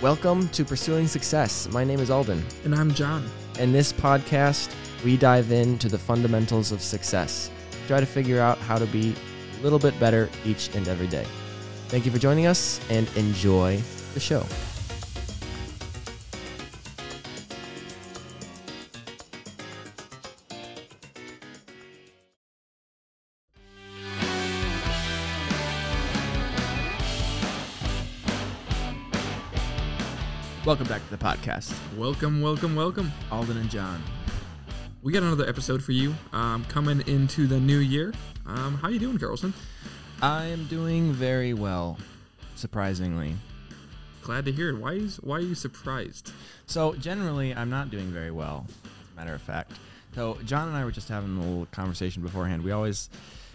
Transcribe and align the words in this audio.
Welcome 0.00 0.48
to 0.50 0.64
Pursuing 0.64 1.08
Success. 1.08 1.68
My 1.72 1.82
name 1.82 1.98
is 1.98 2.08
Alden. 2.08 2.44
And 2.62 2.72
I'm 2.72 2.94
John. 2.94 3.28
In 3.58 3.72
this 3.72 3.92
podcast, 3.92 4.72
we 5.04 5.16
dive 5.16 5.50
into 5.50 5.88
the 5.88 5.98
fundamentals 5.98 6.70
of 6.70 6.80
success, 6.80 7.50
try 7.88 7.98
to 7.98 8.06
figure 8.06 8.40
out 8.40 8.58
how 8.58 8.78
to 8.78 8.86
be 8.86 9.16
a 9.58 9.62
little 9.64 9.80
bit 9.80 9.98
better 9.98 10.30
each 10.44 10.72
and 10.76 10.86
every 10.86 11.08
day. 11.08 11.26
Thank 11.88 12.06
you 12.06 12.12
for 12.12 12.18
joining 12.18 12.46
us 12.46 12.80
and 12.90 13.08
enjoy 13.16 13.82
the 14.14 14.20
show. 14.20 14.46
Welcome 30.68 30.86
back 30.86 31.02
to 31.02 31.16
the 31.16 31.24
podcast. 31.24 31.74
Welcome, 31.96 32.42
welcome, 32.42 32.76
welcome, 32.76 33.10
Alden 33.32 33.56
and 33.56 33.70
John. 33.70 34.02
We 35.02 35.14
got 35.14 35.22
another 35.22 35.48
episode 35.48 35.82
for 35.82 35.92
you 35.92 36.14
um, 36.34 36.62
coming 36.66 37.02
into 37.08 37.46
the 37.46 37.58
new 37.58 37.78
year. 37.78 38.12
Um, 38.44 38.74
how 38.74 38.88
are 38.88 38.90
you 38.90 38.98
doing, 38.98 39.16
Carlson? 39.16 39.54
I 40.20 40.44
am 40.44 40.66
doing 40.66 41.10
very 41.10 41.54
well, 41.54 41.96
surprisingly. 42.54 43.34
Glad 44.20 44.44
to 44.44 44.52
hear 44.52 44.68
it. 44.68 44.76
Why 44.76 44.92
is 44.92 45.16
why 45.22 45.36
are 45.36 45.40
you 45.40 45.54
surprised? 45.54 46.32
So 46.66 46.92
generally, 46.96 47.54
I'm 47.54 47.70
not 47.70 47.90
doing 47.90 48.08
very 48.08 48.30
well. 48.30 48.66
As 48.68 49.12
a 49.14 49.16
matter 49.16 49.34
of 49.34 49.40
fact, 49.40 49.72
so 50.14 50.36
John 50.44 50.68
and 50.68 50.76
I 50.76 50.84
were 50.84 50.92
just 50.92 51.08
having 51.08 51.34
a 51.38 51.40
little 51.40 51.64
conversation 51.70 52.22
beforehand. 52.22 52.62
We 52.62 52.72
always 52.72 53.08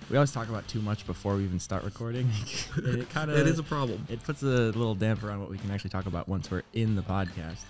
we 0.10 0.18
always 0.18 0.32
talk 0.32 0.50
about 0.50 0.68
too 0.68 0.82
much 0.82 1.06
before 1.06 1.36
we 1.36 1.44
even 1.44 1.60
start 1.60 1.84
recording. 1.84 2.30
it 2.78 3.10
kind 3.10 3.32
of 3.32 3.38
it 3.38 3.48
is 3.48 3.60
a 3.60 3.64
problem. 3.64 4.06
It 4.10 4.22
puts 4.24 4.42
a 4.44 4.46
little 4.46 4.96
damper 4.96 5.32
on 5.32 5.40
what 5.40 5.50
we 5.50 5.58
can 5.58 5.72
actually 5.72 5.92
talk 5.92 6.06
about 6.06 6.28
once 6.28 6.52
we're 6.52 6.64
in 6.74 6.96
the 6.96 7.02
podcast. 7.02 7.62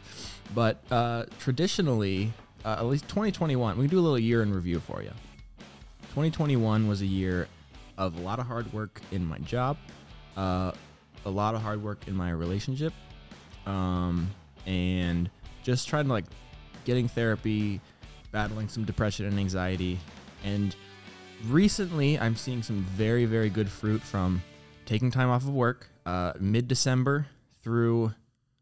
But 0.53 0.83
uh, 0.91 1.25
traditionally, 1.39 2.33
uh, 2.65 2.77
at 2.79 2.85
least 2.85 3.07
2021, 3.07 3.77
we 3.77 3.83
can 3.83 3.89
do 3.89 3.99
a 3.99 4.01
little 4.01 4.19
year 4.19 4.41
in 4.41 4.53
review 4.53 4.79
for 4.79 5.01
you. 5.01 5.11
2021 6.09 6.87
was 6.87 7.01
a 7.01 7.05
year 7.05 7.47
of 7.97 8.17
a 8.17 8.21
lot 8.21 8.39
of 8.39 8.47
hard 8.47 8.71
work 8.73 9.01
in 9.11 9.25
my 9.25 9.37
job, 9.39 9.77
uh, 10.37 10.71
a 11.25 11.29
lot 11.29 11.55
of 11.55 11.61
hard 11.61 11.81
work 11.83 12.07
in 12.07 12.15
my 12.15 12.31
relationship, 12.31 12.93
um, 13.65 14.29
and 14.65 15.29
just 15.63 15.87
trying 15.87 16.05
to 16.05 16.11
like 16.11 16.25
getting 16.85 17.07
therapy, 17.07 17.79
battling 18.31 18.67
some 18.67 18.83
depression 18.83 19.25
and 19.25 19.39
anxiety, 19.39 19.99
and 20.43 20.75
recently 21.47 22.19
I'm 22.19 22.35
seeing 22.35 22.63
some 22.63 22.83
very, 22.95 23.25
very 23.25 23.49
good 23.49 23.69
fruit 23.69 24.01
from 24.01 24.41
taking 24.85 25.11
time 25.11 25.29
off 25.29 25.43
of 25.43 25.49
work. 25.53 25.89
Uh, 26.05 26.33
Mid 26.39 26.67
December 26.67 27.27
through 27.61 28.13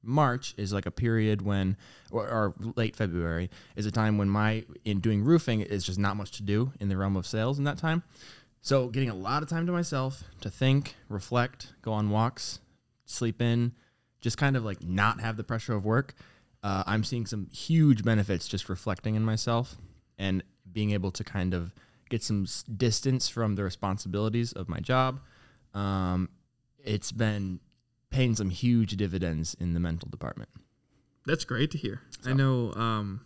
March 0.03 0.53
is 0.57 0.73
like 0.73 0.85
a 0.85 0.91
period 0.91 1.41
when, 1.41 1.77
or, 2.11 2.27
or, 2.27 2.53
late 2.75 2.95
February 2.95 3.49
is 3.75 3.85
a 3.85 3.91
time 3.91 4.17
when 4.17 4.29
my 4.29 4.63
in 4.83 4.99
doing 4.99 5.23
roofing 5.23 5.61
is 5.61 5.83
just 5.83 5.99
not 5.99 6.15
much 6.15 6.31
to 6.31 6.43
do 6.43 6.71
in 6.79 6.89
the 6.89 6.97
realm 6.97 7.15
of 7.15 7.27
sales 7.27 7.57
in 7.59 7.65
that 7.65 7.77
time. 7.77 8.03
So 8.61 8.87
getting 8.89 9.09
a 9.09 9.15
lot 9.15 9.43
of 9.43 9.49
time 9.49 9.65
to 9.65 9.71
myself 9.71 10.23
to 10.41 10.49
think, 10.49 10.95
reflect, 11.09 11.73
go 11.81 11.93
on 11.93 12.09
walks, 12.09 12.59
sleep 13.05 13.41
in, 13.41 13.73
just 14.21 14.37
kind 14.37 14.55
of 14.55 14.63
like 14.63 14.83
not 14.83 15.19
have 15.19 15.37
the 15.37 15.43
pressure 15.43 15.73
of 15.73 15.85
work. 15.85 16.13
Uh, 16.63 16.83
I'm 16.85 17.03
seeing 17.03 17.25
some 17.25 17.47
huge 17.51 18.03
benefits 18.03 18.47
just 18.47 18.69
reflecting 18.69 19.15
in 19.15 19.23
myself 19.23 19.77
and 20.19 20.43
being 20.71 20.91
able 20.91 21.11
to 21.11 21.23
kind 21.23 21.55
of 21.55 21.73
get 22.11 22.21
some 22.21 22.45
distance 22.77 23.29
from 23.29 23.55
the 23.55 23.63
responsibilities 23.63 24.51
of 24.51 24.69
my 24.69 24.79
job. 24.79 25.21
Um, 25.73 26.29
it's 26.83 27.11
been 27.11 27.61
paying 28.11 28.35
some 28.35 28.49
huge 28.49 28.97
dividends 28.97 29.55
in 29.59 29.73
the 29.73 29.79
mental 29.79 30.09
department. 30.09 30.49
That's 31.25 31.45
great 31.45 31.71
to 31.71 31.77
hear. 31.77 32.01
So. 32.21 32.29
I 32.29 32.33
know. 32.33 32.73
Um, 32.73 33.21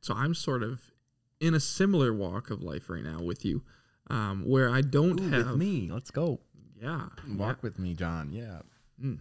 so 0.00 0.14
I'm 0.14 0.34
sort 0.34 0.62
of 0.62 0.90
in 1.40 1.54
a 1.54 1.60
similar 1.60 2.12
walk 2.12 2.50
of 2.50 2.62
life 2.62 2.88
right 2.88 3.04
now 3.04 3.20
with 3.20 3.44
you, 3.44 3.62
um, 4.08 4.44
where 4.46 4.70
I 4.70 4.80
don't 4.80 5.20
Ooh, 5.20 5.28
have 5.28 5.48
with 5.50 5.56
me. 5.56 5.90
Let's 5.92 6.10
go. 6.10 6.40
Yeah, 6.80 7.08
walk 7.36 7.58
yeah. 7.58 7.62
with 7.62 7.78
me, 7.78 7.94
John. 7.94 8.32
Yeah. 8.32 8.62
Mm. 9.00 9.20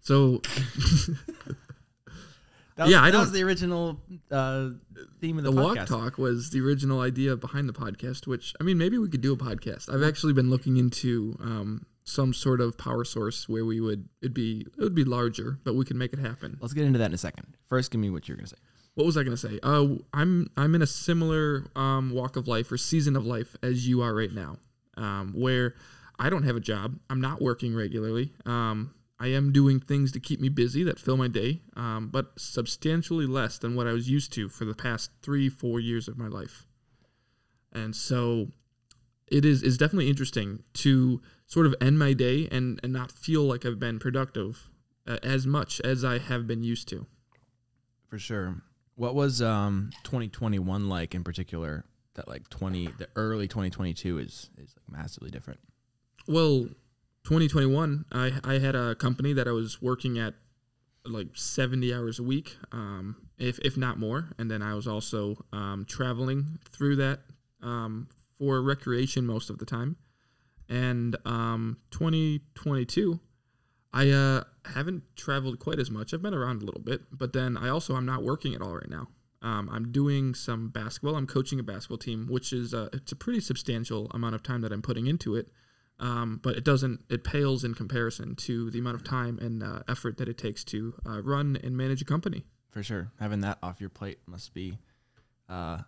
So 0.00 0.42
was, 2.82 2.90
yeah, 2.90 3.02
I 3.02 3.10
that 3.10 3.18
was 3.18 3.32
the 3.32 3.42
original 3.42 4.00
uh, 4.30 4.70
theme 5.20 5.38
of 5.38 5.44
the, 5.44 5.52
the 5.52 5.60
podcast. 5.60 5.76
walk 5.76 5.86
talk 5.86 6.18
was 6.18 6.50
the 6.50 6.60
original 6.60 7.00
idea 7.00 7.36
behind 7.36 7.68
the 7.68 7.72
podcast. 7.72 8.26
Which 8.26 8.54
I 8.60 8.64
mean, 8.64 8.78
maybe 8.78 8.98
we 8.98 9.08
could 9.08 9.20
do 9.20 9.32
a 9.32 9.36
podcast. 9.36 9.92
I've 9.92 10.02
actually 10.02 10.32
been 10.32 10.50
looking 10.50 10.76
into 10.76 11.36
um, 11.40 11.86
some 12.04 12.34
sort 12.34 12.60
of 12.60 12.76
power 12.76 13.04
source 13.04 13.48
where 13.48 13.64
we 13.64 13.80
would 13.80 14.08
it'd 14.20 14.34
be 14.34 14.66
it 14.76 14.82
would 14.82 14.94
be 14.94 15.04
larger, 15.04 15.58
but 15.64 15.74
we 15.74 15.84
could 15.84 15.96
make 15.96 16.12
it 16.12 16.18
happen. 16.18 16.58
Let's 16.60 16.74
get 16.74 16.84
into 16.84 16.98
that 16.98 17.06
in 17.06 17.14
a 17.14 17.18
second. 17.18 17.56
First, 17.68 17.90
give 17.90 18.00
me 18.00 18.10
what 18.10 18.28
you're 18.28 18.36
gonna 18.36 18.48
say. 18.48 18.56
What 18.94 19.06
was 19.06 19.16
I 19.16 19.22
gonna 19.22 19.36
say? 19.36 19.58
Uh, 19.62 19.96
I'm 20.12 20.50
I'm 20.56 20.74
in 20.74 20.82
a 20.82 20.86
similar 20.86 21.66
um, 21.74 22.10
walk 22.10 22.36
of 22.36 22.46
life 22.46 22.70
or 22.70 22.76
season 22.76 23.16
of 23.16 23.26
life 23.26 23.56
as 23.62 23.88
you 23.88 24.02
are 24.02 24.14
right 24.14 24.32
now, 24.32 24.58
um, 24.96 25.32
where 25.36 25.74
I 26.18 26.28
don't 26.30 26.44
have 26.44 26.56
a 26.56 26.60
job. 26.60 26.98
I'm 27.10 27.20
not 27.20 27.40
working 27.40 27.74
regularly. 27.74 28.32
Um, 28.46 28.94
I 29.24 29.28
am 29.28 29.52
doing 29.52 29.80
things 29.80 30.12
to 30.12 30.20
keep 30.20 30.38
me 30.38 30.50
busy 30.50 30.84
that 30.84 30.98
fill 30.98 31.16
my 31.16 31.28
day, 31.28 31.62
um, 31.76 32.10
but 32.12 32.38
substantially 32.38 33.24
less 33.24 33.56
than 33.56 33.74
what 33.74 33.86
I 33.86 33.92
was 33.92 34.10
used 34.10 34.34
to 34.34 34.50
for 34.50 34.66
the 34.66 34.74
past 34.74 35.12
three, 35.22 35.48
four 35.48 35.80
years 35.80 36.08
of 36.08 36.18
my 36.18 36.28
life. 36.28 36.66
And 37.72 37.96
so 37.96 38.48
it 39.26 39.46
is 39.46 39.62
is 39.62 39.78
definitely 39.78 40.10
interesting 40.10 40.62
to 40.74 41.22
sort 41.46 41.64
of 41.64 41.74
end 41.80 41.98
my 41.98 42.12
day 42.12 42.48
and, 42.52 42.78
and 42.82 42.92
not 42.92 43.10
feel 43.10 43.44
like 43.44 43.64
I've 43.64 43.78
been 43.78 43.98
productive 43.98 44.68
uh, 45.06 45.16
as 45.22 45.46
much 45.46 45.80
as 45.80 46.04
I 46.04 46.18
have 46.18 46.46
been 46.46 46.62
used 46.62 46.86
to. 46.88 47.06
For 48.10 48.18
sure. 48.18 48.56
What 48.94 49.14
was 49.14 49.40
um, 49.40 49.88
2021 50.02 50.90
like 50.90 51.14
in 51.14 51.24
particular? 51.24 51.86
That 52.16 52.28
like 52.28 52.50
20, 52.50 52.88
the 52.98 53.08
early 53.16 53.48
2022 53.48 54.18
is 54.18 54.50
is 54.58 54.74
like 54.76 54.98
massively 54.98 55.30
different. 55.30 55.60
Well, 56.28 56.68
2021, 57.24 58.04
I, 58.12 58.32
I 58.44 58.58
had 58.58 58.74
a 58.74 58.94
company 58.94 59.32
that 59.32 59.48
I 59.48 59.52
was 59.52 59.80
working 59.80 60.18
at 60.18 60.34
like 61.06 61.28
70 61.34 61.92
hours 61.92 62.18
a 62.18 62.22
week, 62.22 62.56
um, 62.70 63.16
if, 63.38 63.58
if 63.60 63.76
not 63.76 63.98
more. 63.98 64.30
And 64.38 64.50
then 64.50 64.62
I 64.62 64.74
was 64.74 64.86
also 64.86 65.44
um, 65.52 65.86
traveling 65.88 66.58
through 66.70 66.96
that 66.96 67.20
um, 67.62 68.08
for 68.38 68.62
recreation 68.62 69.26
most 69.26 69.48
of 69.50 69.58
the 69.58 69.64
time. 69.64 69.96
And 70.68 71.16
um, 71.24 71.78
2022, 71.90 73.20
I 73.92 74.10
uh, 74.10 74.44
haven't 74.64 75.02
traveled 75.16 75.58
quite 75.58 75.78
as 75.78 75.90
much. 75.90 76.12
I've 76.12 76.22
been 76.22 76.34
around 76.34 76.62
a 76.62 76.64
little 76.64 76.80
bit, 76.80 77.02
but 77.12 77.32
then 77.32 77.56
I 77.56 77.68
also 77.68 77.94
I'm 77.94 78.06
not 78.06 78.22
working 78.22 78.54
at 78.54 78.60
all 78.60 78.74
right 78.74 78.88
now. 78.88 79.08
Um, 79.40 79.68
I'm 79.70 79.92
doing 79.92 80.34
some 80.34 80.68
basketball. 80.68 81.16
I'm 81.16 81.26
coaching 81.26 81.60
a 81.60 81.62
basketball 81.62 81.98
team, 81.98 82.26
which 82.28 82.52
is 82.52 82.72
it's 82.72 83.12
a 83.12 83.16
pretty 83.16 83.40
substantial 83.40 84.10
amount 84.12 84.34
of 84.34 84.42
time 84.42 84.62
that 84.62 84.72
I'm 84.72 84.82
putting 84.82 85.06
into 85.06 85.36
it. 85.36 85.48
Um, 86.00 86.40
but 86.42 86.56
it 86.56 86.64
doesn't 86.64 87.00
it 87.08 87.22
pales 87.22 87.62
in 87.62 87.74
comparison 87.74 88.34
to 88.36 88.70
the 88.70 88.78
amount 88.78 88.96
of 88.96 89.04
time 89.04 89.38
and 89.38 89.62
uh, 89.62 89.80
effort 89.88 90.16
that 90.18 90.28
it 90.28 90.36
takes 90.36 90.64
to 90.64 90.94
uh, 91.06 91.22
run 91.22 91.56
and 91.62 91.76
manage 91.76 92.02
a 92.02 92.04
company. 92.04 92.44
For 92.70 92.82
sure. 92.82 93.12
Having 93.20 93.40
that 93.40 93.58
off 93.62 93.80
your 93.80 93.90
plate 93.90 94.18
must 94.26 94.52
be 94.52 94.78
uh, 95.48 95.78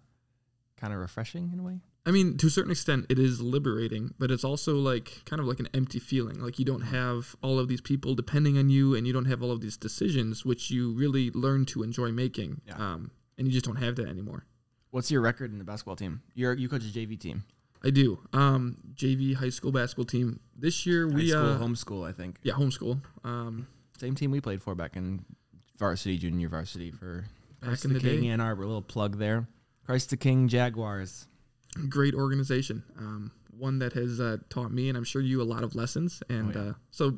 kind 0.77 0.93
of 0.93 1.01
refreshing 1.01 1.51
in 1.53 1.59
a 1.59 1.63
way. 1.63 1.81
I 2.05 2.13
mean 2.13 2.37
to 2.39 2.47
a 2.47 2.51
certain 2.51 2.71
extent 2.71 3.07
it 3.09 3.19
is 3.19 3.41
liberating 3.41 4.15
but 4.17 4.31
it's 4.31 4.45
also 4.45 4.77
like 4.77 5.25
kind 5.25 5.41
of 5.41 5.47
like 5.47 5.59
an 5.59 5.69
empty 5.75 5.99
feeling. 5.99 6.39
Like 6.39 6.61
you 6.61 6.65
don't 6.65 6.83
have 6.83 7.35
all 7.43 7.59
of 7.59 7.67
these 7.67 7.81
people 7.81 8.15
depending 8.15 8.57
on 8.57 8.71
you 8.71 8.95
and 8.95 9.09
you 9.09 9.13
don't 9.13 9.25
have 9.25 9.43
all 9.43 9.51
of 9.51 9.61
these 9.61 9.77
decisions 9.77 10.45
which 10.45 10.71
you 10.71 10.93
really 10.93 11.33
learn 11.33 11.65
to 11.67 11.83
enjoy 11.83 12.13
making 12.13 12.61
yeah. 12.65 12.75
um, 12.75 13.11
and 13.37 13.49
you 13.49 13.53
just 13.53 13.67
don't 13.67 13.83
have 13.83 13.97
that 13.97 14.07
anymore. 14.07 14.47
What's 14.93 15.11
your 15.11 15.21
record 15.21 15.51
in 15.51 15.59
the 15.59 15.65
basketball 15.65 15.97
team? 15.97 16.23
You're, 16.35 16.55
you 16.55 16.69
coach 16.69 16.85
a 16.85 16.93
jv 16.93 17.19
team 17.19 17.43
I 17.85 17.91
do. 17.91 18.19
Um, 18.33 18.79
JV 18.95 19.35
high 19.35 19.51
school 19.51 19.73
basketball 19.73 20.05
team. 20.05 20.41
This 20.57 20.87
year 20.87 21.07
we 21.07 21.31
high 21.31 21.37
school, 21.37 21.51
uh, 21.51 21.59
homeschool, 21.59 22.09
I 22.09 22.13
think. 22.13 22.39
Yeah, 22.43 22.55
homeschool. 22.55 23.01
Um, 23.25 23.67
Same 23.99 24.15
team 24.15 24.31
we 24.31 24.41
played 24.41 24.63
for 24.63 24.75
back 24.75 24.97
in 24.97 25.25
varsity, 25.79 26.19
junior 26.19 26.49
varsity 26.49 26.91
for 26.91 27.27
back 27.61 27.69
Christ 27.69 27.85
in 27.85 27.93
the, 27.93 27.99
the 27.99 28.09
King, 28.09 28.23
day. 28.23 28.29
Ann 28.29 28.41
Arbor. 28.41 28.65
Little 28.67 28.83
plug 28.83 29.19
there. 29.19 29.47
Christ 29.85 30.11
the 30.11 30.17
King 30.17 30.49
Jaguars. 30.49 31.27
Great 31.89 32.15
organization. 32.15 32.83
Um, 32.99 33.33
one 33.57 33.79
that 33.79 33.93
has 33.93 34.21
uh, 34.21 34.39
taught 34.51 34.73
me 34.73 34.89
and 34.89 34.99
I'm 34.99 35.05
sure 35.05 35.23
you 35.23 35.41
a 35.41 35.45
lot 35.45 35.63
of 35.63 35.75
lessons. 35.75 36.23
And 36.29 36.57
oh, 36.57 36.63
yeah. 36.63 36.71
uh, 36.71 36.75
so 36.91 37.15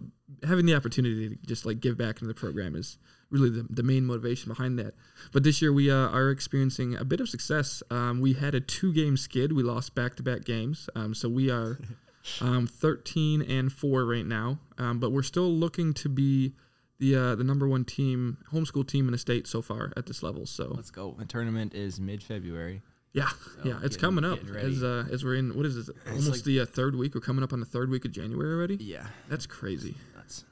having 0.47 0.67
the 0.67 0.75
opportunity 0.75 1.31
to 1.31 1.37
just 1.47 1.67
like 1.67 1.81
give 1.81 1.97
back 1.97 2.17
into 2.17 2.27
the 2.27 2.35
program 2.35 2.75
is 2.75 2.99
really 3.31 3.51
the, 3.51 3.67
the 3.69 3.83
main 3.83 4.05
motivation 4.05 4.49
behind 4.49 4.79
that. 4.79 4.95
But 5.33 5.45
this 5.45 5.61
year 5.61 5.73
we 5.73 5.91
uh, 5.91 6.09
are 6.09 6.31
experiencing 6.31 6.97
a 6.97 7.05
bit 7.05 7.21
of 7.21 7.29
success. 7.29 7.83
Um, 7.91 8.21
we 8.21 8.35
had 8.35 8.55
a 8.55 8.61
two 8.61 8.93
game 8.93 9.17
skid. 9.17 9.53
We 9.53 9.63
lost 9.63 9.95
back 9.95 10.17
to 10.17 10.23
back 10.23 10.45
games. 10.45 10.89
Um, 10.95 11.15
so 11.15 11.29
we 11.29 11.51
are 11.51 11.79
um, 12.41 12.67
13 12.67 13.43
and 13.43 13.73
4 13.73 14.05
right 14.05 14.27
now. 14.27 14.59
Um, 14.79 14.99
but 14.99 15.11
we're 15.11 15.23
still 15.23 15.51
looking 15.51 15.93
to 15.95 16.09
be 16.09 16.55
the 16.99 17.15
uh, 17.15 17.35
the 17.37 17.45
number 17.45 17.69
one 17.69 17.85
team, 17.85 18.39
homeschool 18.53 18.87
team 18.87 19.07
in 19.07 19.13
the 19.13 19.19
state 19.19 19.47
so 19.47 19.63
far 19.63 19.93
at 19.97 20.07
this 20.07 20.23
level. 20.23 20.47
So 20.47 20.73
let's 20.75 20.91
go. 20.91 21.15
The 21.19 21.25
tournament 21.25 21.75
is 21.75 22.01
mid 22.01 22.23
February. 22.23 22.83
Yeah, 23.13 23.29
so 23.29 23.37
yeah, 23.65 23.79
it's 23.83 23.97
getting, 23.97 24.17
coming 24.17 24.25
up 24.25 24.41
as 24.57 24.83
uh, 24.83 25.07
as 25.11 25.25
we're 25.25 25.37
in. 25.37 25.57
What 25.57 25.65
is 25.65 25.77
this? 25.77 25.97
Almost 26.09 26.29
like, 26.29 26.43
the 26.43 26.61
uh, 26.61 26.67
third 26.67 26.95
week. 26.97 27.15
We're 27.15 27.21
coming 27.21 27.43
up 27.43 27.53
on 27.53 27.61
the 27.61 27.67
third 27.67 27.89
week 27.89 28.05
of 28.05 28.13
January 28.13 28.53
already. 28.53 28.77
Yeah, 28.77 29.07
that's 29.29 29.47
crazy. 29.47 29.95
That's 30.15 30.45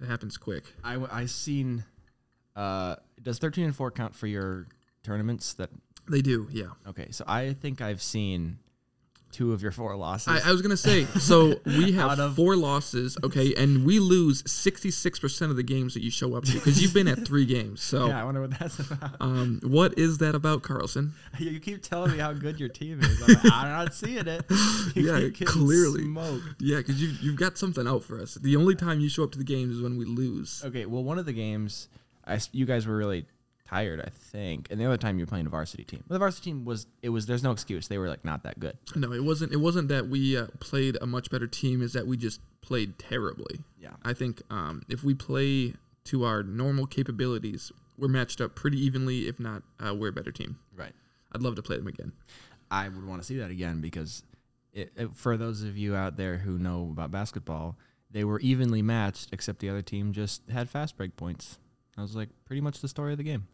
it 0.00 0.06
happens 0.06 0.36
quick. 0.36 0.64
I 0.84 0.96
I 1.10 1.26
seen 1.26 1.84
Uh, 2.56 2.96
does 3.22 3.38
13 3.38 3.64
and 3.66 3.76
4 3.76 3.90
count 3.90 4.14
for 4.16 4.26
your 4.26 4.66
tournaments 5.02 5.54
that 5.54 5.70
They 6.08 6.22
do, 6.22 6.48
yeah. 6.50 6.66
Okay, 6.88 7.08
so 7.10 7.24
I 7.28 7.52
think 7.52 7.80
I've 7.82 8.00
seen 8.02 8.58
two 9.32 9.52
of 9.52 9.60
your 9.60 9.72
four 9.72 9.94
losses. 9.96 10.28
I, 10.28 10.48
I 10.48 10.52
was 10.52 10.62
gonna 10.62 10.76
say, 10.76 11.04
so 11.18 11.56
we 11.66 11.98
Out 11.98 12.10
have 12.10 12.18
of- 12.20 12.36
four 12.36 12.56
losses, 12.56 13.18
okay, 13.22 13.52
and 13.54 13.84
we 13.84 13.98
lose 13.98 14.42
sixty 14.50 14.90
six 14.90 15.18
percent 15.18 15.50
of 15.50 15.56
the 15.56 15.62
games 15.64 15.92
that 15.94 16.02
you 16.02 16.10
show 16.10 16.34
up 16.36 16.44
to 16.44 16.52
because 16.54 16.80
you've 16.80 16.94
been 16.94 17.08
at 17.08 17.26
three 17.26 17.44
games. 17.44 17.82
So, 17.82 18.06
yeah, 18.06 18.22
I 18.22 18.24
wonder 18.24 18.40
what 18.40 18.58
that's 18.58 18.78
about. 18.78 19.16
um, 19.20 19.60
what 19.64 19.98
is 19.98 20.18
that 20.18 20.34
about, 20.34 20.62
Carlson? 20.62 21.12
you 21.38 21.60
keep 21.60 21.82
telling 21.82 22.12
me 22.12 22.18
how 22.18 22.32
good 22.32 22.58
your 22.58 22.68
team 22.70 23.00
is. 23.02 23.20
I'm, 23.22 23.28
like, 23.34 23.52
I'm 23.52 23.68
not 23.84 23.94
seeing 23.94 24.26
it. 24.26 24.44
You 24.94 25.02
Yeah, 25.12 25.20
keep 25.20 25.34
getting 25.40 25.46
clearly. 25.48 26.02
smoked. 26.04 26.44
Yeah, 26.60 26.78
because 26.78 27.02
you've 27.02 27.20
you've 27.20 27.36
got 27.36 27.58
something 27.58 27.86
out 27.86 28.04
for 28.04 28.20
us. 28.22 28.34
The 28.36 28.56
only 28.56 28.76
time 28.76 29.00
you 29.00 29.08
show 29.10 29.24
up 29.24 29.32
to 29.32 29.38
the 29.38 29.44
games 29.44 29.76
is 29.76 29.82
when 29.82 29.98
we 29.98 30.04
lose. 30.06 30.62
Okay, 30.64 30.86
well, 30.86 31.04
one 31.04 31.18
of 31.18 31.26
the 31.26 31.32
games, 31.34 31.88
I 32.26 32.40
you 32.52 32.66
guys 32.66 32.86
were 32.86 32.96
really 32.96 33.26
tired, 33.68 34.00
I 34.00 34.10
think, 34.10 34.68
and 34.70 34.80
the 34.80 34.84
other 34.86 34.96
time 34.96 35.18
you 35.18 35.24
were 35.24 35.28
playing 35.28 35.46
a 35.46 35.50
varsity 35.50 35.84
team. 35.84 36.04
But 36.06 36.14
the 36.14 36.18
varsity 36.18 36.50
team 36.50 36.64
was 36.64 36.86
it 37.02 37.10
was 37.10 37.26
there's 37.26 37.42
no 37.42 37.52
excuse. 37.52 37.88
They 37.88 37.98
were 37.98 38.08
like 38.08 38.24
not 38.24 38.42
that 38.44 38.58
good. 38.60 38.76
No, 38.94 39.12
it 39.12 39.24
wasn't. 39.24 39.52
It 39.52 39.58
wasn't 39.58 39.88
that 39.88 40.08
we 40.08 40.36
uh, 40.36 40.48
played 40.60 40.96
a 41.00 41.06
much 41.06 41.30
better 41.30 41.46
team. 41.46 41.82
Is 41.82 41.92
that 41.92 42.06
we 42.06 42.16
just 42.16 42.40
played 42.62 42.98
terribly. 42.98 43.60
Yeah. 43.78 43.90
I 44.02 44.12
think 44.12 44.42
um, 44.50 44.82
if 44.88 45.04
we 45.04 45.14
play 45.14 45.74
to 46.04 46.24
our 46.24 46.42
normal 46.42 46.86
capabilities, 46.86 47.70
we're 47.96 48.08
matched 48.08 48.40
up 48.40 48.54
pretty 48.54 48.78
evenly. 48.84 49.28
If 49.28 49.38
not, 49.38 49.62
uh, 49.84 49.94
we're 49.94 50.08
a 50.08 50.12
better 50.12 50.32
team. 50.32 50.58
Right. 50.74 50.92
I'd 51.32 51.42
love 51.42 51.56
to 51.56 51.62
play 51.62 51.76
them 51.76 51.86
again. 51.86 52.12
I 52.70 52.88
would 52.88 53.06
want 53.06 53.20
to 53.22 53.26
see 53.26 53.36
that 53.38 53.50
again 53.50 53.80
because 53.80 54.24
it, 54.72 54.92
it, 54.96 55.10
for 55.14 55.36
those 55.36 55.62
of 55.62 55.76
you 55.76 55.94
out 55.94 56.16
there 56.16 56.38
who 56.38 56.58
know 56.58 56.88
about 56.90 57.10
basketball, 57.10 57.76
they 58.10 58.24
were 58.24 58.40
evenly 58.40 58.82
matched, 58.82 59.28
except 59.32 59.60
the 59.60 59.68
other 59.68 59.82
team 59.82 60.12
just 60.12 60.42
had 60.50 60.68
fast 60.68 60.96
break 60.96 61.16
points. 61.16 61.58
That 61.96 62.02
was 62.02 62.14
like 62.14 62.28
pretty 62.44 62.60
much 62.60 62.80
the 62.80 62.88
story 62.88 63.12
of 63.12 63.18
the 63.18 63.24
game. 63.24 63.46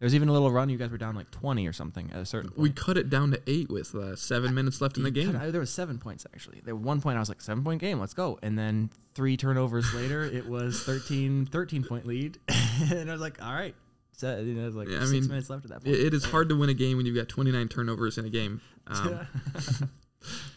There 0.00 0.06
was 0.06 0.14
even 0.14 0.28
a 0.28 0.32
little 0.32 0.50
run. 0.50 0.68
You 0.68 0.76
guys 0.76 0.90
were 0.90 0.98
down 0.98 1.14
like 1.14 1.30
20 1.30 1.66
or 1.68 1.72
something 1.72 2.10
at 2.12 2.18
a 2.20 2.26
certain 2.26 2.50
point. 2.50 2.60
We 2.60 2.70
cut 2.70 2.96
it 2.98 3.08
down 3.08 3.30
to 3.30 3.40
eight 3.46 3.70
with 3.70 3.94
uh, 3.94 4.16
seven 4.16 4.52
minutes 4.52 4.80
left 4.80 4.96
in 4.96 5.04
the 5.04 5.10
game. 5.10 5.32
cut- 5.32 5.52
there 5.52 5.60
was 5.60 5.72
seven 5.72 5.98
points 5.98 6.26
actually. 6.34 6.60
There 6.64 6.74
one 6.74 7.00
point 7.00 7.16
I 7.16 7.20
was 7.20 7.28
like 7.28 7.40
seven 7.40 7.62
point 7.62 7.80
game, 7.80 8.00
let's 8.00 8.12
go. 8.14 8.38
And 8.42 8.58
then 8.58 8.90
three 9.14 9.36
turnovers 9.36 9.94
later, 9.94 10.22
it 10.32 10.46
was 10.48 10.82
13, 10.82 11.46
13 11.46 11.84
point 11.84 12.06
lead, 12.06 12.38
and 12.92 13.08
I 13.08 13.12
was 13.12 13.20
like, 13.20 13.40
all 13.42 13.54
right. 13.54 13.74
So 14.16 14.40
you 14.40 14.54
know, 14.54 14.68
like 14.68 14.88
Yeah, 14.88 14.96
I 14.98 15.00
six 15.00 15.12
mean, 15.12 15.28
minutes 15.28 15.48
left 15.48 15.64
at 15.64 15.70
that 15.70 15.84
point. 15.84 15.96
It, 15.96 16.06
it 16.08 16.14
is 16.14 16.24
hard 16.24 16.48
to 16.50 16.56
win 16.56 16.68
a 16.70 16.74
game 16.74 16.96
when 16.96 17.06
you've 17.06 17.16
got 17.16 17.28
29 17.28 17.68
turnovers 17.68 18.18
in 18.18 18.24
a 18.24 18.30
game. 18.30 18.60
Um, 18.86 19.26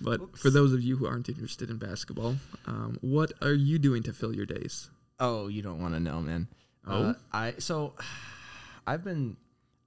but 0.02 0.22
Oops. 0.22 0.42
for 0.42 0.50
those 0.50 0.74
of 0.74 0.82
you 0.82 0.98
who 0.98 1.08
aren't 1.08 1.30
interested 1.30 1.70
in 1.70 1.78
basketball, 1.78 2.36
um, 2.66 2.98
what 3.02 3.32
are 3.42 3.54
you 3.54 3.80
doing 3.80 4.04
to 4.04 4.14
fill 4.14 4.34
your 4.36 4.46
days? 4.46 4.90
Oh, 5.20 5.48
you 5.48 5.62
don't 5.62 5.82
want 5.82 5.94
to 5.94 6.00
know, 6.00 6.20
man. 6.22 6.48
Oh? 6.90 7.04
Uh, 7.10 7.14
I 7.32 7.54
so 7.60 7.94
I've 8.88 9.04
been 9.04 9.38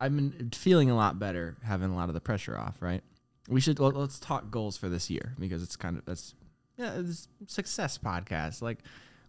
I've 0.01 0.15
been 0.15 0.51
feeling 0.55 0.91
a 0.91 0.97
lot 0.97 1.19
better 1.19 1.57
having 1.65 1.91
a 1.91 1.97
lot 1.97 2.09
of 2.09 2.15
the 2.15 2.21
pressure 2.21 2.59
off. 2.59 2.77
Right. 2.81 3.03
We 3.49 3.61
should 3.61 3.81
let, 3.81 3.97
let's 3.97 4.19
talk 4.21 4.51
goals 4.51 4.77
for 4.77 4.89
this 4.89 5.11
year 5.11 5.35
because 5.39 5.63
it's 5.63 5.77
kind 5.77 5.97
of 5.99 6.05
that's 6.05 6.35
yeah 6.77 6.95
it's 6.99 7.29
success 7.47 7.99
podcast. 7.99 8.63
Like, 8.63 8.79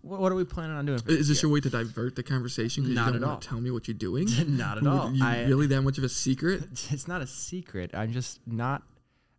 what, 0.01 0.19
what 0.19 0.31
are 0.31 0.35
we 0.35 0.44
planning 0.44 0.75
on 0.75 0.85
doing? 0.85 1.00
Is 1.07 1.27
this 1.27 1.41
year? 1.41 1.50
your 1.50 1.53
way 1.53 1.59
to 1.62 1.69
divert 1.69 2.15
the 2.15 2.23
conversation? 2.23 2.83
you 2.85 2.91
at 2.91 2.95
don't 3.13 3.23
all. 3.23 3.29
want 3.31 3.41
to 3.41 3.47
tell 3.47 3.62
me 3.62 3.71
what 3.71 3.88
you're 3.88 3.95
doing. 3.95 4.27
Not 4.57 4.77
at 4.77 4.85
all. 4.88 5.12
You 5.12 5.23
I- 5.25 5.44
really 5.47 5.68
that 5.68 5.81
much 5.81 5.97
of 5.97 6.03
a 6.03 6.09
secret? 6.09 6.63
it's 6.91 7.07
not 7.07 7.21
a 7.21 7.27
secret. 7.27 7.91
I'm 7.94 8.12
just 8.12 8.39
not. 8.47 8.83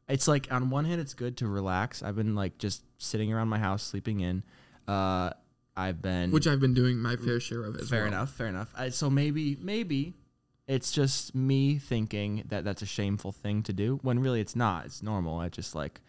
It's 0.08 0.26
like 0.28 0.52
on 0.52 0.68
one 0.68 0.84
hand, 0.84 1.00
it's 1.00 1.14
good 1.14 1.36
to 1.38 1.46
relax. 1.46 2.02
I've 2.02 2.16
been 2.16 2.34
like 2.34 2.58
just 2.58 2.82
sitting 2.98 3.32
around 3.32 3.48
my 3.48 3.58
house, 3.58 3.82
sleeping 3.82 4.20
in. 4.20 4.42
Uh, 4.88 5.30
I've 5.76 6.02
been 6.02 6.30
Which 6.30 6.46
I've 6.46 6.60
been 6.60 6.74
doing 6.74 6.98
my 6.98 7.16
fair 7.16 7.40
share 7.40 7.64
of 7.64 7.76
as 7.76 7.88
fair 7.88 8.00
well. 8.00 8.08
enough, 8.08 8.30
fair 8.32 8.46
enough. 8.46 8.72
I, 8.76 8.90
so 8.90 9.08
maybe, 9.08 9.56
maybe 9.60 10.14
it's 10.66 10.92
just 10.92 11.34
me 11.34 11.78
thinking 11.78 12.44
that 12.48 12.64
that's 12.64 12.82
a 12.82 12.86
shameful 12.86 13.32
thing 13.32 13.62
to 13.64 13.72
do 13.72 13.98
when 14.02 14.18
really 14.18 14.40
it's 14.40 14.54
not. 14.54 14.86
It's 14.86 15.02
normal. 15.02 15.38
I 15.38 15.48
just 15.48 15.74
like, 15.74 16.00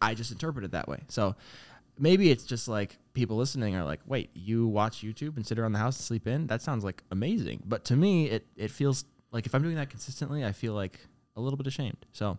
I 0.00 0.14
just 0.14 0.30
interpret 0.30 0.64
it 0.64 0.72
that 0.72 0.88
way. 0.88 1.00
So 1.08 1.36
maybe 1.98 2.30
it's 2.30 2.44
just 2.44 2.68
like 2.68 2.98
people 3.12 3.36
listening 3.36 3.74
are 3.76 3.84
like, 3.84 4.00
wait, 4.06 4.30
you 4.34 4.66
watch 4.66 5.02
YouTube 5.02 5.36
and 5.36 5.46
sit 5.46 5.58
around 5.58 5.72
the 5.72 5.78
house 5.78 5.96
and 5.98 6.04
sleep 6.04 6.26
in? 6.26 6.46
That 6.46 6.62
sounds 6.62 6.84
like 6.84 7.02
amazing. 7.10 7.62
But 7.66 7.84
to 7.86 7.96
me, 7.96 8.26
it, 8.30 8.46
it 8.56 8.70
feels 8.70 9.04
like 9.32 9.46
if 9.46 9.54
I'm 9.54 9.62
doing 9.62 9.76
that 9.76 9.90
consistently, 9.90 10.44
I 10.44 10.52
feel 10.52 10.74
like 10.74 11.00
a 11.36 11.40
little 11.40 11.56
bit 11.56 11.66
ashamed. 11.66 12.06
So 12.12 12.38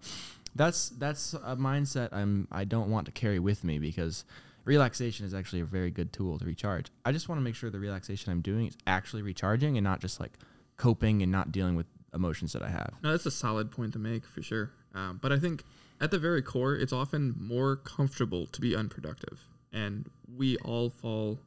that's 0.56 0.89
that's 0.89 1.34
a 1.34 1.56
mindset 1.56 2.10
I'm 2.12 2.48
I 2.51 2.66
don't 2.66 2.89
want 2.89 3.06
to 3.06 3.12
carry 3.12 3.39
with 3.39 3.63
me 3.63 3.80
because 3.80 4.25
relaxation 4.66 5.25
is 5.25 5.34
actually 5.34 5.62
a 5.62 5.66
very 5.66 5.92
good 5.92 6.13
tool 6.13 6.40
to 6.40 6.46
recharge. 6.46 6.88
I 7.06 7.12
just 7.12 7.30
want 7.30 7.40
to 7.40 7.44
make 7.44 7.56
sure 7.56 7.69
the 7.69 7.80
relaxation 7.80 8.31
I'm 8.31 8.42
doing 8.42 8.68
is 8.68 8.78
actually 8.86 9.22
recharging 9.22 9.78
and 9.78 9.84
not 9.84 10.00
just 10.00 10.19
like 10.19 10.38
coping 10.78 11.22
and 11.22 11.31
not 11.31 11.52
dealing 11.52 11.75
with 11.75 11.86
emotions 12.13 12.54
that 12.54 12.62
I 12.62 12.69
have. 12.69 12.94
No, 13.04 13.12
that's 13.12 13.25
a 13.25 13.31
solid 13.31 13.72
point 13.72 13.94
to 13.94 14.00
make 14.00 14.25
for 14.25 14.42
sure. 14.42 14.72
Um, 14.94 15.19
but 15.22 15.31
I 15.31 15.40
think 15.40 15.63
at 16.00 16.12
the 16.12 16.19
very 16.19 16.42
core, 16.42 16.75
it's 16.75 16.92
often 16.92 17.36
more 17.40 17.75
comfortable 17.75 18.48
to 18.48 18.60
be 18.62 18.75
unproductive, 18.75 19.48
and 19.72 20.10
we 20.28 20.58
all 20.58 20.90
fall 20.90 21.40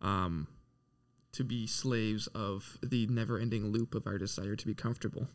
um, 0.00 0.48
to 1.32 1.44
be 1.44 1.66
slaves 1.66 2.26
of 2.28 2.78
the 2.82 3.06
never-ending 3.06 3.70
loop 3.70 3.94
of 3.94 4.06
our 4.06 4.18
desire 4.18 4.56
to 4.56 4.66
be 4.66 4.74
comfortable. 4.74 5.28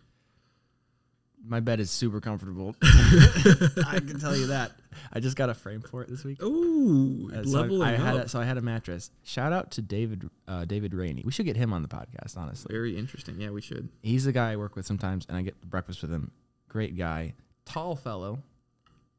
My 1.48 1.60
bed 1.62 1.80
is 1.80 1.90
super 1.90 2.20
comfortable. 2.20 2.76
I 2.84 4.00
can 4.06 4.20
tell 4.20 4.36
you 4.36 4.48
that. 4.48 4.72
I 5.14 5.20
just 5.20 5.38
got 5.38 5.50
a 5.50 5.54
frame 5.54 5.82
for 5.82 6.02
it 6.02 6.10
this 6.10 6.24
week. 6.24 6.42
Ooh, 6.44 7.32
Uh, 7.34 7.44
so 7.44 7.50
leveling 7.50 7.82
I 7.84 7.92
had 7.96 8.16
a, 8.16 8.28
so 8.30 8.40
I 8.40 8.44
had 8.46 8.58
a 8.58 8.62
mattress. 8.62 9.12
Shout 9.24 9.54
out 9.54 9.72
to 9.72 9.82
David 9.82 10.30
uh, 10.48 10.66
David 10.66 10.94
Rainey. 10.94 11.22
We 11.26 11.32
should 11.32 11.46
get 11.46 11.56
him 11.56 11.72
on 11.74 11.82
the 11.84 11.88
podcast. 11.88 12.36
Honestly, 12.38 12.72
Very 12.74 12.98
interesting. 12.98 13.40
Yeah, 13.40 13.52
we 13.52 13.62
should. 13.62 13.88
he's 14.04 14.26
the 14.26 14.32
guy 14.32 14.52
I 14.52 14.56
work 14.58 14.76
with 14.76 14.86
sometimes, 14.86 15.26
and 15.30 15.38
I 15.38 15.42
get 15.42 15.60
breakfast 15.62 16.02
with 16.02 16.12
him. 16.12 16.32
Great 16.68 16.98
guy, 16.98 17.34
tall 17.66 17.96
fellow. 17.96 18.40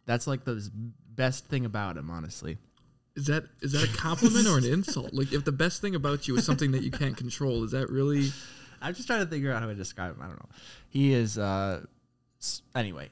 That's 0.07 0.27
like 0.27 0.45
the 0.45 0.69
best 1.15 1.47
thing 1.47 1.65
about 1.65 1.97
him, 1.97 2.11
honestly. 2.11 2.59
Is 3.17 3.27
that 3.27 3.45
is 3.63 3.73
that 3.73 3.85
a 3.85 3.97
compliment 3.97 4.47
or 4.47 4.59
an 4.59 4.65
insult? 4.65 5.13
Like, 5.15 5.33
if 5.33 5.45
the 5.45 5.53
best 5.53 5.81
thing 5.81 5.95
about 5.95 6.29
you 6.29 6.37
is 6.37 6.45
something 6.45 6.73
that 6.73 6.83
you 6.83 6.91
can't 6.91 7.17
control, 7.17 7.65
is 7.65 7.71
that 7.73 7.89
really? 7.91 8.31
I'm 8.81 8.95
just 8.95 9.09
trying 9.09 9.25
to 9.25 9.27
figure 9.27 9.53
out 9.53 9.61
how 9.61 9.67
to 9.69 9.75
describe 9.75 10.15
him. 10.15 10.23
I 10.23 10.27
don't 10.27 10.39
know. 10.39 10.49
He 10.89 11.13
is 11.13 11.37
uh 11.39 11.85
anyway 12.75 13.09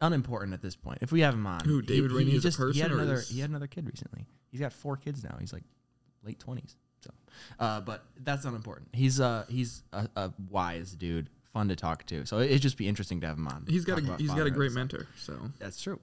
unimportant 0.00 0.52
at 0.52 0.60
this 0.60 0.74
point. 0.76 0.98
If 1.00 1.12
we 1.12 1.20
have 1.20 1.34
him 1.34 1.46
on, 1.46 1.60
Who, 1.64 1.80
David 1.80 2.10
he, 2.10 2.16
Rainey 2.16 2.30
he 2.32 2.36
as 2.38 2.44
a 2.44 2.50
just, 2.50 2.74
He 2.74 2.80
had 2.80 2.90
another. 2.90 3.14
is- 3.14 3.28
He 3.28 3.40
had 3.40 3.50
another 3.50 3.68
kid 3.68 3.86
recently. 3.86 4.26
He's 4.50 4.60
got 4.60 4.72
four 4.72 4.96
kids 4.96 5.22
now. 5.24 5.36
He's 5.40 5.52
like 5.52 5.62
late 6.24 6.38
twenties. 6.38 6.76
So, 7.00 7.10
uh, 7.58 7.80
but 7.80 8.04
that's 8.20 8.44
unimportant. 8.44 8.88
He's 8.92 9.20
uh 9.20 9.44
he's 9.48 9.82
a, 9.92 10.08
a 10.16 10.32
wise 10.50 10.92
dude, 10.92 11.30
fun 11.52 11.68
to 11.68 11.76
talk 11.76 12.04
to. 12.06 12.26
So 12.26 12.40
it'd 12.40 12.60
just 12.60 12.76
be 12.76 12.86
interesting 12.88 13.20
to 13.22 13.26
have 13.28 13.38
him 13.38 13.48
on. 13.48 13.64
He's 13.68 13.84
got 13.84 13.98
a 13.98 14.16
he's 14.16 14.30
got 14.32 14.46
a 14.46 14.50
great 14.50 14.72
mentor. 14.72 15.06
So 15.16 15.38
That's 15.58 15.80
true. 15.80 16.00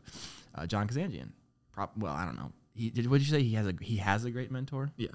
Uh, 0.55 0.65
John 0.65 0.87
Kazanjian. 0.87 1.29
Prop. 1.73 1.95
Well, 1.97 2.13
I 2.13 2.25
don't 2.25 2.37
know. 2.37 2.51
He 2.73 2.89
did. 2.89 3.07
What 3.09 3.19
did 3.19 3.27
you 3.27 3.33
say? 3.33 3.43
He 3.43 3.53
has 3.55 3.67
a 3.67 3.73
he 3.81 3.97
has 3.97 4.25
a 4.25 4.31
great 4.31 4.49
mentor. 4.51 4.91
yeah. 4.97 5.09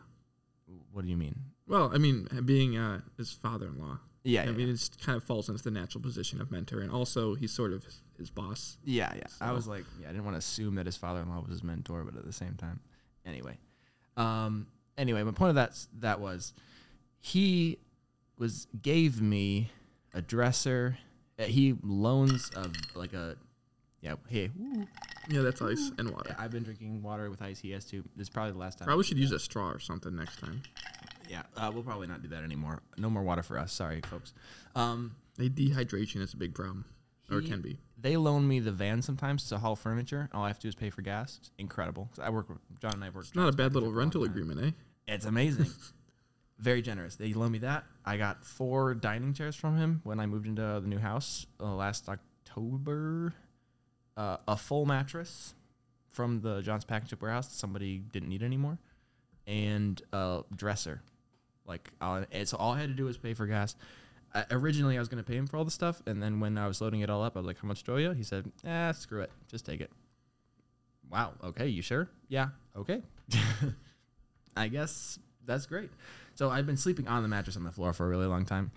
What 0.93 1.05
do 1.05 1.11
you 1.11 1.17
mean? 1.17 1.35
Well, 1.67 1.91
I 1.93 1.99
mean, 1.99 2.29
being 2.45 2.77
uh, 2.77 3.01
his 3.17 3.33
father-in-law. 3.33 3.99
Yeah. 4.25 4.43
I 4.43 4.45
yeah, 4.47 4.51
mean, 4.53 4.69
it 4.71 4.89
kind 5.05 5.17
of 5.17 5.23
falls 5.23 5.49
into 5.49 5.63
the 5.63 5.71
natural 5.71 6.03
position 6.03 6.41
of 6.41 6.51
mentor, 6.51 6.81
and 6.81 6.91
also 6.91 7.35
he's 7.35 7.53
sort 7.53 7.73
of 7.73 7.85
his, 7.85 8.01
his 8.19 8.31
boss. 8.31 8.79
Yeah, 8.85 9.13
yeah. 9.15 9.23
I 9.41 9.53
was 9.53 9.67
like, 9.69 9.85
yeah, 10.01 10.09
I 10.09 10.13
didn't 10.13 10.25
want 10.25 10.35
to 10.35 10.39
assume 10.39 10.75
that 10.77 10.87
his 10.87 10.97
father-in-law 10.97 11.41
was 11.43 11.51
his 11.51 11.63
mentor, 11.63 12.03
but 12.05 12.17
at 12.17 12.25
the 12.25 12.33
same 12.33 12.55
time, 12.55 12.81
anyway. 13.27 13.59
Um. 14.17 14.67
Anyway, 14.97 15.23
my 15.25 15.33
point 15.33 15.49
of 15.51 15.57
that 15.57 15.77
that 15.99 16.21
was, 16.21 16.53
he 17.21 17.79
was 18.39 18.67
gave 18.81 19.21
me 19.21 19.71
a 20.15 20.23
dresser. 20.23 20.97
uh, 21.39 21.43
He 21.45 21.75
loans 21.83 22.51
a 22.55 22.71
like 22.95 23.13
a, 23.13 23.37
yeah. 24.01 24.15
Hey, 24.29 24.51
woo, 24.57 24.87
Yeah, 25.29 25.41
that's 25.43 25.61
ice 25.61 25.91
and 25.99 26.11
water. 26.11 26.31
yeah, 26.31 26.37
I've 26.39 26.53
been 26.53 26.63
drinking 26.63 27.03
water 27.03 27.29
with 27.29 27.43
ice. 27.43 27.59
He 27.59 27.73
has 27.73 27.85
too. 27.85 28.05
This 28.17 28.27
is 28.27 28.31
probably 28.31 28.53
the 28.53 28.59
last 28.59 28.79
time. 28.79 28.87
Probably 28.87 29.05
should 29.05 29.19
use 29.19 29.33
a 29.33 29.39
straw 29.41 29.69
or 29.71 29.81
something 29.81 30.15
next 30.15 30.39
time. 30.39 30.63
Yeah, 31.29 31.43
uh, 31.57 31.71
we'll 31.73 31.83
probably 31.83 32.07
not 32.07 32.23
do 32.23 32.29
that 32.29 32.43
anymore. 32.45 32.83
No 32.97 33.09
more 33.11 33.23
water 33.23 33.43
for 33.43 33.59
us. 33.59 33.73
Sorry, 33.73 34.01
folks. 34.03 34.33
Um, 34.75 35.17
A 35.39 35.49
dehydration 35.49 36.21
is 36.21 36.33
a 36.35 36.37
big 36.37 36.55
problem, 36.55 36.85
or 37.31 37.39
it 37.39 37.45
He- 37.45 37.51
can 37.51 37.61
be. 37.61 37.79
they 37.99 38.17
loan 38.17 38.47
me 38.47 38.61
the 38.61 38.73
van 38.73 39.03
sometimes 39.03 39.49
to 39.49 39.59
haul 39.59 39.75
furniture. 39.77 40.29
All 40.33 40.45
I 40.45 40.49
have 40.49 40.59
to 40.59 40.63
do 40.63 40.69
is 40.69 40.75
pay 40.75 40.91
for 40.91 41.03
gas. 41.03 41.39
It's 41.41 41.51
incredible. 41.59 42.07
'Cause 42.11 42.19
I 42.21 42.31
work 42.31 42.49
with 42.49 42.59
John 42.81 42.95
and 42.95 43.05
I 43.05 43.11
work. 43.11 43.25
It's 43.25 43.35
not 43.35 43.53
a 43.53 43.57
bad 43.57 43.75
little 43.75 43.93
rental 43.93 44.23
agreement, 44.25 44.61
eh? 44.61 44.71
It's 45.07 45.25
amazing. 45.25 45.67
Very 46.59 46.83
generous. 46.83 47.17
They 47.17 47.35
loan 47.35 47.51
me 47.53 47.59
that. 47.59 47.85
I 48.05 48.17
got 48.17 48.45
four 48.45 48.95
dining 48.95 49.35
chairs 49.35 49.57
from 49.57 49.77
him 49.77 50.01
when 50.05 50.21
I 50.21 50.27
moved 50.27 50.47
into 50.47 50.63
the 50.63 50.87
new 50.87 50.99
house 50.99 51.47
uh, 51.59 51.75
last 51.75 52.09
October. 52.09 53.35
Uh, 54.17 54.37
a 54.47 54.57
full 54.57 54.87
mattress 54.87 55.55
from 56.13 56.41
the 56.43 56.63
John's 56.63 56.85
Package 56.85 57.21
warehouse 57.21 57.49
that 57.49 57.55
somebody 57.57 57.99
didn't 57.99 58.29
need 58.29 58.45
anymore, 58.45 58.79
and 59.49 60.01
a 60.13 60.45
dresser. 60.55 61.03
Like, 61.67 61.91
and 62.01 62.49
so 62.49 62.57
all 62.57 62.73
I 62.73 62.81
had 62.81 62.89
to 62.89 62.95
do 62.95 63.05
was 63.07 63.17
pay 63.17 63.35
for 63.35 63.47
gas. 63.47 63.75
I, 64.35 64.45
originally, 64.51 64.97
I 64.97 64.99
was 64.99 65.09
going 65.09 65.23
to 65.23 65.29
pay 65.29 65.37
him 65.37 65.47
for 65.47 65.57
all 65.57 65.65
the 65.65 65.71
stuff, 65.71 66.03
and 66.07 66.23
then 66.23 66.41
when 66.41 66.59
I 66.59 66.67
was 66.67 66.81
loading 66.81 67.01
it 67.01 67.09
all 67.11 67.23
up, 67.23 67.37
I 67.37 67.41
was 67.41 67.47
like, 67.47 67.59
"How 67.61 67.69
much 67.69 67.85
do 67.85 67.99
you?" 67.99 68.11
He 68.13 68.23
said, 68.23 68.51
"Ah, 68.67 68.93
screw 68.93 69.21
it, 69.23 69.31
just 69.49 69.65
take 69.65 69.81
it." 69.81 69.91
Wow. 71.11 71.35
Okay, 71.43 71.69
you 71.69 71.83
sure? 71.83 72.09
Yeah. 72.29 72.49
Okay. 72.77 73.03
I 74.57 74.69
guess 74.69 75.19
That's 75.47 75.67
great. 75.67 75.91
So 76.35 76.51
I've 76.51 76.67
been 76.67 76.77
sleeping 76.77 77.07
on 77.07 77.23
the 77.23 77.29
mattress 77.29 77.57
on 77.57 77.65
the 77.65 77.71
floor 77.71 77.93
for 77.93 78.07
a 78.07 78.09
really 78.09 78.27
long 78.27 78.45
time, 78.45 78.73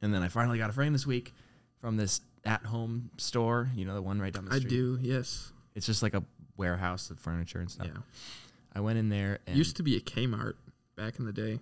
and 0.00 0.14
then 0.14 0.22
I 0.22 0.28
finally 0.28 0.58
got 0.58 0.70
a 0.70 0.72
frame 0.72 0.92
this 0.92 1.06
week 1.06 1.34
from 1.80 1.96
this 1.96 2.20
at-home 2.44 3.10
store. 3.18 3.70
You 3.74 3.84
know, 3.84 3.94
the 3.94 4.02
one 4.02 4.20
right 4.20 4.32
down 4.32 4.46
the 4.46 4.52
street. 4.52 4.66
I 4.66 4.68
do. 4.68 4.98
Yes. 5.02 5.52
It's 5.74 5.86
just 5.86 6.02
like 6.02 6.14
a 6.14 6.24
warehouse 6.56 7.10
of 7.10 7.18
furniture 7.18 7.60
and 7.60 7.70
stuff. 7.70 7.88
Yeah. 7.92 8.00
I 8.72 8.80
went 8.80 8.98
in 8.98 9.08
there 9.08 9.40
and 9.46 9.56
Used 9.56 9.76
to 9.76 9.82
be 9.82 9.96
a 9.96 10.00
Kmart 10.00 10.54
back 10.96 11.18
in 11.18 11.24
the 11.26 11.32
day. 11.32 11.58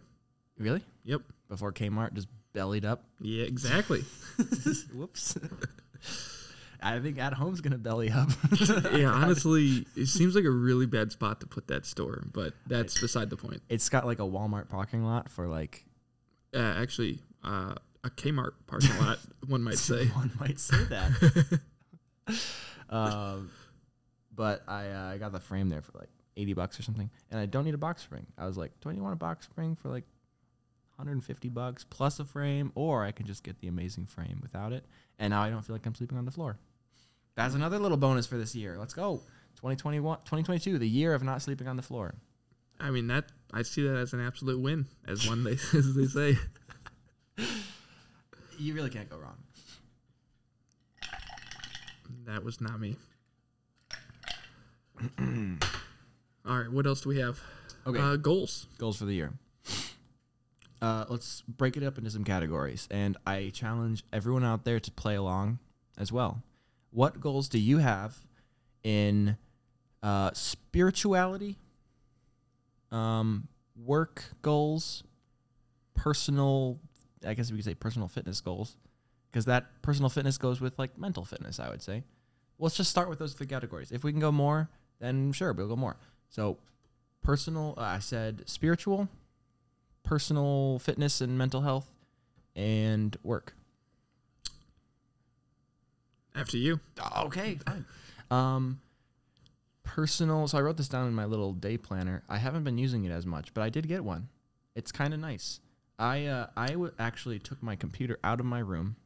Really 0.58 0.82
Yep. 1.04 1.22
before 1.48 1.72
Kmart 1.72 2.12
just 2.14 2.28
bellied 2.52 2.84
up. 2.84 3.04
Yeah. 3.20 3.44
Exactly. 3.44 4.04
Whoops. 4.94 5.36
I 6.80 7.00
think 7.00 7.18
at 7.18 7.32
home's 7.34 7.60
gonna 7.60 7.76
belly 7.78 8.10
up. 8.10 8.28
yeah. 8.92 9.10
Honestly, 9.12 9.86
it 9.96 10.06
seems 10.06 10.34
like 10.36 10.44
a 10.44 10.50
really 10.50 10.86
bad 10.86 11.10
spot 11.12 11.40
to 11.40 11.46
put 11.46 11.66
that 11.68 11.84
store, 11.86 12.22
but 12.32 12.52
that's 12.66 13.00
beside 13.00 13.30
the 13.30 13.36
point. 13.36 13.62
It's 13.68 13.88
got 13.88 14.06
like 14.06 14.18
a 14.20 14.22
Walmart 14.22 14.68
parking 14.68 15.02
lot 15.04 15.28
for 15.30 15.48
like 15.48 15.84
Uh, 16.54 16.58
actually, 16.58 17.18
uh, 17.44 17.74
a 18.04 18.10
Kmart 18.10 18.52
parking 18.66 18.96
lot, 18.98 19.18
one 19.48 19.62
might 19.64 19.78
say. 19.78 20.06
one 20.06 20.30
might 20.38 20.60
say 20.60 20.84
that. 20.84 21.60
um, 22.90 23.50
but 24.34 24.62
I 24.68 24.88
uh, 24.90 25.10
I 25.14 25.18
got 25.18 25.32
the 25.32 25.40
frame 25.40 25.68
there 25.68 25.82
for 25.82 25.98
like 25.98 26.08
eighty 26.36 26.52
bucks 26.54 26.78
or 26.78 26.82
something, 26.82 27.10
and 27.30 27.40
I 27.40 27.46
don't 27.46 27.64
need 27.64 27.74
a 27.74 27.78
box 27.78 28.02
spring. 28.02 28.26
I 28.38 28.46
was 28.46 28.56
like, 28.56 28.70
do 28.80 28.90
you 28.90 29.02
want 29.02 29.14
a 29.14 29.16
box 29.16 29.46
spring 29.46 29.74
for 29.76 29.88
like 29.88 30.04
150 30.98 31.48
bucks 31.48 31.84
plus 31.84 32.18
a 32.18 32.24
frame, 32.24 32.72
or 32.74 33.04
I 33.04 33.12
can 33.12 33.26
just 33.26 33.42
get 33.44 33.60
the 33.60 33.68
amazing 33.68 34.06
frame 34.06 34.40
without 34.42 34.72
it, 34.72 34.84
and 35.18 35.30
now 35.30 35.42
I 35.42 35.50
don't 35.50 35.62
feel 35.62 35.74
like 35.74 35.86
I'm 35.86 35.94
sleeping 35.94 36.18
on 36.18 36.24
the 36.24 36.30
floor. 36.30 36.58
That's 37.36 37.54
another 37.54 37.78
little 37.78 37.96
bonus 37.96 38.26
for 38.26 38.36
this 38.36 38.54
year. 38.54 38.76
Let's 38.78 38.94
go. 38.94 39.20
2021, 39.56 40.18
2022, 40.18 40.78
the 40.78 40.88
year 40.88 41.14
of 41.14 41.22
not 41.22 41.40
sleeping 41.40 41.68
on 41.68 41.76
the 41.76 41.82
floor. 41.82 42.14
I 42.80 42.90
mean 42.90 43.08
that 43.08 43.26
I 43.52 43.62
see 43.62 43.82
that 43.82 43.96
as 43.96 44.12
an 44.12 44.20
absolute 44.20 44.60
win, 44.60 44.86
as 45.06 45.26
one 45.26 45.42
they 45.44 45.52
as 45.74 45.94
they 45.94 46.06
say. 46.06 46.36
You 48.60 48.74
really 48.74 48.90
can't 48.90 49.08
go 49.08 49.16
wrong. 49.16 49.36
That 52.26 52.42
was 52.42 52.60
not 52.60 52.80
me. 52.80 52.96
All 56.44 56.58
right, 56.58 56.70
what 56.70 56.84
else 56.84 57.02
do 57.02 57.10
we 57.10 57.20
have? 57.20 57.40
Okay. 57.86 58.00
Uh, 58.00 58.16
goals. 58.16 58.66
goals 58.78 58.98
for 58.98 59.04
the 59.04 59.14
year. 59.14 59.32
Uh, 60.80 61.04
let's 61.08 61.42
break 61.42 61.76
it 61.76 61.82
up 61.82 61.98
into 61.98 62.10
some 62.10 62.24
categories, 62.24 62.86
and 62.90 63.16
I 63.26 63.50
challenge 63.52 64.04
everyone 64.12 64.44
out 64.44 64.64
there 64.64 64.78
to 64.78 64.90
play 64.92 65.16
along 65.16 65.58
as 65.96 66.12
well. 66.12 66.42
What 66.90 67.20
goals 67.20 67.48
do 67.48 67.58
you 67.58 67.78
have 67.78 68.16
in 68.84 69.36
uh, 70.02 70.30
spirituality, 70.34 71.56
um, 72.92 73.48
work 73.76 74.24
goals, 74.42 75.02
personal? 75.94 76.78
I 77.26 77.34
guess 77.34 77.50
we 77.50 77.58
could 77.58 77.64
say 77.64 77.74
personal 77.74 78.06
fitness 78.06 78.40
goals, 78.40 78.76
because 79.30 79.46
that 79.46 79.82
personal 79.82 80.08
fitness 80.08 80.38
goes 80.38 80.60
with 80.60 80.78
like 80.78 80.96
mental 80.96 81.24
fitness. 81.24 81.58
I 81.58 81.70
would 81.70 81.82
say. 81.82 82.04
Let's 82.60 82.76
just 82.76 82.90
start 82.90 83.08
with 83.08 83.20
those 83.20 83.34
three 83.34 83.46
categories. 83.46 83.92
If 83.92 84.02
we 84.02 84.10
can 84.10 84.20
go 84.20 84.32
more, 84.32 84.68
then 85.00 85.30
sure, 85.32 85.52
we'll 85.52 85.68
go 85.68 85.76
more. 85.76 85.96
So, 86.28 86.58
personal. 87.22 87.74
Uh, 87.76 87.82
I 87.82 87.98
said 88.00 88.42
spiritual, 88.46 89.08
personal 90.08 90.78
fitness 90.78 91.20
and 91.20 91.36
mental 91.36 91.60
health, 91.60 91.92
and 92.56 93.14
work. 93.22 93.52
After 96.34 96.56
you. 96.56 96.80
Okay, 97.18 97.58
fine. 97.66 97.84
Um, 98.30 98.80
personal. 99.82 100.48
So 100.48 100.56
I 100.56 100.62
wrote 100.62 100.78
this 100.78 100.88
down 100.88 101.08
in 101.08 101.14
my 101.14 101.26
little 101.26 101.52
day 101.52 101.76
planner. 101.76 102.22
I 102.26 102.38
haven't 102.38 102.64
been 102.64 102.78
using 102.78 103.04
it 103.04 103.10
as 103.10 103.26
much, 103.26 103.52
but 103.52 103.60
I 103.60 103.68
did 103.68 103.86
get 103.86 104.02
one. 104.02 104.30
It's 104.74 104.90
kind 104.90 105.12
of 105.12 105.20
nice. 105.20 105.60
I 105.98 106.24
uh, 106.24 106.46
I 106.56 106.68
w- 106.68 106.92
actually 106.98 107.38
took 107.38 107.62
my 107.62 107.76
computer 107.76 108.18
out 108.24 108.40
of 108.40 108.46
my 108.46 108.60
room, 108.60 108.96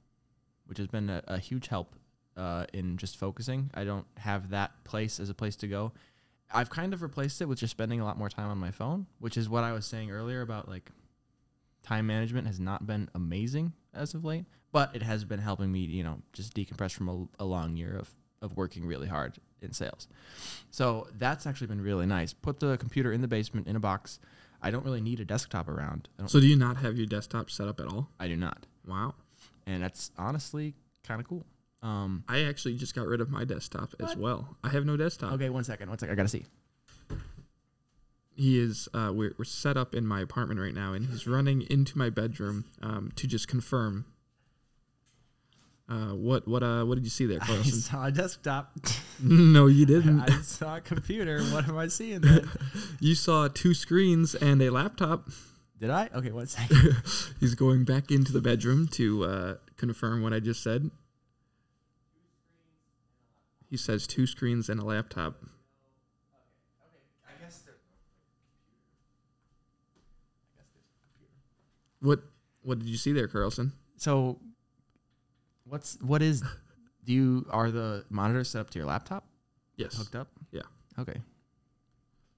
which 0.67 0.79
has 0.79 0.87
been 0.87 1.11
a, 1.11 1.21
a 1.27 1.39
huge 1.39 1.67
help 1.67 1.97
uh, 2.37 2.67
in 2.73 2.97
just 2.97 3.17
focusing. 3.17 3.71
I 3.75 3.83
don't 3.83 4.07
have 4.19 4.51
that 4.51 4.85
place 4.85 5.19
as 5.19 5.31
a 5.31 5.35
place 5.35 5.57
to 5.57 5.67
go. 5.67 5.93
I've 6.53 6.71
kind 6.71 6.93
of 6.93 7.03
replaced 7.03 7.41
it 7.41 7.47
with 7.47 7.59
just 7.59 7.71
spending 7.71 8.01
a 8.01 8.05
lot 8.05 8.19
more 8.19 8.29
time 8.29 8.51
on 8.51 8.59
my 8.59 8.71
phone, 8.71 9.07
which 9.19 9.37
is 9.37 9.49
what 9.49 9.65
I 9.65 9.73
was 9.73 9.87
saying 9.87 10.11
earlier 10.11 10.43
about 10.43 10.69
like 10.69 10.91
time 11.83 12.07
management 12.07 12.47
has 12.47 12.61
not 12.61 12.87
been 12.87 13.09
amazing 13.15 13.73
as 13.95 14.15
of 14.15 14.25
late, 14.25 14.45
but 14.71 14.95
it 14.95 15.03
has 15.03 15.25
been 15.25 15.41
helping 15.41 15.71
me, 15.71 15.81
you 15.81 16.03
know, 16.03 16.19
just 16.33 16.55
decompress 16.55 16.93
from 16.93 17.09
a, 17.09 17.43
a 17.43 17.45
long 17.45 17.77
year 17.77 17.97
of, 17.97 18.11
of 18.41 18.57
working 18.57 18.87
really 18.87 19.09
hard 19.09 19.39
in 19.61 19.73
sales. 19.73 20.09
So 20.71 21.09
that's 21.19 21.47
actually 21.47 21.69
been 21.69 21.81
really 21.81 22.07
nice. 22.07 22.33
Put 22.33 22.61
the 22.61 22.77
computer 22.77 23.13
in 23.13 23.21
the 23.21 23.29
basement 23.29 23.67
in 23.67 23.77
a 23.77 23.81
box. 23.81 24.19
I 24.61 24.71
don't 24.71 24.85
really 24.85 25.01
need 25.01 25.21
a 25.21 25.25
desktop 25.25 25.69
around. 25.69 26.09
So 26.27 26.41
do 26.41 26.47
you 26.47 26.57
not 26.57 26.77
have 26.79 26.97
your 26.97 27.07
desktop 27.07 27.51
set 27.51 27.69
up 27.69 27.81
at 27.81 27.87
all? 27.87 28.09
I 28.21 28.29
do 28.29 28.37
not. 28.37 28.67
Wow. 28.87 29.15
And 29.67 29.83
that's 29.83 30.11
honestly 30.17 30.75
kind 31.05 31.21
of 31.21 31.29
cool. 31.29 31.45
Um, 31.83 32.23
I 32.29 32.45
actually 32.45 32.77
just 32.77 32.95
got 32.95 33.07
rid 33.09 33.21
of 33.21 33.29
my 33.31 33.45
desktop 33.45 33.95
as 33.99 34.11
What? 34.11 34.19
well. 34.19 34.57
I 34.63 34.69
have 34.69 34.87
no 34.87 34.97
desktop. 34.97 35.33
okay, 35.33 35.51
one 35.51 35.65
second. 35.65 35.89
One 35.89 35.99
second. 35.99 36.13
I 36.13 36.17
got 36.17 36.23
to 36.23 36.29
see. 36.29 36.45
He 38.35 38.59
is. 38.59 38.89
Uh, 38.95 39.11
we're, 39.13 39.35
we're 39.39 39.45
set 39.45 39.77
up 39.77 39.95
in 39.95 40.07
my 40.07 40.21
apartment 40.21 40.59
right 40.61 40.75
now, 40.75 40.93
and 40.95 41.07
he's 41.07 41.27
running 41.27 41.63
into 41.69 41.99
my 41.99 42.09
bedroom 42.09 42.65
um, 42.81 43.13
to 43.17 43.27
just 43.27 43.49
confirm. 43.49 44.07
Uh, 45.89 46.15
what 46.15 46.47
what 46.49 46.63
uh 46.63 46.85
what 46.85 46.95
did 46.95 47.05
you 47.05 47.11
see 47.11 47.27
there, 47.27 47.39
I 47.43 47.47
Carlson? 47.47 47.73
saw 47.81 48.07
a 48.07 48.11
desktop. 48.13 48.73
no, 49.23 49.67
you 49.67 49.85
didn't. 49.85 50.21
I 50.31 50.41
saw 50.41 50.77
a 50.77 50.81
computer. 50.81 51.43
What 51.47 51.69
am 51.69 51.77
I 51.77 51.89
seeing 51.89 52.21
then? 52.21 52.49
you 53.01 53.15
saw 53.15 53.49
two 53.49 53.75
screens 53.75 54.35
and 54.35 54.63
a 54.63 54.71
laptop. 54.71 55.29
Did 55.79 55.91
I? 55.91 56.09
Okay, 56.15 56.31
one 56.31 56.47
second. 56.47 56.97
He's 57.41 57.55
going 57.57 57.85
back 57.85 58.11
into 58.13 58.33
the 58.33 58.41
bedroom 58.41 58.87
to 58.93 59.25
uh, 59.25 59.55
confirm 59.77 60.23
what 60.23 60.33
I 60.33 60.39
just 60.39 60.63
said. 60.63 60.91
He 63.73 63.79
says 63.79 64.07
two 64.07 64.27
screens 64.27 64.69
and 64.69 64.79
a 64.79 64.85
laptop. 64.85 65.43
I 67.27 67.31
guess 67.43 67.63
there's 67.65 67.79
What 72.01 72.21
what 72.61 72.81
did 72.81 72.87
you 72.87 72.99
see 72.99 73.13
there, 73.13 73.29
Carlson? 73.29 73.73
So, 73.97 74.39
what's 75.65 75.97
what 76.03 76.21
is? 76.21 76.43
Do 77.07 77.15
you 77.15 77.47
are 77.49 77.71
the 77.71 78.05
monitors 78.11 78.51
set 78.51 78.61
up 78.61 78.69
to 78.71 78.79
your 78.79 78.87
laptop 78.87 79.25
Yes. 79.77 79.97
hooked 79.97 80.17
up? 80.17 80.29
Yeah. 80.51 80.61
Okay. 80.99 81.23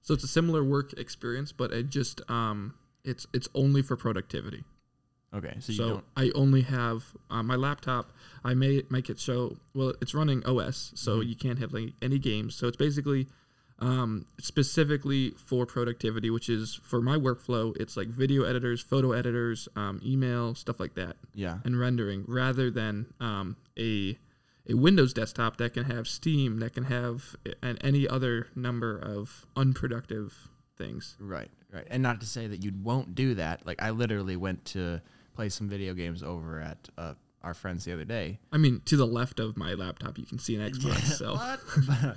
So 0.03 0.13
it's 0.13 0.23
a 0.23 0.27
similar 0.29 0.63
work 0.63 0.93
experience, 0.93 1.51
but 1.51 1.73
it 1.73 1.89
just 1.89 2.21
um 2.31 2.75
it's 3.03 3.27
it's 3.33 3.49
only 3.53 3.81
for 3.81 3.97
productivity. 3.97 4.63
Okay. 5.35 5.55
So 5.59 5.71
you 5.71 5.77
So 5.77 5.89
don't. 5.89 6.05
I 6.15 6.31
only 6.35 6.61
have 6.61 7.03
uh, 7.29 7.43
my 7.43 7.55
laptop. 7.55 8.11
I 8.43 8.53
may 8.53 8.83
make 8.89 9.09
it 9.09 9.19
show. 9.19 9.57
Well, 9.73 9.93
it's 10.01 10.13
running 10.13 10.45
OS, 10.45 10.91
so 10.95 11.19
Mhm. 11.19 11.27
you 11.29 11.35
can't 11.35 11.59
have 11.59 11.73
like 11.73 11.93
any 12.01 12.17
games. 12.19 12.55
So 12.55 12.67
it's 12.67 12.77
basically 12.77 13.27
um, 13.79 14.25
specifically 14.39 15.31
for 15.31 15.65
productivity, 15.65 16.29
which 16.29 16.47
is 16.47 16.75
for 16.81 17.01
my 17.01 17.17
workflow. 17.17 17.75
It's 17.77 17.97
like 17.97 18.07
video 18.07 18.43
editors, 18.43 18.79
photo 18.81 19.11
editors, 19.11 19.67
um, 19.75 19.99
email 20.01 20.55
stuff 20.55 20.79
like 20.79 20.93
that, 20.95 21.17
Yeah. 21.33 21.59
and 21.65 21.77
rendering, 21.77 22.23
rather 22.25 22.71
than 22.71 23.07
um, 23.19 23.57
a 23.77 24.17
a 24.67 24.73
Windows 24.75 25.13
desktop 25.13 25.57
that 25.57 25.73
can 25.73 25.83
have 25.83 26.07
Steam, 26.07 26.57
that 26.59 26.73
can 26.73 26.85
have 26.85 27.35
and 27.61 27.77
any 27.81 28.07
other 28.07 28.47
number 28.55 28.97
of 28.97 29.45
unproductive 29.55 30.49
things. 30.77 31.15
Right. 31.19 31.51
Right. 31.71 31.85
And 31.91 32.01
not 32.01 32.19
to 32.21 32.25
say 32.25 32.47
that 32.47 32.63
you 32.63 32.71
won't 32.81 33.13
do 33.13 33.35
that. 33.35 33.65
Like 33.67 33.81
I 33.81 33.89
literally 33.91 34.35
went 34.37 34.63
to 34.67 35.01
play 35.35 35.49
some 35.49 35.67
video 35.69 35.93
games 35.93 36.23
over 36.23 36.59
at 36.61 36.89
uh, 36.97 37.13
our 37.43 37.53
friends 37.53 37.85
the 37.85 37.93
other 37.93 38.05
day. 38.05 38.39
I 38.51 38.57
mean, 38.57 38.81
to 38.85 38.97
the 38.97 39.05
left 39.05 39.39
of 39.39 39.57
my 39.57 39.73
laptop, 39.73 40.17
you 40.17 40.25
can 40.25 40.39
see 40.39 40.55
an 40.55 40.61
Xbox. 40.71 41.01
So 41.17 41.37
But- 41.87 42.15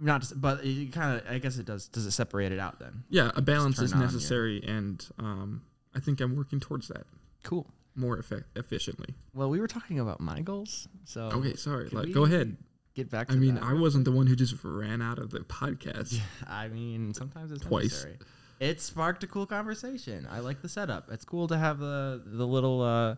not. 0.00 0.22
To, 0.22 0.34
but 0.36 0.64
you 0.64 0.88
kind 0.90 1.20
of. 1.20 1.30
I 1.30 1.38
guess 1.38 1.56
it 1.58 1.66
does. 1.66 1.88
Does 1.88 2.06
it 2.06 2.10
separate 2.12 2.52
it 2.52 2.58
out 2.58 2.78
then? 2.80 3.04
Yeah, 3.08 3.30
a 3.34 3.40
balance 3.42 3.78
is 3.80 3.92
on 3.92 3.98
your- 4.00 4.06
necessary, 4.08 4.62
and 4.66 5.04
um, 5.18 5.62
I 5.94 6.00
think 6.00 6.20
I'm 6.20 6.36
working 6.36 6.60
towards 6.60 6.88
that 6.88 7.04
Cool. 7.44 7.66
more 7.94 8.18
effect- 8.18 8.56
efficiently. 8.56 9.14
Well, 9.34 9.50
we 9.50 9.60
were 9.60 9.68
talking 9.68 10.00
about 10.00 10.20
my 10.20 10.40
goals. 10.40 10.88
So 11.04 11.22
Okay, 11.26 11.54
sorry. 11.54 11.88
Like, 11.90 12.12
go 12.12 12.24
ahead. 12.24 12.56
Get 12.94 13.10
back. 13.10 13.28
To 13.28 13.34
I 13.34 13.36
mean, 13.36 13.58
I 13.58 13.72
wasn't 13.74 14.04
the 14.04 14.12
one 14.12 14.26
who 14.28 14.36
just 14.36 14.54
ran 14.62 15.02
out 15.02 15.18
of 15.18 15.30
the 15.30 15.40
podcast. 15.40 16.12
Yeah, 16.14 16.20
I 16.46 16.68
mean, 16.68 17.12
sometimes 17.14 17.50
it's 17.52 17.64
Twice. 17.64 17.84
necessary. 17.90 18.18
It 18.60 18.80
sparked 18.80 19.22
a 19.24 19.26
cool 19.26 19.46
conversation. 19.46 20.26
I 20.30 20.40
like 20.40 20.62
the 20.62 20.68
setup. 20.68 21.10
It's 21.10 21.24
cool 21.24 21.48
to 21.48 21.58
have 21.58 21.78
the 21.78 22.22
the 22.24 22.46
little 22.46 22.82
uh, 22.82 23.16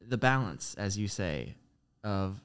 the 0.00 0.18
balance, 0.18 0.74
as 0.78 0.98
you 0.98 1.08
say, 1.08 1.54
of 2.04 2.40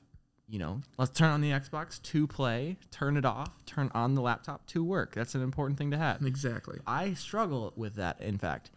you 0.48 0.60
know, 0.60 0.82
let's 0.98 1.12
turn 1.12 1.30
on 1.30 1.42
the 1.42 1.52
Xbox 1.52 2.02
to 2.02 2.28
play, 2.28 2.78
turn 2.92 3.18
it 3.18 3.26
off, 3.26 3.50
turn 3.66 3.90
on 3.96 4.14
the 4.14 4.22
laptop 4.22 4.66
to 4.68 4.84
work. 4.84 5.16
That's 5.16 5.36
an 5.36 5.42
important 5.42 5.78
thing 5.80 5.92
to 5.92 5.98
have. 5.98 6.22
Exactly. 6.22 6.80
I 6.86 7.14
struggle 7.14 7.74
with 7.76 7.96
that. 7.96 8.22
In 8.22 8.38
fact, 8.38 8.70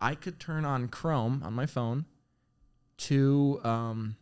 I 0.00 0.14
could 0.14 0.38
turn 0.38 0.64
on 0.64 0.88
Chrome 0.88 1.42
on 1.44 1.54
my 1.54 1.66
phone 1.66 2.04
to 2.98 3.60
um, 3.64 4.16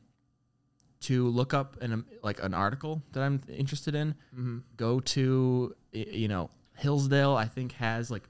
to 1.01 1.29
look 1.29 1.53
up 1.53 1.81
an 1.83 1.93
um, 1.93 2.07
like 2.23 2.43
an 2.43 2.55
article 2.55 3.03
that 3.13 3.23
I'm 3.23 3.41
interested 3.49 3.95
in 3.95 4.15
hmm 4.35 4.59
go 4.77 5.01
to 5.01 5.75
you 5.93 6.29
know 6.29 6.51
Hillsdale 6.77 7.37
I 7.37 7.47
think 7.47 7.73
has 7.73 8.11
like 8.11 8.25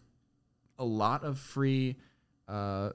a 0.78 0.84
lot 0.84 1.24
of 1.24 1.38
free 1.38 1.96
uh, 2.48 2.90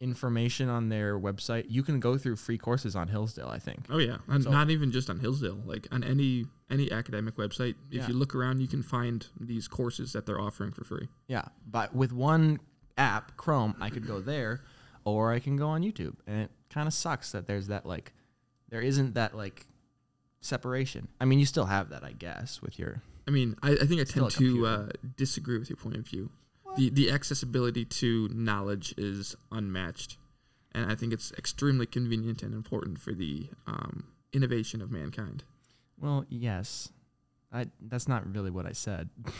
information 0.00 0.68
on 0.68 0.88
their 0.88 1.18
website. 1.18 1.64
You 1.68 1.82
can 1.82 2.00
go 2.00 2.16
through 2.18 2.36
free 2.36 2.58
courses 2.58 2.94
on 2.96 3.08
Hillsdale. 3.08 3.48
I 3.48 3.58
think. 3.58 3.86
Oh 3.90 3.98
yeah, 3.98 4.18
and 4.28 4.42
So- 4.44 4.50
not 4.50 4.70
even 4.70 4.90
just 4.92 5.08
on 5.10 5.18
Hillsdale. 5.20 5.60
Like 5.64 5.86
on 5.92 6.02
any 6.04 6.46
any 6.70 6.90
academic 6.90 7.36
website, 7.36 7.74
if 7.90 7.96
Yeah. 8.02 8.08
you 8.08 8.14
look 8.14 8.34
around, 8.34 8.60
you 8.60 8.68
can 8.68 8.82
find 8.82 9.26
these 9.38 9.68
courses 9.68 10.12
that 10.12 10.26
they're 10.26 10.40
offering 10.40 10.72
for 10.72 10.84
free. 10.84 11.08
Yeah, 11.28 11.44
but 11.70 11.94
with 11.94 12.12
one 12.12 12.60
app, 12.96 13.36
Chrome, 13.36 13.74
I 13.80 13.90
could 13.90 14.06
go 14.06 14.20
there, 14.20 14.62
or 15.04 15.32
I 15.32 15.38
can 15.40 15.56
go 15.56 15.68
on 15.68 15.82
YouTube, 15.82 16.16
and 16.26 16.42
it 16.42 16.50
kind 16.70 16.86
of 16.88 16.94
sucks 16.94 17.32
that 17.32 17.46
there's 17.46 17.66
that 17.68 17.84
like, 17.86 18.12
there 18.70 18.80
isn't 18.80 19.14
that 19.14 19.36
like 19.36 19.66
separation. 20.40 21.08
I 21.20 21.24
mean, 21.24 21.38
you 21.38 21.46
still 21.46 21.66
have 21.66 21.90
that, 21.90 22.04
I 22.04 22.12
guess, 22.12 22.60
with 22.62 22.78
your 22.78 23.02
I 23.26 23.30
mean, 23.30 23.56
I, 23.62 23.72
I 23.72 23.86
think 23.86 24.00
I 24.00 24.04
tend 24.04 24.30
to 24.32 24.66
uh, 24.66 24.88
disagree 25.16 25.58
with 25.58 25.70
your 25.70 25.76
point 25.78 25.96
of 25.96 26.06
view. 26.06 26.30
The 26.76 26.90
the 26.90 27.10
accessibility 27.10 27.84
to 27.84 28.28
knowledge 28.32 28.94
is 28.96 29.36
unmatched, 29.52 30.16
and 30.72 30.90
I 30.90 30.94
think 30.94 31.12
it's 31.12 31.32
extremely 31.32 31.86
convenient 31.86 32.42
and 32.42 32.52
important 32.52 32.98
for 32.98 33.12
the 33.12 33.48
um, 33.66 34.04
innovation 34.32 34.82
of 34.82 34.90
mankind. 34.90 35.44
Well, 35.98 36.24
yes. 36.28 36.90
I 37.52 37.66
that's 37.80 38.08
not 38.08 38.32
really 38.34 38.50
what 38.50 38.66
I 38.66 38.72
said. 38.72 39.10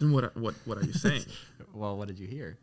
Then 0.00 0.12
what 0.12 0.36
what 0.36 0.54
what 0.64 0.76
are 0.76 0.84
you 0.84 0.92
saying? 0.92 1.24
well, 1.72 1.96
what 1.96 2.08
did 2.08 2.18
you 2.18 2.26
hear? 2.26 2.58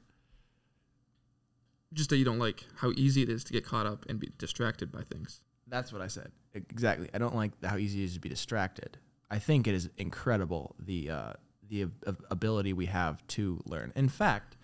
just 1.93 2.09
that 2.09 2.17
you 2.17 2.25
don't 2.25 2.39
like 2.39 2.65
how 2.77 2.91
easy 2.95 3.21
it 3.21 3.29
is 3.29 3.43
to 3.45 3.53
get 3.53 3.65
caught 3.65 3.85
up 3.85 4.05
and 4.07 4.19
be 4.19 4.31
distracted 4.37 4.91
by 4.91 5.01
things. 5.01 5.41
That's 5.67 5.91
what 5.91 6.01
I 6.01 6.07
said. 6.07 6.31
Exactly. 6.53 7.09
I 7.13 7.17
don't 7.17 7.35
like 7.35 7.51
how 7.63 7.77
easy 7.77 8.01
it 8.01 8.05
is 8.05 8.13
to 8.15 8.19
be 8.19 8.29
distracted. 8.29 8.97
I 9.29 9.39
think 9.39 9.67
it 9.67 9.73
is 9.73 9.89
incredible 9.97 10.75
the 10.79 11.09
uh, 11.09 11.33
the 11.71 11.83
ab- 11.83 12.03
ab- 12.05 12.25
ability 12.29 12.73
we 12.73 12.85
have 12.85 13.25
to 13.27 13.61
learn. 13.65 13.91
In 13.95 14.09
fact, 14.09 14.57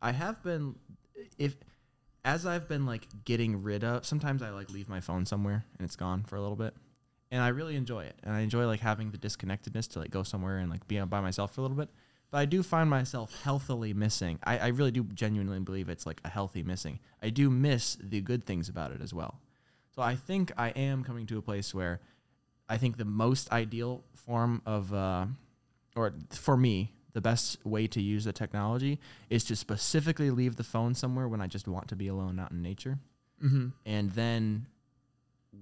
I 0.00 0.12
have 0.12 0.42
been 0.42 0.76
if 1.36 1.56
as 2.24 2.46
I've 2.46 2.68
been 2.68 2.86
like 2.86 3.08
getting 3.24 3.62
rid 3.62 3.84
of 3.84 4.06
sometimes 4.06 4.42
I 4.42 4.50
like 4.50 4.70
leave 4.70 4.88
my 4.88 5.00
phone 5.00 5.26
somewhere 5.26 5.64
and 5.76 5.84
it's 5.84 5.96
gone 5.96 6.22
for 6.22 6.36
a 6.36 6.40
little 6.40 6.56
bit. 6.56 6.74
And 7.30 7.42
I 7.42 7.48
really 7.48 7.76
enjoy 7.76 8.04
it. 8.04 8.14
And 8.22 8.34
I 8.34 8.40
enjoy 8.40 8.66
like 8.66 8.80
having 8.80 9.10
the 9.10 9.18
disconnectedness 9.18 9.88
to 9.88 9.98
like 9.98 10.10
go 10.10 10.22
somewhere 10.22 10.58
and 10.58 10.70
like 10.70 10.86
be 10.86 11.00
by 11.00 11.20
myself 11.20 11.54
for 11.54 11.60
a 11.60 11.62
little 11.62 11.76
bit. 11.76 11.88
But 12.30 12.38
I 12.38 12.44
do 12.44 12.62
find 12.62 12.88
myself 12.88 13.42
healthily 13.42 13.92
missing. 13.92 14.38
I, 14.44 14.58
I 14.58 14.66
really 14.68 14.90
do 14.90 15.02
genuinely 15.04 15.58
believe 15.60 15.88
it's 15.88 16.06
like 16.06 16.20
a 16.24 16.28
healthy 16.28 16.62
missing. 16.62 17.00
I 17.22 17.30
do 17.30 17.50
miss 17.50 17.96
the 18.00 18.20
good 18.20 18.44
things 18.44 18.68
about 18.68 18.92
it 18.92 19.02
as 19.02 19.12
well. 19.12 19.40
So 19.94 20.00
I 20.00 20.14
think 20.14 20.52
I 20.56 20.68
am 20.70 21.04
coming 21.04 21.26
to 21.26 21.38
a 21.38 21.42
place 21.42 21.74
where 21.74 22.00
I 22.68 22.78
think 22.78 22.96
the 22.96 23.04
most 23.04 23.50
ideal 23.52 24.04
form 24.14 24.62
of, 24.64 24.94
uh, 24.94 25.26
or 25.94 26.14
for 26.30 26.56
me, 26.56 26.92
the 27.12 27.20
best 27.20 27.64
way 27.64 27.86
to 27.86 28.00
use 28.00 28.24
the 28.24 28.32
technology 28.32 28.98
is 29.28 29.44
to 29.44 29.56
specifically 29.56 30.30
leave 30.30 30.56
the 30.56 30.64
phone 30.64 30.94
somewhere 30.94 31.28
when 31.28 31.40
I 31.40 31.46
just 31.46 31.68
want 31.68 31.88
to 31.88 31.96
be 31.96 32.08
alone 32.08 32.38
out 32.38 32.50
in 32.50 32.62
nature. 32.62 32.98
Mm-hmm. 33.42 33.68
And 33.84 34.10
then 34.12 34.66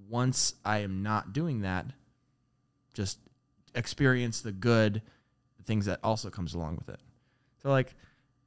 once 0.09 0.55
I 0.65 0.79
am 0.79 1.03
not 1.03 1.33
doing 1.33 1.63
that, 1.63 1.87
just 2.95 3.19
experience 3.75 4.41
the 4.41 4.53
good 4.53 5.03
things 5.65 5.87
that 5.87 6.01
also 6.03 6.31
comes 6.31 6.55
along 6.55 6.77
with 6.77 6.89
it. 6.89 7.01
So 7.63 7.71
like 7.71 7.95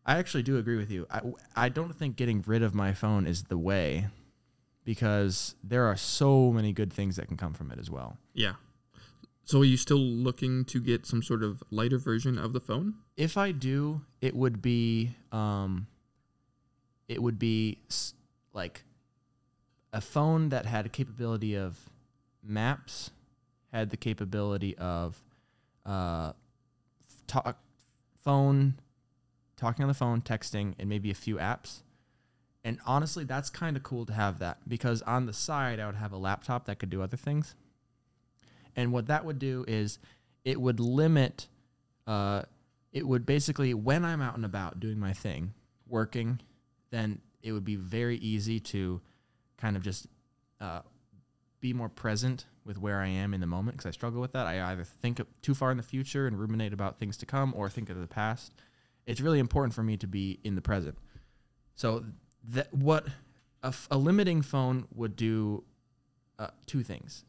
I 0.06 0.18
actually 0.18 0.44
do 0.44 0.58
agree 0.58 0.78
with 0.78 0.92
you. 0.92 1.08
I 1.10 1.22
I 1.56 1.70
don't 1.70 1.96
think 1.96 2.16
getting 2.16 2.44
rid 2.46 2.63
of 2.63 2.74
my 2.74 2.94
phone 2.94 3.25
is 3.25 3.44
the 3.44 3.58
way 3.58 4.08
because 4.84 5.56
there 5.63 5.86
are 5.86 5.96
so 5.96 6.52
many 6.52 6.74
good 6.74 6.92
things 6.92 7.16
that 7.16 7.28
can 7.28 7.38
come 7.38 7.54
from 7.54 7.72
it 7.72 7.80
as 7.80 7.90
well. 7.90 8.18
Yeah. 8.34 8.54
So 9.45 9.62
are 9.62 9.65
you 9.65 9.77
still 9.77 10.00
looking 10.00 10.63
to 10.65 10.79
get 10.79 11.05
some 11.05 11.21
sort 11.21 11.43
of 11.43 11.62
lighter 11.69 11.97
version 11.97 12.38
of 12.38 12.53
the 12.53 12.62
phone? 12.62 12.95
If 13.17 13.38
I 13.38 13.51
do, 13.51 14.01
it 14.21 14.35
would 14.35 14.62
be 14.62 15.15
um 15.31 15.88
it 17.07 17.21
would 17.21 17.38
be 17.38 17.79
s- 17.89 18.13
like 18.53 18.83
a 19.91 20.01
phone 20.01 20.49
that 20.49 20.65
had 20.65 20.86
a 20.86 20.89
capability 20.89 21.56
of 21.56 21.89
maps, 22.41 23.12
had 23.71 23.89
the 23.89 23.97
capability 23.97 24.77
of 24.77 25.21
uh 25.86 26.32
talk 27.27 27.58
phone 28.23 28.75
talking 29.58 29.84
on 29.84 29.88
the 29.88 29.93
phone, 29.93 30.21
texting 30.21 30.73
and 30.79 30.89
maybe 30.89 31.12
a 31.12 31.15
few 31.15 31.36
apps. 31.36 31.82
And 32.63 32.79
honestly, 32.86 33.25
that's 33.25 33.49
kind 33.49 33.75
of 33.75 33.84
cool 33.84 34.06
to 34.06 34.13
have 34.13 34.39
that 34.39 34.58
because 34.67 35.01
on 35.01 35.25
the 35.25 35.34
side 35.34 35.79
I 35.82 35.86
would 35.86 35.95
have 35.95 36.13
a 36.13 36.17
laptop 36.17 36.65
that 36.65 36.79
could 36.79 36.89
do 36.89 37.01
other 37.01 37.17
things. 37.17 37.56
And 38.75 38.91
what 38.91 39.07
that 39.07 39.25
would 39.25 39.39
do 39.39 39.65
is 39.67 39.99
it 40.43 40.59
would 40.59 40.79
limit 40.79 41.47
uh 42.07 42.43
it 42.91 43.07
would 43.07 43.25
basically 43.25 43.73
when 43.73 44.05
I'm 44.05 44.21
out 44.21 44.36
and 44.36 44.45
about 44.45 44.79
doing 44.79 44.99
my 44.99 45.13
thing, 45.13 45.53
working, 45.88 46.39
then 46.91 47.19
it 47.41 47.51
would 47.51 47.65
be 47.65 47.75
very 47.75 48.17
easy 48.17 48.59
to 48.59 49.01
kind 49.57 49.75
of 49.75 49.81
just 49.81 50.07
uh, 50.62 50.81
be 51.59 51.73
more 51.73 51.89
present 51.89 52.45
with 52.65 52.77
where 52.77 53.01
I 53.01 53.07
am 53.07 53.33
in 53.33 53.41
the 53.41 53.47
moment 53.47 53.77
because 53.77 53.88
I 53.88 53.91
struggle 53.91 54.21
with 54.21 54.31
that. 54.33 54.47
I 54.47 54.62
either 54.71 54.83
think 54.83 55.19
too 55.41 55.53
far 55.53 55.71
in 55.71 55.77
the 55.77 55.83
future 55.83 56.27
and 56.27 56.39
ruminate 56.39 56.71
about 56.71 56.99
things 56.99 57.17
to 57.17 57.25
come, 57.25 57.53
or 57.55 57.69
think 57.69 57.89
of 57.89 57.99
the 57.99 58.07
past. 58.07 58.53
It's 59.05 59.19
really 59.19 59.39
important 59.39 59.73
for 59.73 59.83
me 59.83 59.97
to 59.97 60.07
be 60.07 60.39
in 60.43 60.55
the 60.55 60.62
present. 60.62 60.97
So 61.75 62.05
that 62.49 62.73
what 62.73 63.07
a, 63.63 63.67
f- 63.67 63.88
a 63.91 63.97
limiting 63.97 64.41
phone 64.41 64.86
would 64.93 65.15
do 65.15 65.63
uh, 66.39 66.47
two 66.65 66.83
things. 66.83 67.25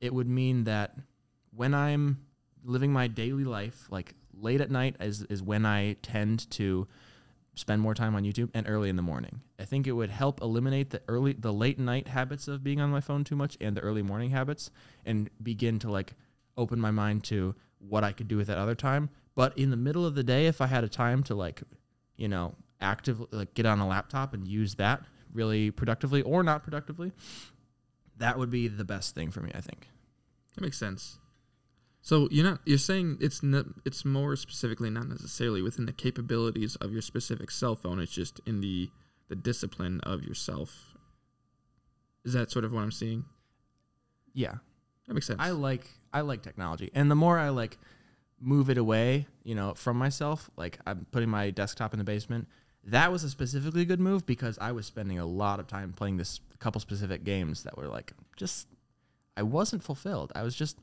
It 0.00 0.14
would 0.14 0.28
mean 0.28 0.64
that 0.64 0.96
when 1.54 1.74
I'm 1.74 2.24
living 2.64 2.92
my 2.92 3.06
daily 3.06 3.44
life, 3.44 3.86
like 3.90 4.14
late 4.34 4.60
at 4.60 4.70
night 4.70 4.96
is, 5.00 5.22
is 5.24 5.42
when 5.42 5.66
I 5.66 5.94
tend 6.02 6.50
to 6.52 6.86
spend 7.54 7.82
more 7.82 7.94
time 7.94 8.14
on 8.14 8.24
YouTube 8.24 8.50
and 8.54 8.66
early 8.68 8.88
in 8.88 8.96
the 8.96 9.02
morning. 9.02 9.40
I 9.58 9.64
think 9.64 9.86
it 9.86 9.92
would 9.92 10.10
help 10.10 10.40
eliminate 10.40 10.90
the 10.90 11.02
early 11.08 11.34
the 11.34 11.52
late 11.52 11.78
night 11.78 12.08
habits 12.08 12.48
of 12.48 12.64
being 12.64 12.80
on 12.80 12.90
my 12.90 13.00
phone 13.00 13.24
too 13.24 13.36
much 13.36 13.56
and 13.60 13.76
the 13.76 13.80
early 13.82 14.02
morning 14.02 14.30
habits 14.30 14.70
and 15.04 15.28
begin 15.42 15.78
to 15.80 15.90
like 15.90 16.14
open 16.56 16.80
my 16.80 16.90
mind 16.90 17.24
to 17.24 17.54
what 17.78 18.04
I 18.04 18.12
could 18.12 18.28
do 18.28 18.36
with 18.36 18.46
that 18.46 18.58
other 18.58 18.74
time. 18.74 19.10
But 19.34 19.56
in 19.58 19.70
the 19.70 19.76
middle 19.76 20.06
of 20.06 20.14
the 20.14 20.22
day 20.22 20.46
if 20.46 20.60
I 20.60 20.66
had 20.66 20.84
a 20.84 20.88
time 20.88 21.22
to 21.24 21.34
like, 21.34 21.62
you 22.16 22.28
know, 22.28 22.54
actively 22.80 23.26
like 23.30 23.54
get 23.54 23.66
on 23.66 23.80
a 23.80 23.86
laptop 23.86 24.32
and 24.32 24.46
use 24.46 24.76
that 24.76 25.02
really 25.32 25.70
productively 25.70 26.22
or 26.22 26.42
not 26.42 26.62
productively, 26.62 27.12
that 28.20 28.38
would 28.38 28.50
be 28.50 28.68
the 28.68 28.84
best 28.84 29.14
thing 29.14 29.30
for 29.30 29.40
me, 29.40 29.50
I 29.54 29.60
think. 29.60 29.88
That 30.54 30.62
makes 30.62 30.78
sense. 30.78 31.18
So 32.02 32.28
you're 32.30 32.44
not 32.44 32.60
you're 32.64 32.78
saying 32.78 33.18
it's 33.20 33.42
not, 33.42 33.66
it's 33.84 34.04
more 34.04 34.36
specifically 34.36 34.88
not 34.88 35.08
necessarily 35.08 35.60
within 35.60 35.86
the 35.86 35.92
capabilities 35.92 36.76
of 36.76 36.92
your 36.92 37.02
specific 37.02 37.50
cell 37.50 37.74
phone. 37.74 37.98
It's 37.98 38.12
just 38.12 38.40
in 38.46 38.60
the 38.60 38.90
the 39.28 39.36
discipline 39.36 40.00
of 40.00 40.22
yourself. 40.22 40.96
Is 42.24 42.32
that 42.32 42.50
sort 42.50 42.64
of 42.64 42.72
what 42.72 42.82
I'm 42.82 42.90
seeing? 42.90 43.24
Yeah. 44.34 44.54
That 45.06 45.14
makes 45.14 45.26
sense. 45.26 45.40
I 45.40 45.50
like 45.50 45.86
I 46.12 46.22
like 46.22 46.42
technology, 46.42 46.90
and 46.94 47.10
the 47.10 47.14
more 47.14 47.38
I 47.38 47.50
like 47.50 47.78
move 48.40 48.70
it 48.70 48.78
away, 48.78 49.26
you 49.44 49.54
know, 49.54 49.74
from 49.74 49.98
myself, 49.98 50.48
like 50.56 50.78
I'm 50.86 51.06
putting 51.10 51.28
my 51.28 51.50
desktop 51.50 51.92
in 51.92 51.98
the 51.98 52.04
basement. 52.04 52.48
That 52.84 53.12
was 53.12 53.24
a 53.24 53.28
specifically 53.28 53.84
good 53.84 54.00
move 54.00 54.24
because 54.24 54.58
I 54.58 54.72
was 54.72 54.86
spending 54.86 55.18
a 55.18 55.26
lot 55.26 55.60
of 55.60 55.66
time 55.66 55.92
playing 55.92 56.16
this 56.16 56.40
couple 56.60 56.80
specific 56.80 57.24
games 57.24 57.64
that 57.64 57.76
were 57.76 57.88
like 57.88 58.12
just 58.36 58.68
I 59.36 59.42
wasn't 59.42 59.82
fulfilled. 59.82 60.30
I 60.34 60.42
was 60.42 60.54
just 60.54 60.76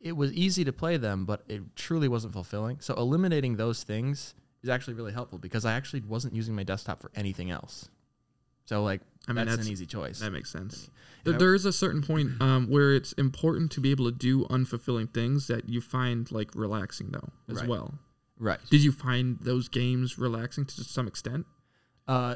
it 0.00 0.16
was 0.16 0.32
easy 0.32 0.64
to 0.64 0.72
play 0.72 0.96
them, 0.96 1.24
but 1.24 1.44
it 1.48 1.76
truly 1.76 2.08
wasn't 2.08 2.32
fulfilling. 2.32 2.80
So 2.80 2.94
eliminating 2.94 3.56
those 3.56 3.84
things 3.84 4.34
is 4.62 4.68
actually 4.68 4.94
really 4.94 5.12
helpful 5.12 5.38
because 5.38 5.64
I 5.64 5.74
actually 5.74 6.00
wasn't 6.00 6.34
using 6.34 6.54
my 6.56 6.64
desktop 6.64 7.00
for 7.00 7.10
anything 7.14 7.50
else. 7.50 7.88
So 8.64 8.82
like 8.82 9.00
I 9.28 9.32
mean, 9.32 9.36
that's, 9.36 9.50
that's- 9.50 9.66
an 9.66 9.72
easy 9.72 9.86
choice. 9.86 10.18
that 10.20 10.32
makes 10.32 10.50
sense. 10.50 10.88
There, 11.24 11.34
there 11.38 11.54
is 11.54 11.64
a 11.66 11.72
certain 11.72 12.02
point 12.02 12.30
um, 12.40 12.66
where 12.68 12.94
it's 12.94 13.12
important 13.12 13.70
to 13.72 13.80
be 13.80 13.92
able 13.92 14.06
to 14.06 14.16
do 14.16 14.44
unfulfilling 14.46 15.12
things 15.14 15.46
that 15.46 15.68
you 15.68 15.80
find 15.80 16.30
like 16.32 16.50
relaxing 16.56 17.10
though 17.12 17.28
as 17.48 17.58
Right. 17.60 17.68
well. 17.68 17.94
right. 18.38 18.58
Did 18.70 18.82
you 18.82 18.90
find 18.90 19.38
those 19.40 19.68
games 19.68 20.18
relaxing 20.18 20.64
to 20.64 20.82
some 20.82 21.06
extent? 21.06 21.46
Uh, 22.08 22.34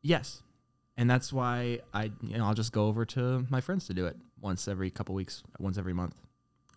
yes, 0.00 0.42
and 1.00 1.08
that's 1.10 1.32
why 1.32 1.80
I 1.92 2.12
you 2.22 2.36
know 2.38 2.44
I'll 2.44 2.54
just 2.54 2.72
go 2.72 2.86
over 2.86 3.04
to 3.16 3.44
my 3.50 3.60
friends 3.60 3.86
to 3.88 3.94
do 3.94 4.06
it 4.06 4.16
once 4.40 4.68
every 4.68 4.90
couple 4.90 5.14
weeks, 5.14 5.42
once 5.58 5.76
every 5.78 5.92
month, 5.94 6.14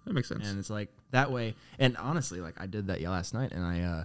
That 0.06 0.14
makes 0.14 0.28
sense. 0.30 0.48
and 0.48 0.58
it's 0.58 0.70
like 0.72 0.90
that 1.12 1.32
way. 1.32 1.56
And 1.78 1.96
honestly, 1.98 2.40
like 2.42 2.56
I 2.60 2.66
did 2.68 2.88
that 2.88 3.02
last 3.02 3.34
night, 3.34 3.52
and 3.52 3.64
I 3.64 3.82
uh, 3.82 4.04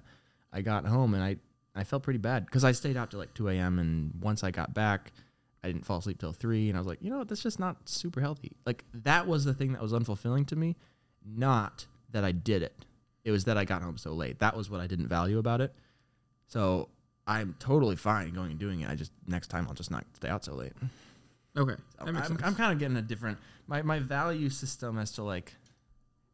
I 0.53 0.61
got 0.63 0.85
home 0.85 1.15
and 1.15 1.23
I 1.23 1.37
I 1.75 1.85
felt 1.85 2.03
pretty 2.03 2.19
bad 2.19 2.45
because 2.45 2.65
I 2.65 2.73
stayed 2.73 2.97
out 2.97 3.11
till 3.11 3.21
like 3.21 3.33
two 3.35 3.49
a.m. 3.49 3.79
and 3.79 4.13
once 4.21 4.45
I 4.45 4.51
got 4.51 4.75
back. 4.75 5.13
I 5.65 5.67
didn't 5.67 5.85
fall 5.85 5.99
asleep 5.99 6.21
till 6.21 6.33
three, 6.33 6.69
and 6.69 6.79
I 6.79 6.81
was 6.81 6.87
like, 6.87 7.03
you 7.03 7.11
know 7.11 7.19
what, 7.19 7.29
that's 7.29 7.43
just 7.43 7.59
not 7.59 7.89
super 7.89 8.21
healthy. 8.21 8.53
Like 8.65 8.85
that 8.95 9.27
was 9.27 9.45
the 9.45 9.53
thing 9.53 9.73
that 9.73 9.83
was 9.83 9.93
unfulfilling 9.93 10.47
to 10.47 10.57
me, 10.57 10.77
not 11.27 11.87
that 12.13 12.23
I 12.23 12.31
did 12.31 12.63
it. 12.63 12.85
It 13.25 13.33
was 13.33 13.43
that 13.47 13.59
I 13.59 13.65
got 13.65 13.83
home 13.83 13.99
so 13.99 14.13
late. 14.13 14.39
That 14.39 14.57
was 14.57 14.71
what 14.71 14.81
I 14.81 14.87
didn't 14.87 15.09
value 15.09 15.37
about 15.37 15.61
it. 15.61 15.75
So 16.47 16.89
I'm 17.29 17.55
totally 17.59 17.97
fine 17.97 18.33
going 18.33 18.51
and 18.51 18.59
doing 18.59 18.81
it. 18.81 18.89
I 18.91 18.95
just 18.95 19.13
next 19.27 19.49
time 19.49 19.67
I'll 19.69 19.75
just 19.75 19.91
not 19.91 20.05
stay 20.15 20.29
out 20.29 20.45
so 20.45 20.55
late. 20.55 20.73
okay, 21.57 21.75
So 21.99 22.07
I'm. 22.07 22.17
I'm 22.43 22.55
kind 22.55 22.73
of 22.73 22.79
getting 22.79 22.97
a 22.97 23.03
different 23.03 23.39
my 23.67 23.83
my 23.83 23.99
value 23.99 24.49
system 24.49 24.99
as 24.99 25.13
to 25.13 25.23
like 25.23 25.55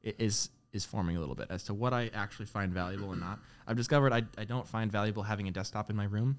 is 0.02 0.50
is 0.72 0.84
forming 0.84 1.16
a 1.16 1.20
little 1.20 1.34
bit 1.34 1.48
as 1.50 1.64
to 1.64 1.74
what 1.74 1.92
I 1.92 2.10
actually 2.14 2.46
find 2.46 2.72
valuable 2.72 3.12
and 3.12 3.20
not. 3.20 3.38
I've 3.66 3.76
discovered 3.76 4.12
I, 4.12 4.22
I 4.38 4.44
don't 4.44 4.66
find 4.66 4.90
valuable 4.90 5.22
having 5.22 5.48
a 5.48 5.50
desktop 5.50 5.90
in 5.90 5.96
my 5.96 6.04
room. 6.04 6.38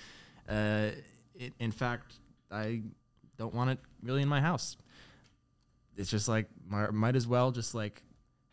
uh, 0.48 0.90
it, 1.34 1.52
in 1.58 1.72
fact, 1.72 2.14
I 2.50 2.82
don't 3.38 3.54
want 3.54 3.70
it 3.70 3.78
really 4.02 4.22
in 4.22 4.28
my 4.28 4.40
house. 4.40 4.76
It's 5.96 6.10
just 6.10 6.28
like 6.28 6.46
mi- 6.70 6.90
might 6.92 7.16
as 7.16 7.26
well 7.26 7.50
just 7.50 7.74
like 7.74 8.02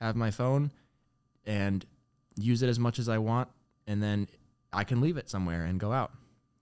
have 0.01 0.15
my 0.15 0.31
phone 0.31 0.71
and 1.45 1.85
use 2.35 2.63
it 2.63 2.69
as 2.69 2.79
much 2.79 2.99
as 2.99 3.09
I 3.09 3.17
want, 3.17 3.49
and 3.87 4.01
then 4.01 4.27
I 4.73 4.83
can 4.83 5.01
leave 5.01 5.17
it 5.17 5.29
somewhere 5.29 5.63
and 5.65 5.79
go 5.79 5.91
out, 5.91 6.11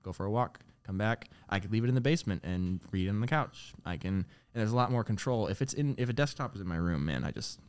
go 0.04 0.12
for 0.12 0.26
a 0.26 0.32
walk, 0.32 0.60
come 0.86 0.98
back. 0.98 1.30
I 1.50 1.60
could 1.60 1.72
leave 1.72 1.84
it 1.84 1.88
in 1.90 1.96
the 1.96 2.02
basement 2.02 2.44
and 2.44 2.80
read 2.92 3.10
on 3.10 3.22
the 3.22 3.28
couch. 3.28 3.74
I 3.86 3.98
can. 3.98 4.26
And 4.54 4.60
there's 4.60 4.72
a 4.72 4.76
lot 4.76 4.92
more 4.92 5.04
control. 5.04 5.48
If 5.48 5.62
it's 5.62 5.74
in, 5.74 5.96
if 5.98 6.10
a 6.10 6.14
desktop 6.14 6.56
is 6.56 6.62
in 6.62 6.68
my 6.68 6.76
room, 6.76 7.06
man, 7.06 7.24
I 7.24 7.32
just, 7.32 7.60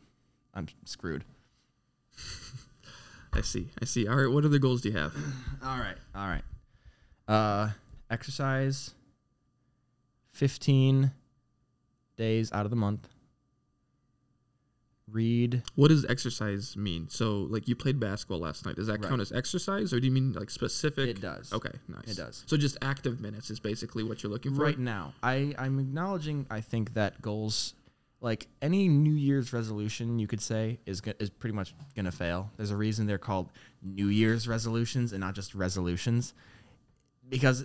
I'm 0.55 0.67
screwed. 0.85 1.25
I 3.33 3.41
see. 3.41 3.69
I 3.81 3.85
see. 3.85 4.07
All 4.09 4.17
right. 4.17 4.31
What 4.31 4.45
other 4.45 4.59
goals 4.59 4.83
do 4.83 4.91
you 4.91 4.99
have? 4.99 5.15
All 5.65 5.79
right, 5.79 5.97
all 6.15 6.27
right. 6.27 6.43
Uh, 7.27 7.71
exercise. 8.11 8.95
Fifteen 10.33 11.13
days 12.17 12.51
out 12.53 12.65
of 12.65 12.71
the 12.71 12.77
month. 12.77 13.09
Read. 15.12 15.62
What 15.75 15.88
does 15.88 16.05
exercise 16.07 16.77
mean? 16.77 17.09
So, 17.09 17.42
like, 17.51 17.68
you 17.68 17.77
played 17.77 18.01
basketball 18.01 18.38
last 18.40 18.64
night. 18.66 18.77
Does 18.77 18.87
that 18.87 19.01
Right. 19.01 19.09
count 19.09 19.20
as 19.20 19.31
exercise, 19.33 19.92
or 19.92 20.01
do 20.01 20.07
you 20.07 20.12
mean 20.12 20.33
like 20.33 20.51
specific? 20.51 21.09
It 21.09 21.20
does. 21.20 21.53
Okay, 21.53 21.72
nice. 21.88 22.09
It 22.09 22.16
does. 22.16 22.44
So, 22.46 22.57
just 22.57 22.77
active 22.83 23.20
minutes 23.20 23.51
is 23.51 23.61
basically 23.61 24.03
what 24.03 24.22
you're 24.22 24.33
looking 24.33 24.55
for. 24.55 24.62
right 24.62 24.79
now 24.79 25.14
i 25.22 25.55
i'm 25.59 25.79
acknowledging 25.79 26.46
i 26.51 26.61
think 26.61 26.94
that 26.94 27.20
goals 27.22 27.75
like 28.20 28.46
any 28.62 28.87
new 28.88 29.12
year's 29.14 29.53
resolution 29.53 30.18
you 30.18 30.27
could 30.29 30.40
say 30.40 30.79
is 30.87 31.01
go- 31.01 31.12
is 31.18 31.29
pretty 31.31 31.55
much 31.55 31.75
going 31.96 32.05
to 32.05 32.12
fail 32.12 32.51
there's 32.57 32.70
a 32.70 32.77
reason 32.77 33.07
they're 33.07 33.18
called 33.18 33.51
new 33.83 34.07
year's 34.07 34.46
resolutions 34.48 35.12
and 35.12 35.20
not 35.20 35.35
just 35.35 35.55
resolutions 35.55 36.33
because 37.29 37.64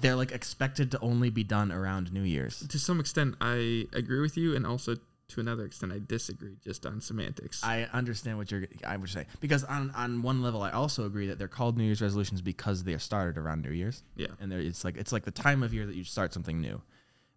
they're 0.00 0.16
like 0.16 0.32
expected 0.32 0.90
to 0.90 0.98
only 1.00 1.30
be 1.30 1.44
done 1.44 1.70
around 1.72 2.12
new 2.12 2.22
year's 2.22 2.66
To 2.68 2.78
some 2.78 3.00
extent, 3.00 3.34
I 3.40 3.86
agree 3.92 4.20
with 4.20 4.36
you, 4.36 4.54
and 4.56 4.66
also 4.66 4.96
to 5.32 5.40
another 5.40 5.64
extent, 5.64 5.92
I 5.92 6.00
disagree 6.06 6.56
just 6.64 6.86
on 6.86 7.00
semantics. 7.00 7.62
I 7.62 7.88
understand 7.92 8.38
what 8.38 8.50
you're. 8.50 8.64
I 8.86 8.96
would 8.96 9.10
say 9.10 9.26
because 9.40 9.64
on 9.64 9.90
on 9.92 10.22
one 10.22 10.42
level, 10.42 10.62
I 10.62 10.70
also 10.70 11.04
agree 11.04 11.26
that 11.26 11.38
they're 11.38 11.48
called 11.48 11.76
New 11.76 11.84
Year's 11.84 12.02
resolutions 12.02 12.40
because 12.40 12.84
they 12.84 12.94
are 12.94 12.98
started 12.98 13.38
around 13.38 13.62
New 13.62 13.72
Year's. 13.72 14.02
yeah. 14.16 14.28
and 14.40 14.50
there 14.50 14.60
it's 14.60 14.84
like 14.84 14.96
it's 14.96 15.12
like 15.12 15.24
the 15.24 15.30
time 15.30 15.62
of 15.62 15.74
year 15.74 15.86
that 15.86 15.96
you 15.96 16.04
start 16.04 16.32
something 16.32 16.60
new. 16.60 16.80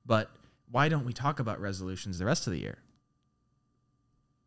But 0.05 0.29
why 0.71 0.89
don't 0.89 1.05
we 1.05 1.13
talk 1.13 1.39
about 1.39 1.59
resolutions 1.59 2.19
the 2.19 2.25
rest 2.25 2.47
of 2.47 2.53
the 2.53 2.59
year? 2.59 2.77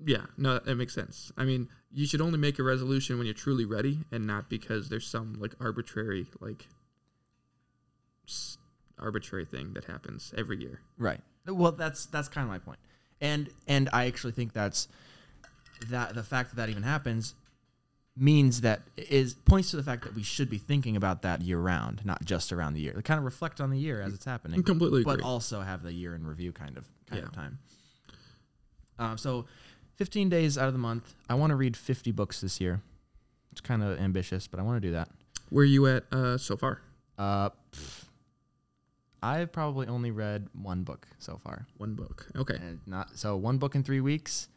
Yeah, 0.04 0.26
no, 0.36 0.58
that 0.60 0.76
makes 0.76 0.94
sense. 0.94 1.32
I 1.36 1.44
mean, 1.44 1.68
you 1.92 2.06
should 2.06 2.20
only 2.20 2.38
make 2.38 2.58
a 2.58 2.62
resolution 2.62 3.18
when 3.18 3.26
you're 3.26 3.34
truly 3.34 3.64
ready, 3.64 4.00
and 4.12 4.26
not 4.26 4.48
because 4.48 4.88
there's 4.88 5.06
some 5.06 5.34
like 5.40 5.54
arbitrary 5.60 6.28
like 6.40 6.66
arbitrary 8.98 9.44
thing 9.44 9.72
that 9.74 9.84
happens 9.84 10.32
every 10.36 10.60
year. 10.60 10.80
Right. 10.98 11.20
Well, 11.46 11.72
that's 11.72 12.06
that's 12.06 12.28
kind 12.28 12.44
of 12.44 12.50
my 12.50 12.58
point, 12.58 12.78
and 13.20 13.48
and 13.66 13.88
I 13.92 14.06
actually 14.06 14.32
think 14.32 14.52
that's 14.52 14.88
that 15.90 16.14
the 16.14 16.22
fact 16.22 16.50
that 16.50 16.56
that 16.56 16.68
even 16.68 16.82
happens 16.82 17.34
means 18.16 18.62
that 18.62 18.82
is 18.96 19.34
points 19.34 19.70
to 19.70 19.76
the 19.76 19.82
fact 19.82 20.02
that 20.02 20.14
we 20.14 20.22
should 20.22 20.50
be 20.50 20.58
thinking 20.58 20.96
about 20.96 21.22
that 21.22 21.40
year 21.40 21.58
round, 21.58 22.04
not 22.04 22.24
just 22.24 22.52
around 22.52 22.74
the 22.74 22.80
year. 22.80 22.92
To 22.92 23.02
kind 23.02 23.18
of 23.18 23.24
reflect 23.24 23.60
on 23.60 23.70
the 23.70 23.78
year 23.78 24.00
as 24.02 24.12
it's 24.12 24.24
happening. 24.24 24.58
I 24.58 24.62
completely 24.62 25.02
agree. 25.02 25.16
but 25.16 25.24
also 25.24 25.60
have 25.60 25.82
the 25.82 25.92
year 25.92 26.14
in 26.14 26.26
review 26.26 26.52
kind 26.52 26.76
of 26.76 26.88
kind 27.06 27.22
of 27.22 27.32
time. 27.32 27.58
Um, 28.98 29.16
so, 29.16 29.46
15 29.96 30.28
days 30.28 30.58
out 30.58 30.66
of 30.66 30.72
the 30.72 30.78
month, 30.78 31.14
I 31.30 31.34
want 31.34 31.50
to 31.50 31.56
read 31.56 31.76
50 31.76 32.10
books 32.10 32.40
this 32.40 32.60
year. 32.60 32.80
It's 33.52 33.60
kind 33.60 33.82
of 33.82 33.98
ambitious, 34.00 34.48
but 34.48 34.58
I 34.58 34.64
want 34.64 34.82
to 34.82 34.88
do 34.88 34.92
that. 34.94 35.08
Where 35.50 35.62
are 35.62 35.66
you 35.66 35.86
at 35.86 36.04
uh, 36.12 36.36
so 36.36 36.56
far? 36.56 36.80
Uh, 37.16 37.50
pff, 37.72 38.04
I've 39.22 39.52
probably 39.52 39.86
only 39.88 40.10
read 40.10 40.48
one 40.52 40.84
book 40.84 41.08
so 41.18 41.38
far, 41.42 41.66
One 41.76 41.94
book. 41.94 42.26
Okay. 42.36 42.54
and 42.56 42.80
not 42.86 43.16
so 43.18 43.36
one 43.36 43.58
book 43.58 43.74
in 43.74 43.82
three 43.82 44.00
weeks. 44.00 44.48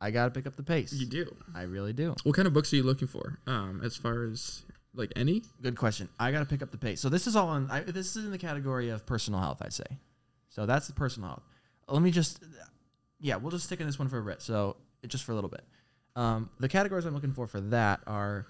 I 0.00 0.10
got 0.10 0.24
to 0.24 0.30
pick 0.30 0.46
up 0.46 0.56
the 0.56 0.62
pace. 0.62 0.92
You 0.92 1.06
do. 1.06 1.36
I 1.54 1.62
really 1.62 1.92
do. 1.92 2.14
What 2.24 2.34
kind 2.34 2.48
of 2.48 2.54
books 2.54 2.72
are 2.72 2.76
you 2.76 2.82
looking 2.82 3.06
for? 3.06 3.38
Um, 3.46 3.82
as 3.84 3.96
far 3.96 4.24
as 4.24 4.62
like 4.94 5.12
any? 5.14 5.42
Good 5.60 5.76
question. 5.76 6.08
I 6.18 6.32
got 6.32 6.38
to 6.40 6.46
pick 6.46 6.62
up 6.62 6.70
the 6.70 6.78
pace. 6.78 7.00
So 7.00 7.08
this 7.10 7.26
is 7.26 7.36
all 7.36 7.54
in. 7.56 7.70
I, 7.70 7.80
this 7.80 8.16
is 8.16 8.24
in 8.24 8.30
the 8.30 8.38
category 8.38 8.88
of 8.88 9.04
personal 9.06 9.40
health. 9.40 9.58
I'd 9.60 9.72
say. 9.74 9.84
So 10.48 10.64
that's 10.66 10.86
the 10.86 10.94
personal 10.94 11.28
health. 11.28 11.42
Let 11.88 12.02
me 12.02 12.10
just. 12.10 12.42
Yeah, 13.20 13.36
we'll 13.36 13.50
just 13.50 13.66
stick 13.66 13.80
in 13.80 13.86
this 13.86 13.98
one 13.98 14.08
for 14.08 14.18
a 14.18 14.24
bit. 14.24 14.40
So 14.40 14.76
just 15.06 15.24
for 15.24 15.32
a 15.32 15.34
little 15.34 15.50
bit. 15.50 15.62
Um, 16.16 16.50
the 16.58 16.68
categories 16.68 17.04
I'm 17.04 17.14
looking 17.14 17.32
for 17.32 17.46
for 17.46 17.60
that 17.60 18.00
are, 18.06 18.46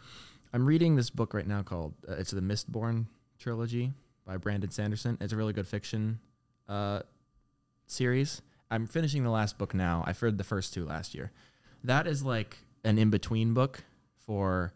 I'm 0.55 0.65
reading 0.65 0.97
this 0.97 1.11
book 1.11 1.35
right 1.35 1.47
now 1.47 1.63
called 1.63 1.95
uh, 2.09 2.15
it's 2.15 2.31
the 2.31 2.41
Mistborn 2.41 3.07
trilogy 3.39 3.93
by 4.31 4.37
Brandon 4.37 4.71
Sanderson. 4.71 5.19
It's 5.21 5.33
a 5.33 5.37
really 5.37 5.53
good 5.53 5.67
fiction 5.67 6.21
uh, 6.69 7.01
series. 7.89 8.43
I'm 8.71 8.87
finishing 8.87 9.25
the 9.25 9.31
last 9.31 9.59
book 9.59 9.75
now. 9.75 10.05
I've 10.07 10.23
read 10.23 10.39
the 10.39 10.45
first 10.45 10.73
two 10.73 10.87
last 10.87 11.17
year. 11.17 11.33
That 11.83 12.07
is 12.07 12.23
like 12.23 12.59
an 12.85 12.97
in 12.97 13.11
between 13.11 13.55
book 13.55 13.83
for 14.25 14.73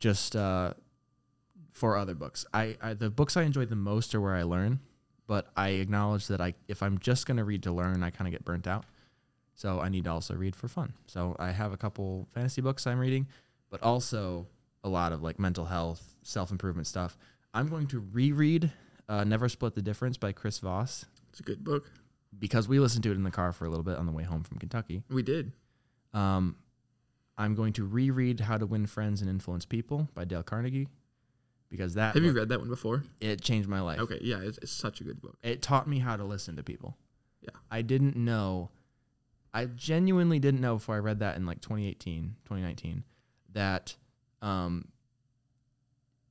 just 0.00 0.34
uh, 0.34 0.74
for 1.72 1.96
other 1.96 2.16
books. 2.16 2.44
I, 2.52 2.76
I 2.82 2.94
the 2.94 3.08
books 3.08 3.36
I 3.36 3.44
enjoy 3.44 3.66
the 3.66 3.76
most 3.76 4.12
are 4.12 4.20
where 4.20 4.34
I 4.34 4.42
learn, 4.42 4.80
but 5.28 5.52
I 5.56 5.68
acknowledge 5.68 6.26
that 6.26 6.40
I 6.40 6.54
if 6.66 6.82
I'm 6.82 6.98
just 6.98 7.26
gonna 7.26 7.44
read 7.44 7.62
to 7.62 7.70
learn, 7.72 8.02
I 8.02 8.10
kind 8.10 8.26
of 8.26 8.32
get 8.32 8.44
burnt 8.44 8.66
out. 8.66 8.86
So 9.54 9.78
I 9.78 9.88
need 9.88 10.02
to 10.04 10.10
also 10.10 10.34
read 10.34 10.56
for 10.56 10.66
fun. 10.66 10.94
So 11.06 11.36
I 11.38 11.52
have 11.52 11.72
a 11.72 11.76
couple 11.76 12.26
fantasy 12.34 12.60
books 12.60 12.88
I'm 12.88 12.98
reading, 12.98 13.28
but 13.70 13.84
also 13.84 14.48
a 14.82 14.88
lot 14.88 15.12
of 15.12 15.22
like 15.22 15.38
mental 15.38 15.64
health, 15.64 16.16
self 16.24 16.50
improvement 16.50 16.88
stuff. 16.88 17.16
I'm 17.54 17.68
going 17.68 17.86
to 17.88 18.04
reread 18.12 18.72
uh, 19.08 19.24
Never 19.24 19.48
Split 19.48 19.74
the 19.74 19.82
Difference 19.82 20.16
by 20.16 20.32
Chris 20.32 20.58
Voss 20.58 21.06
It's 21.30 21.40
a 21.40 21.42
good 21.42 21.62
book. 21.64 21.90
because 22.38 22.68
we 22.68 22.78
listened 22.80 23.02
to 23.04 23.10
it 23.10 23.14
in 23.14 23.22
the 23.22 23.30
car 23.30 23.52
for 23.52 23.64
a 23.64 23.68
little 23.68 23.84
bit 23.84 23.96
on 23.96 24.06
the 24.06 24.12
way 24.12 24.22
home 24.24 24.42
from 24.42 24.58
Kentucky. 24.58 25.02
We 25.10 25.22
did. 25.22 25.52
Um, 26.12 26.56
I'm 27.38 27.54
going 27.54 27.72
to 27.74 27.84
reread 27.84 28.40
How 28.40 28.56
to 28.58 28.66
Win 28.66 28.86
Friends 28.86 29.20
and 29.20 29.28
Influence 29.30 29.64
People 29.66 30.08
by 30.14 30.24
Dale 30.24 30.42
Carnegie 30.42 30.88
because 31.68 31.94
that 31.94 32.14
Have 32.14 32.22
you 32.24 32.32
read 32.32 32.48
that 32.48 32.60
one 32.60 32.68
before? 32.68 33.02
it 33.20 33.40
changed 33.42 33.68
my 33.68 33.80
life. 33.80 33.98
Okay. 34.00 34.18
Yeah, 34.22 34.38
it's, 34.40 34.58
it's 34.58 34.72
such 34.72 35.00
a 35.00 35.04
good 35.04 35.20
book. 35.20 35.36
It 35.42 35.62
taught 35.62 35.86
me 35.88 35.98
how 35.98 36.16
to 36.16 36.24
listen 36.24 36.56
to 36.56 36.62
people. 36.62 36.96
Yeah. 37.42 37.50
I 37.70 37.82
didn't 37.82 38.16
know. 38.16 38.70
I 39.52 39.66
genuinely 39.66 40.38
didn't 40.38 40.60
know 40.60 40.76
before 40.76 40.94
I 40.96 40.98
read 40.98 41.18
that 41.20 41.36
in 41.36 41.44
like 41.46 41.60
2018, 41.60 42.36
2019 42.44 43.04
that 43.52 43.96
um, 44.42 44.86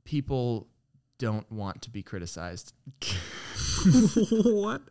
people 0.03 0.67
don't 1.17 1.49
want 1.51 1.81
to 1.83 1.89
be 1.89 2.03
criticized. 2.03 2.73
what? 4.45 4.81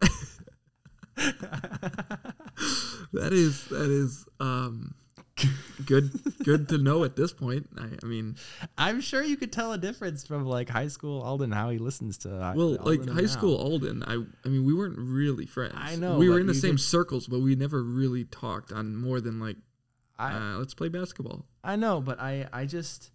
that 3.12 3.32
is 3.32 3.66
that 3.66 3.88
is 3.88 4.26
um 4.40 4.94
good 5.86 6.10
good 6.44 6.68
to 6.68 6.78
know 6.78 7.04
at 7.04 7.16
this 7.16 7.32
point. 7.32 7.68
I, 7.78 7.88
I 8.02 8.06
mean, 8.06 8.36
I'm 8.78 9.00
sure 9.00 9.22
you 9.22 9.36
could 9.36 9.52
tell 9.52 9.72
a 9.72 9.78
difference 9.78 10.26
from 10.26 10.44
like 10.44 10.68
high 10.68 10.88
school 10.88 11.22
Alden 11.22 11.52
how 11.52 11.70
he 11.70 11.78
listens 11.78 12.18
to. 12.18 12.52
well, 12.56 12.76
like 12.80 13.06
high 13.08 13.22
now. 13.22 13.26
school 13.26 13.56
Alden, 13.56 14.02
I 14.04 14.22
I 14.44 14.48
mean, 14.48 14.64
we 14.64 14.74
weren't 14.74 14.98
really 14.98 15.46
friends. 15.46 15.74
I 15.76 15.96
know, 15.96 16.18
we 16.18 16.28
were 16.28 16.40
in 16.40 16.46
the 16.46 16.54
same 16.54 16.78
circles, 16.78 17.26
but 17.26 17.40
we 17.40 17.54
never 17.54 17.82
really 17.82 18.24
talked 18.24 18.72
on 18.72 18.96
more 18.96 19.20
than 19.20 19.40
like, 19.40 19.56
I, 20.18 20.32
uh, 20.32 20.58
let's 20.58 20.74
play 20.74 20.88
basketball. 20.88 21.44
I 21.62 21.76
know, 21.76 22.00
but 22.00 22.20
I, 22.20 22.46
I 22.52 22.66
just, 22.66 23.10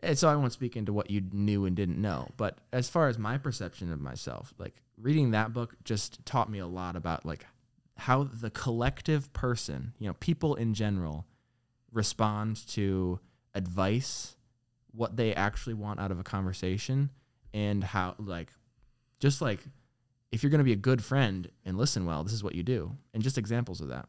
and 0.00 0.18
so 0.18 0.28
I 0.28 0.36
won't 0.36 0.52
speak 0.52 0.76
into 0.76 0.92
what 0.92 1.10
you 1.10 1.22
knew 1.32 1.64
and 1.64 1.74
didn't 1.74 2.00
know. 2.00 2.28
But 2.36 2.58
as 2.72 2.88
far 2.88 3.08
as 3.08 3.18
my 3.18 3.38
perception 3.38 3.92
of 3.92 4.00
myself, 4.00 4.54
like 4.58 4.76
reading 5.00 5.32
that 5.32 5.52
book 5.52 5.74
just 5.84 6.24
taught 6.24 6.50
me 6.50 6.58
a 6.58 6.66
lot 6.66 6.96
about 6.96 7.26
like 7.26 7.46
how 7.96 8.24
the 8.24 8.50
collective 8.50 9.32
person, 9.32 9.92
you 9.98 10.06
know, 10.06 10.14
people 10.14 10.54
in 10.54 10.72
general, 10.72 11.26
respond 11.92 12.66
to 12.68 13.18
advice, 13.54 14.36
what 14.92 15.16
they 15.16 15.34
actually 15.34 15.74
want 15.74 15.98
out 15.98 16.10
of 16.10 16.20
a 16.20 16.24
conversation, 16.24 17.10
and 17.52 17.82
how 17.82 18.14
like, 18.18 18.52
just 19.18 19.40
like, 19.40 19.60
if 20.30 20.42
you're 20.42 20.50
going 20.50 20.58
to 20.58 20.64
be 20.64 20.72
a 20.72 20.76
good 20.76 21.02
friend 21.02 21.50
and 21.64 21.76
listen 21.76 22.04
well, 22.06 22.22
this 22.22 22.32
is 22.32 22.44
what 22.44 22.54
you 22.54 22.62
do, 22.62 22.96
and 23.14 23.22
just 23.22 23.38
examples 23.38 23.80
of 23.80 23.88
that 23.88 24.08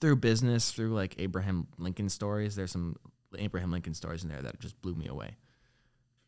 through 0.00 0.16
business, 0.16 0.72
through 0.72 0.94
like 0.94 1.14
Abraham 1.18 1.66
Lincoln 1.78 2.08
stories. 2.08 2.56
There's 2.56 2.72
some 2.72 2.96
Abraham 3.38 3.70
Lincoln 3.70 3.94
stories 3.94 4.22
in 4.22 4.28
there 4.28 4.42
that 4.42 4.58
just 4.60 4.80
blew 4.80 4.94
me 4.94 5.06
away. 5.06 5.36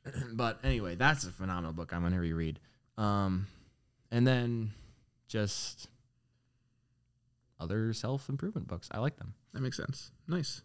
but 0.35 0.59
anyway, 0.65 0.95
that's 0.95 1.25
a 1.25 1.31
phenomenal 1.33 1.73
book. 1.73 1.93
I'm 1.93 2.03
gonna 2.03 2.21
reread. 2.21 2.61
Um, 2.99 3.47
and 4.11 4.27
then 4.27 4.73
just 5.29 5.89
other 7.59 7.93
self 7.93 8.29
improvement 8.29 8.67
books. 8.69 8.89
I 8.91 8.99
like 8.99 9.17
them. 9.17 9.35
That 9.53 9.61
makes 9.61 9.77
sense. 9.77 10.11
Nice. 10.29 10.63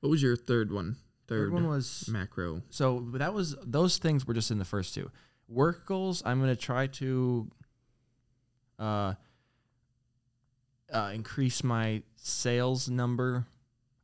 What 0.00 0.10
was 0.10 0.22
your 0.22 0.36
third 0.36 0.72
one? 0.72 0.96
Third, 1.26 1.50
Third 1.50 1.52
one 1.52 1.68
was 1.68 2.08
macro. 2.10 2.62
so 2.70 3.06
that 3.14 3.34
was 3.34 3.54
those 3.62 3.98
things 3.98 4.26
were 4.26 4.34
just 4.34 4.50
in 4.50 4.58
the 4.58 4.64
first 4.64 4.94
two. 4.94 5.10
Work 5.48 5.86
goals. 5.86 6.22
I'm 6.24 6.40
gonna 6.40 6.56
try 6.56 6.86
to. 6.86 7.50
Uh, 8.78 9.14
uh, 10.92 11.10
increase 11.14 11.62
my 11.62 12.02
sales 12.16 12.88
number. 12.88 13.44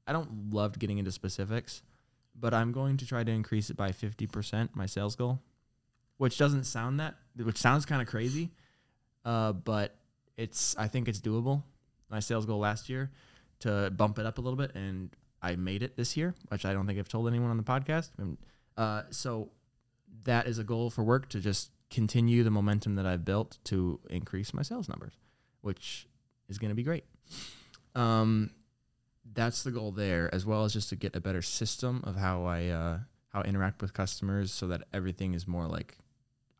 I 0.06 0.12
don't 0.12 0.52
love 0.52 0.78
getting 0.78 0.98
into 0.98 1.12
specifics, 1.12 1.82
but 2.38 2.52
I'm 2.52 2.72
going 2.72 2.96
to 2.98 3.06
try 3.06 3.24
to 3.24 3.30
increase 3.32 3.70
it 3.70 3.76
by 3.76 3.90
50%, 3.90 4.70
my 4.74 4.86
sales 4.86 5.16
goal, 5.16 5.40
which 6.18 6.38
doesn't 6.38 6.64
sound 6.64 7.00
that, 7.00 7.14
which 7.36 7.58
sounds 7.58 7.86
kind 7.86 8.02
of 8.02 8.08
crazy, 8.08 8.50
uh, 9.24 9.52
but 9.52 9.96
it's, 10.36 10.76
I 10.76 10.88
think 10.88 11.08
it's 11.08 11.20
doable. 11.20 11.62
My 12.10 12.20
sales 12.20 12.46
goal 12.46 12.58
last 12.58 12.88
year 12.88 13.10
to 13.60 13.90
bump 13.90 14.18
it 14.18 14.26
up 14.26 14.38
a 14.38 14.40
little 14.40 14.58
bit, 14.58 14.74
and 14.74 15.10
I 15.40 15.56
made 15.56 15.82
it 15.82 15.96
this 15.96 16.16
year, 16.16 16.34
which 16.48 16.64
I 16.64 16.72
don't 16.72 16.86
think 16.86 16.98
I've 16.98 17.08
told 17.08 17.28
anyone 17.28 17.50
on 17.50 17.56
the 17.56 17.62
podcast. 17.62 18.10
Uh, 18.76 19.02
so 19.10 19.50
that 20.24 20.46
is 20.46 20.58
a 20.58 20.64
goal 20.64 20.90
for 20.90 21.02
work 21.02 21.28
to 21.30 21.40
just 21.40 21.70
continue 21.90 22.42
the 22.42 22.50
momentum 22.50 22.96
that 22.96 23.06
I've 23.06 23.24
built 23.24 23.58
to 23.64 24.00
increase 24.10 24.52
my 24.52 24.62
sales 24.62 24.88
numbers, 24.88 25.14
which 25.60 26.08
is 26.48 26.58
going 26.58 26.70
to 26.70 26.74
be 26.74 26.82
great. 26.82 27.04
Um, 27.94 28.50
that's 29.34 29.62
the 29.62 29.70
goal 29.70 29.92
there, 29.92 30.32
as 30.34 30.46
well 30.46 30.64
as 30.64 30.72
just 30.72 30.88
to 30.90 30.96
get 30.96 31.16
a 31.16 31.20
better 31.20 31.42
system 31.42 32.02
of 32.04 32.16
how 32.16 32.44
I 32.44 32.68
uh, 32.68 32.98
how 33.28 33.42
I 33.42 33.44
interact 33.44 33.82
with 33.82 33.92
customers, 33.92 34.52
so 34.52 34.66
that 34.68 34.82
everything 34.92 35.34
is 35.34 35.46
more 35.46 35.66
like 35.66 35.98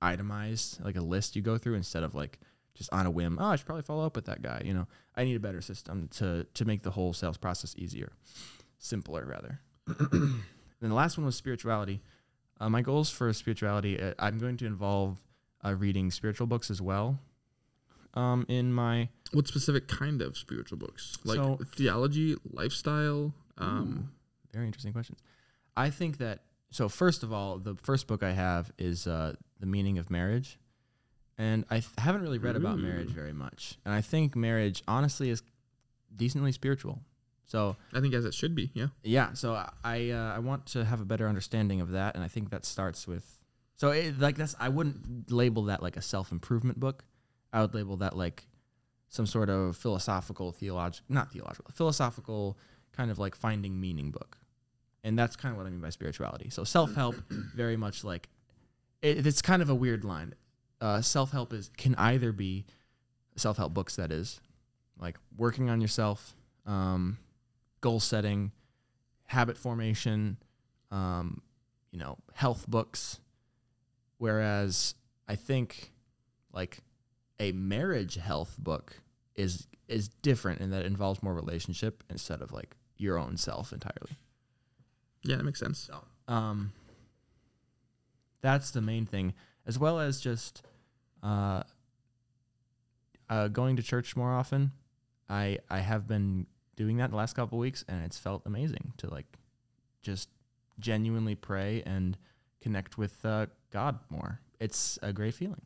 itemized, 0.02 0.84
like 0.84 0.96
a 0.96 1.00
list 1.00 1.36
you 1.36 1.42
go 1.42 1.56
through 1.58 1.74
instead 1.74 2.02
of 2.02 2.14
like 2.14 2.38
just 2.74 2.92
on 2.92 3.06
a 3.06 3.10
whim. 3.10 3.38
Oh, 3.40 3.46
I 3.46 3.56
should 3.56 3.66
probably 3.66 3.82
follow 3.82 4.04
up 4.04 4.16
with 4.16 4.26
that 4.26 4.42
guy. 4.42 4.62
You 4.64 4.74
know, 4.74 4.86
I 5.16 5.24
need 5.24 5.36
a 5.36 5.40
better 5.40 5.60
system 5.60 6.08
to 6.16 6.46
to 6.54 6.64
make 6.64 6.82
the 6.82 6.90
whole 6.90 7.12
sales 7.12 7.36
process 7.36 7.74
easier, 7.78 8.12
simpler 8.78 9.24
rather. 9.24 9.60
then 10.10 10.42
the 10.80 10.94
last 10.94 11.16
one 11.16 11.26
was 11.26 11.36
spirituality. 11.36 12.02
Uh, 12.60 12.68
my 12.68 12.82
goals 12.82 13.10
for 13.10 13.32
spirituality, 13.32 14.00
uh, 14.00 14.14
I'm 14.18 14.38
going 14.38 14.56
to 14.58 14.66
involve 14.66 15.18
uh, 15.64 15.74
reading 15.74 16.10
spiritual 16.10 16.46
books 16.46 16.70
as 16.70 16.80
well. 16.80 17.18
Um, 18.14 18.46
in 18.48 18.72
my 18.72 19.08
What 19.32 19.48
specific 19.48 19.88
kind 19.88 20.22
of 20.22 20.36
spiritual 20.36 20.78
books? 20.78 21.18
Like 21.24 21.36
So- 21.36 21.58
theology, 21.74 22.36
lifestyle. 22.52 23.34
Um, 23.58 24.12
very 24.52 24.66
interesting 24.66 24.92
questions. 24.92 25.20
I 25.76 25.90
think 25.90 26.18
that 26.18 26.44
so. 26.70 26.88
First 26.88 27.22
of 27.22 27.32
all, 27.32 27.58
the 27.58 27.74
first 27.74 28.06
book 28.06 28.22
I 28.22 28.32
have 28.32 28.72
is 28.78 29.06
uh, 29.06 29.34
the 29.58 29.66
meaning 29.66 29.98
of 29.98 30.10
marriage, 30.10 30.58
and 31.38 31.64
I 31.70 31.80
th- 31.80 31.90
haven't 31.98 32.22
really 32.22 32.38
read 32.38 32.56
about 32.56 32.78
marriage 32.78 33.10
very 33.10 33.32
much. 33.32 33.76
And 33.84 33.92
I 33.92 34.00
think 34.00 34.36
marriage, 34.36 34.82
honestly, 34.86 35.30
is 35.30 35.42
decently 36.14 36.52
spiritual. 36.52 37.00
So 37.46 37.76
I 37.92 38.00
think 38.00 38.14
as 38.14 38.24
it 38.24 38.34
should 38.34 38.54
be. 38.54 38.70
Yeah. 38.74 38.88
yeah, 39.02 39.32
so 39.34 39.54
I 39.84 40.10
uh, 40.10 40.34
I 40.36 40.38
want 40.38 40.66
to 40.66 40.84
have 40.84 41.00
a 41.00 41.04
better 41.04 41.28
understanding 41.28 41.80
of 41.80 41.90
that, 41.90 42.14
and 42.14 42.24
I 42.24 42.28
think 42.28 42.50
that 42.50 42.64
starts 42.64 43.06
with 43.08 43.38
so 43.76 43.90
it, 43.90 44.18
like 44.18 44.36
that's 44.36 44.54
I 44.58 44.68
wouldn't 44.68 45.30
label 45.30 45.64
that 45.64 45.82
like 45.82 45.96
a 45.96 46.02
self 46.02 46.32
improvement 46.32 46.78
book. 46.80 47.04
I 47.54 47.62
would 47.62 47.74
label 47.74 47.96
that 47.98 48.16
like 48.16 48.46
some 49.08 49.26
sort 49.26 49.48
of 49.48 49.76
philosophical, 49.76 50.52
theological, 50.52 51.06
not 51.08 51.32
theological, 51.32 51.70
philosophical 51.72 52.58
kind 52.92 53.10
of 53.10 53.18
like 53.18 53.34
finding 53.36 53.80
meaning 53.80 54.10
book, 54.10 54.36
and 55.04 55.18
that's 55.18 55.36
kind 55.36 55.52
of 55.52 55.58
what 55.58 55.66
I 55.66 55.70
mean 55.70 55.80
by 55.80 55.90
spirituality. 55.90 56.50
So 56.50 56.64
self 56.64 56.94
help, 56.94 57.14
very 57.54 57.76
much 57.76 58.04
like 58.04 58.28
it, 59.00 59.26
it's 59.26 59.40
kind 59.40 59.62
of 59.62 59.70
a 59.70 59.74
weird 59.74 60.04
line. 60.04 60.34
Uh, 60.80 61.00
self 61.00 61.30
help 61.30 61.52
is 61.52 61.70
can 61.76 61.94
either 61.94 62.32
be 62.32 62.66
self 63.36 63.56
help 63.56 63.72
books 63.72 63.96
that 63.96 64.10
is 64.10 64.40
like 64.98 65.16
working 65.36 65.70
on 65.70 65.80
yourself. 65.80 66.34
Um, 66.66 67.18
goal 67.80 68.00
setting, 68.00 68.50
habit 69.26 69.58
formation, 69.58 70.38
um, 70.90 71.42
you 71.92 71.98
know, 71.98 72.16
health 72.32 72.66
books. 72.66 73.20
Whereas 74.18 74.94
I 75.28 75.36
think 75.36 75.92
like 76.52 76.78
a 77.44 77.52
marriage 77.52 78.16
health 78.16 78.56
book 78.58 79.00
is 79.34 79.66
is 79.86 80.08
different 80.08 80.60
in 80.60 80.70
that 80.70 80.82
it 80.82 80.86
involves 80.86 81.22
more 81.22 81.34
relationship 81.34 82.02
instead 82.08 82.40
of 82.40 82.52
like 82.52 82.74
your 82.96 83.18
own 83.18 83.36
self 83.36 83.72
entirely. 83.72 84.18
Yeah, 85.22 85.36
that 85.36 85.44
makes 85.44 85.60
sense. 85.60 85.78
So, 85.78 86.04
um, 86.32 86.72
that's 88.40 88.70
the 88.70 88.80
main 88.80 89.04
thing, 89.06 89.34
as 89.66 89.78
well 89.78 90.00
as 90.00 90.20
just 90.20 90.62
uh, 91.22 91.62
uh, 93.28 93.48
going 93.48 93.76
to 93.76 93.82
church 93.82 94.16
more 94.16 94.32
often. 94.32 94.72
I 95.28 95.58
I 95.68 95.80
have 95.80 96.08
been 96.08 96.46
doing 96.76 96.96
that 96.96 97.10
the 97.10 97.16
last 97.16 97.34
couple 97.34 97.58
weeks, 97.58 97.84
and 97.88 98.02
it's 98.04 98.18
felt 98.18 98.42
amazing 98.46 98.94
to 98.98 99.10
like 99.10 99.26
just 100.02 100.28
genuinely 100.80 101.34
pray 101.34 101.82
and 101.84 102.16
connect 102.62 102.96
with 102.96 103.24
uh, 103.24 103.46
God 103.70 103.98
more. 104.08 104.40
It's 104.60 104.98
a 105.02 105.12
great 105.12 105.34
feeling. 105.34 105.60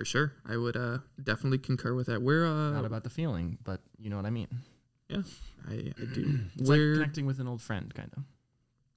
For 0.00 0.06
sure. 0.06 0.32
I 0.48 0.56
would 0.56 0.78
uh, 0.78 1.00
definitely 1.22 1.58
concur 1.58 1.92
with 1.92 2.06
that. 2.06 2.22
Where 2.22 2.46
uh, 2.46 2.70
Not 2.70 2.86
about 2.86 3.04
the 3.04 3.10
feeling, 3.10 3.58
but 3.62 3.82
you 3.98 4.08
know 4.08 4.16
what 4.16 4.24
I 4.24 4.30
mean. 4.30 4.48
I, 5.68 5.74
I 5.74 6.04
do. 6.14 6.38
It's 6.58 6.70
like 6.70 6.78
connecting 6.78 7.26
with 7.26 7.38
an 7.38 7.46
old 7.46 7.60
friend, 7.60 7.94
kind 7.94 8.10
of. 8.16 8.22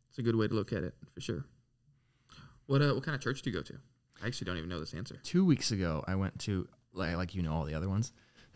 it's 0.10 0.18
a 0.18 0.22
good 0.22 0.38
way 0.38 0.48
to 0.48 0.54
look 0.54 0.72
at 0.72 0.86
it 0.86 0.94
for 1.14 1.20
sure. 1.20 1.44
What 2.68 2.82
uh, 2.82 2.94
what 2.94 3.04
kind 3.04 3.16
of 3.16 3.22
church 3.22 3.42
do 3.42 3.50
you 3.50 3.54
go 3.58 3.62
to? 3.64 3.74
I 4.24 4.28
actually 4.28 4.46
don't 4.46 4.56
even 4.56 4.70
know 4.70 4.80
this 4.80 4.94
answer. 4.94 5.20
Two 5.24 5.44
weeks 5.44 5.72
ago, 5.72 6.06
I 6.08 6.16
went 6.16 6.40
to 6.40 6.70
like 6.94 7.18
like 7.18 7.36
you 7.36 7.42
know 7.42 7.52
all 7.52 7.66
the 7.66 7.74
other 7.74 7.90
ones. 7.90 8.14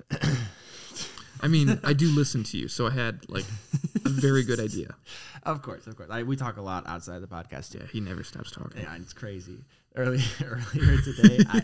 I 1.41 1.49
mean, 1.49 1.81
I 1.83 1.91
do 1.91 2.07
listen 2.07 2.45
to 2.45 2.57
you, 2.57 2.69
so 2.69 2.87
I 2.87 2.91
had 2.91 3.29
like 3.29 3.45
a 4.05 4.09
very 4.09 4.43
good 4.43 4.61
idea. 4.61 4.95
Of 5.43 5.61
course, 5.61 5.87
of 5.87 5.95
course. 5.95 6.09
I, 6.11 6.23
we 6.23 6.35
talk 6.35 6.57
a 6.57 6.61
lot 6.61 6.85
outside 6.87 7.21
the 7.21 7.27
podcast 7.27 7.71
too. 7.71 7.77
Yeah, 7.77 7.85
he 7.89 8.01
never 8.01 8.21
stops 8.21 8.51
talking. 8.51 8.81
Yeah, 8.81 8.97
it's 8.97 9.13
crazy. 9.13 9.63
Earlier, 9.97 10.23
earlier 10.75 11.01
today, 11.01 11.39
I, 11.49 11.61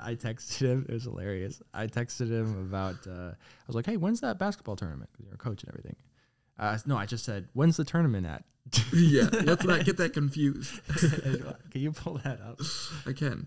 I 0.10 0.14
texted 0.14 0.60
him. 0.60 0.86
It 0.88 0.94
was 0.94 1.02
hilarious. 1.04 1.60
I 1.74 1.86
texted 1.86 2.30
him 2.30 2.58
about. 2.58 3.06
Uh, 3.06 3.32
I 3.32 3.66
was 3.66 3.76
like, 3.76 3.84
"Hey, 3.84 3.98
when's 3.98 4.20
that 4.22 4.38
basketball 4.38 4.76
tournament? 4.76 5.10
you're 5.22 5.34
a 5.34 5.36
coach 5.36 5.62
and 5.62 5.68
everything." 5.68 5.96
Uh, 6.58 6.78
no, 6.86 6.96
I 6.96 7.04
just 7.04 7.24
said, 7.24 7.48
"When's 7.52 7.76
the 7.76 7.84
tournament 7.84 8.26
at?" 8.26 8.44
yeah, 8.94 9.28
let's 9.44 9.64
not 9.64 9.84
get 9.84 9.98
that 9.98 10.14
confused. 10.14 10.80
Can 11.70 11.82
you 11.82 11.92
pull 11.92 12.14
that 12.24 12.40
up? 12.40 12.60
I 13.06 13.12
can. 13.12 13.46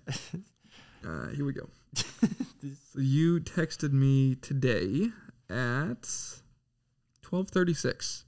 Uh, 1.06 1.30
here 1.30 1.46
we 1.46 1.54
go. 1.54 1.68
so 1.96 3.00
you 3.00 3.40
texted 3.40 3.94
me 3.94 4.36
today 4.36 5.08
at 5.50 6.08
twelve 7.24 7.50
thirty 7.50 7.74
six. 7.74 8.26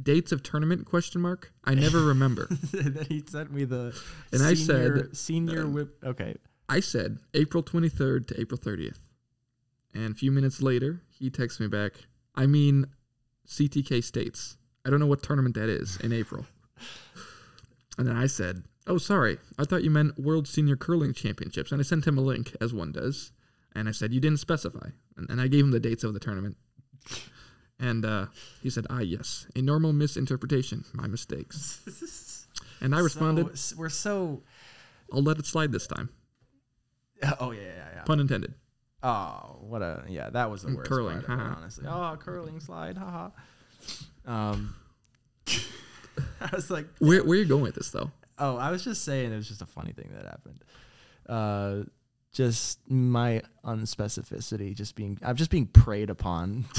Dates 0.00 0.32
of 0.32 0.42
tournament 0.42 0.86
question 0.86 1.20
mark. 1.20 1.52
I 1.64 1.74
never 1.74 2.04
remember. 2.04 2.46
and 2.72 2.94
then 2.94 3.06
he 3.08 3.22
sent 3.26 3.52
me 3.52 3.64
the. 3.64 3.98
And 4.32 4.42
I 4.42 4.54
said, 4.54 5.16
senior 5.16 5.64
uh, 5.64 5.68
whip. 5.68 5.96
Okay, 6.04 6.36
I 6.68 6.80
said 6.80 7.18
April 7.34 7.62
twenty 7.62 7.88
third 7.88 8.28
to 8.28 8.40
April 8.40 8.58
thirtieth, 8.62 8.98
and 9.94 10.12
a 10.12 10.14
few 10.14 10.30
minutes 10.30 10.62
later 10.62 11.02
he 11.18 11.30
texts 11.30 11.60
me 11.60 11.66
back. 11.66 11.92
I 12.34 12.46
mean, 12.46 12.86
CTK 13.46 14.02
states. 14.04 14.56
I 14.86 14.90
don't 14.90 15.00
know 15.00 15.06
what 15.06 15.22
tournament 15.22 15.54
that 15.56 15.68
is 15.68 15.98
in 15.98 16.12
April. 16.12 16.46
And 17.98 18.08
then 18.08 18.16
I 18.16 18.28
said, 18.28 18.64
"Oh, 18.86 18.96
sorry. 18.96 19.36
I 19.58 19.64
thought 19.64 19.84
you 19.84 19.90
meant 19.90 20.18
World 20.18 20.48
Senior 20.48 20.74
Curling 20.76 21.12
Championships." 21.12 21.70
And 21.70 21.80
I 21.80 21.84
sent 21.84 22.06
him 22.06 22.16
a 22.16 22.22
link, 22.22 22.56
as 22.58 22.72
one 22.72 22.92
does. 22.92 23.30
And 23.74 23.88
I 23.88 23.92
said, 23.92 24.14
"You 24.14 24.20
didn't 24.20 24.40
specify." 24.40 24.88
And, 25.18 25.28
and 25.28 25.38
I 25.38 25.48
gave 25.48 25.64
him 25.64 25.70
the 25.70 25.80
dates 25.80 26.02
of 26.02 26.14
the 26.14 26.20
tournament. 26.20 26.56
And 27.80 28.04
uh, 28.04 28.26
he 28.62 28.68
said, 28.70 28.86
"Ah, 28.90 29.00
yes, 29.00 29.46
a 29.56 29.62
normal 29.62 29.92
misinterpretation. 29.92 30.84
My 30.92 31.06
mistakes." 31.06 31.80
And 32.82 32.94
I 32.94 33.00
responded, 33.00 33.58
So- 33.58 33.76
we're 33.76 33.88
so. 33.90 34.42
"I'll 35.12 35.22
let 35.22 35.38
it 35.38 35.44
slide 35.46 35.70
this 35.70 35.86
time." 35.86 36.08
Oh 37.38 37.50
yeah, 37.50 37.60
yeah, 37.60 37.88
yeah. 37.96 38.02
Pun 38.04 38.20
intended. 38.20 38.54
Oh, 39.02 39.58
what 39.60 39.82
a 39.82 40.04
yeah, 40.08 40.30
that 40.30 40.50
was 40.50 40.62
the 40.62 40.74
worst 40.74 40.88
curling, 40.88 41.20
part 41.22 41.40
it, 41.40 41.56
honestly. 41.58 41.84
Oh, 41.86 42.16
curling 42.18 42.58
slide, 42.60 42.96
haha. 42.96 43.28
Um, 44.26 44.74
I 46.40 46.50
was 46.54 46.70
like, 46.70 46.86
Where 46.98 47.22
where 47.22 47.38
are 47.38 47.42
you 47.42 47.46
going 47.46 47.62
with 47.62 47.74
this 47.74 47.90
though? 47.90 48.10
oh, 48.38 48.56
I 48.56 48.70
was 48.70 48.82
just 48.82 49.04
saying 49.04 49.32
it 49.32 49.36
was 49.36 49.48
just 49.48 49.60
a 49.62 49.66
funny 49.66 49.92
thing 49.92 50.10
that 50.14 50.24
happened. 50.24 50.64
Uh, 51.28 51.82
just 52.32 52.78
my 52.90 53.42
unspecificity, 53.64 54.74
just 54.74 54.94
being, 54.96 55.18
I'm 55.22 55.36
just 55.36 55.50
being 55.50 55.66
preyed 55.66 56.08
upon. 56.08 56.64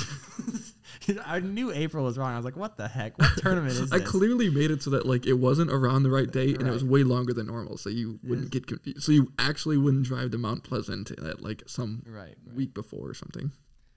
I 1.26 1.40
knew 1.40 1.72
April 1.72 2.04
was 2.04 2.18
wrong. 2.18 2.34
I 2.34 2.36
was 2.36 2.46
like, 2.46 2.56
what 2.56 2.78
the 2.78 2.88
heck? 2.88 3.18
What 3.18 3.32
tournament 3.38 3.72
is 3.74 3.80
I 3.92 3.98
this? 4.00 4.08
I 4.08 4.12
clearly 4.12 4.50
made 4.50 4.72
it 4.72 4.82
so 4.84 4.90
that 4.92 5.06
like 5.06 5.26
it 5.26 5.34
wasn't 5.34 5.72
around 5.72 6.04
the 6.04 6.10
right 6.12 6.32
date 6.32 6.58
and 6.60 6.68
it 6.68 6.72
was 6.72 6.84
way 6.84 7.04
longer 7.04 7.34
than 7.34 7.48
normal, 7.48 7.78
so 7.78 7.90
you 7.90 8.20
wouldn't 8.24 8.48
Yes. 8.48 8.50
get 8.62 8.68
confused. 8.68 9.04
So 9.04 9.12
you 9.12 9.32
actually 9.40 9.78
wouldn't 9.78 10.06
drive 10.06 10.32
to 10.32 10.38
Mount 10.38 10.64
Pleasant 10.64 11.12
at 11.12 11.42
like 11.42 11.64
some 11.68 12.04
right, 12.06 12.36
right. 12.46 12.56
week 12.56 12.74
before 12.74 13.08
or 13.10 13.14
something. 13.14 13.52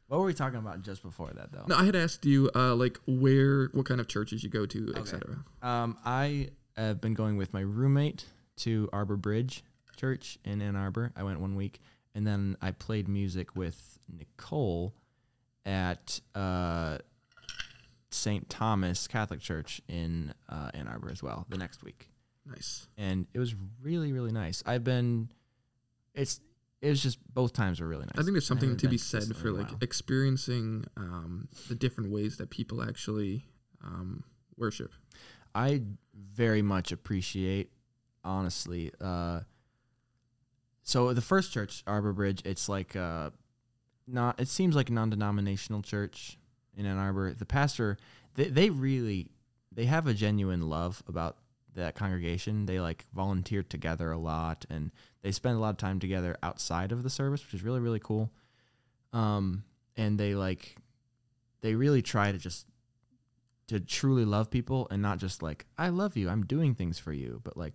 What 0.08 0.20
were 0.20 0.26
we 0.26 0.34
talking 0.34 0.58
about 0.58 0.82
just 0.82 1.02
before 1.02 1.30
that, 1.34 1.50
though? 1.50 1.64
No, 1.66 1.76
I 1.76 1.84
had 1.84 1.96
asked 1.96 2.24
you 2.26 2.50
uh 2.54 2.74
like 2.74 2.98
where, 3.06 3.66
what 3.72 3.86
kind 3.86 4.00
of 4.00 4.08
churches 4.08 4.42
you 4.44 4.50
go 4.50 4.66
to, 4.66 4.88
Okay. 4.90 5.00
etc. 5.00 5.44
Um, 5.62 5.96
I 6.04 6.50
have 6.76 7.00
been 7.00 7.14
going 7.14 7.36
with 7.36 7.52
my 7.52 7.60
roommate 7.60 8.26
to 8.58 8.88
Arbor 8.92 9.16
Bridge 9.16 9.64
Church 9.96 10.38
in 10.44 10.60
Ann 10.60 10.76
Arbor. 10.76 11.12
I 11.16 11.22
went 11.22 11.40
one 11.40 11.54
week, 11.56 11.80
and 12.14 12.26
then 12.26 12.56
I 12.60 12.72
played 12.72 13.08
music 13.08 13.56
with 13.56 13.98
Nicole 14.08 14.92
at 15.66 16.20
uh, 16.34 16.98
St. 18.10 18.48
Thomas 18.48 19.06
Catholic 19.08 19.40
Church 19.40 19.80
in 19.88 20.32
uh, 20.48 20.70
Ann 20.74 20.86
Arbor 20.88 21.10
as 21.10 21.22
well 21.22 21.46
the 21.48 21.58
next 21.58 21.82
week, 21.82 22.08
Nice. 22.46 22.86
and 22.98 23.26
it 23.34 23.38
was 23.38 23.54
really 23.82 24.12
really 24.12 24.32
nice. 24.32 24.62
I've 24.66 24.84
been, 24.84 25.30
it's 26.14 26.40
it 26.82 26.90
was 26.90 27.02
just 27.02 27.18
both 27.32 27.52
times 27.54 27.80
were 27.80 27.88
really 27.88 28.04
nice. 28.04 28.14
I 28.18 28.22
think 28.22 28.32
there's 28.34 28.46
something 28.46 28.76
to 28.76 28.88
be 28.88 28.98
said 28.98 29.34
for 29.36 29.50
like 29.50 29.68
while. 29.68 29.78
experiencing 29.80 30.84
um, 30.96 31.48
the 31.68 31.74
different 31.74 32.10
ways 32.10 32.36
that 32.36 32.50
people 32.50 32.82
actually 32.82 33.42
um, 33.82 34.22
worship. 34.56 34.92
I 35.54 35.82
very 36.14 36.60
much 36.62 36.92
appreciate, 36.92 37.70
honestly. 38.22 38.90
Uh, 39.00 39.40
so 40.82 41.14
the 41.14 41.22
first 41.22 41.52
church, 41.52 41.82
Arbor 41.86 42.12
Bridge, 42.12 42.42
it's 42.44 42.68
like 42.68 42.94
uh, 42.96 43.30
not. 44.06 44.40
It 44.40 44.48
seems 44.48 44.74
like 44.76 44.90
a 44.90 44.92
non-denominational 44.92 45.82
church 45.82 46.38
in 46.76 46.86
Ann 46.86 46.98
Arbor. 46.98 47.34
The 47.34 47.46
pastor, 47.46 47.98
they 48.34 48.44
they 48.44 48.70
really 48.70 49.30
they 49.72 49.86
have 49.86 50.06
a 50.06 50.14
genuine 50.14 50.68
love 50.68 51.02
about 51.06 51.38
that 51.74 51.94
congregation. 51.94 52.66
They 52.66 52.80
like 52.80 53.04
volunteer 53.14 53.62
together 53.62 54.12
a 54.12 54.18
lot, 54.18 54.64
and 54.70 54.90
they 55.22 55.32
spend 55.32 55.56
a 55.56 55.60
lot 55.60 55.70
of 55.70 55.76
time 55.76 56.00
together 56.00 56.36
outside 56.42 56.92
of 56.92 57.02
the 57.02 57.10
service, 57.10 57.44
which 57.44 57.54
is 57.54 57.62
really 57.62 57.80
really 57.80 58.00
cool. 58.00 58.30
Um, 59.12 59.64
and 59.96 60.18
they 60.18 60.34
like 60.34 60.76
they 61.60 61.74
really 61.74 62.02
try 62.02 62.32
to 62.32 62.38
just 62.38 62.66
to 63.68 63.80
truly 63.80 64.24
love 64.24 64.50
people 64.50 64.86
and 64.90 65.00
not 65.00 65.18
just 65.18 65.42
like 65.42 65.66
I 65.78 65.88
love 65.88 66.16
you, 66.16 66.28
I'm 66.28 66.44
doing 66.44 66.74
things 66.74 66.98
for 66.98 67.12
you, 67.12 67.40
but 67.44 67.56
like 67.56 67.74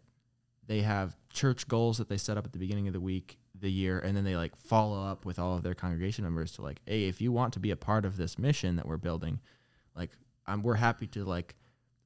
they 0.67 0.81
have 0.81 1.17
church 1.31 1.67
goals 1.67 1.97
that 1.97 2.09
they 2.09 2.17
set 2.17 2.37
up 2.37 2.45
at 2.45 2.51
the 2.51 2.59
beginning 2.59 2.87
of 2.87 2.93
the 2.93 2.99
week, 2.99 3.39
the 3.61 3.71
year, 3.71 3.99
and 3.99 4.15
then 4.15 4.23
they 4.23 4.35
like 4.35 4.55
follow 4.55 5.05
up 5.05 5.25
with 5.25 5.39
all 5.39 5.55
of 5.55 5.63
their 5.63 5.73
congregation 5.73 6.23
members 6.23 6.51
to 6.53 6.61
like, 6.61 6.81
hey, 6.85 7.05
if 7.05 7.21
you 7.21 7.31
want 7.31 7.53
to 7.53 7.59
be 7.59 7.71
a 7.71 7.75
part 7.75 8.05
of 8.05 8.17
this 8.17 8.37
mission 8.37 8.75
that 8.75 8.87
we're 8.87 8.97
building, 8.97 9.39
like 9.95 10.11
I'm 10.45 10.63
we're 10.63 10.75
happy 10.75 11.07
to 11.07 11.23
like 11.23 11.55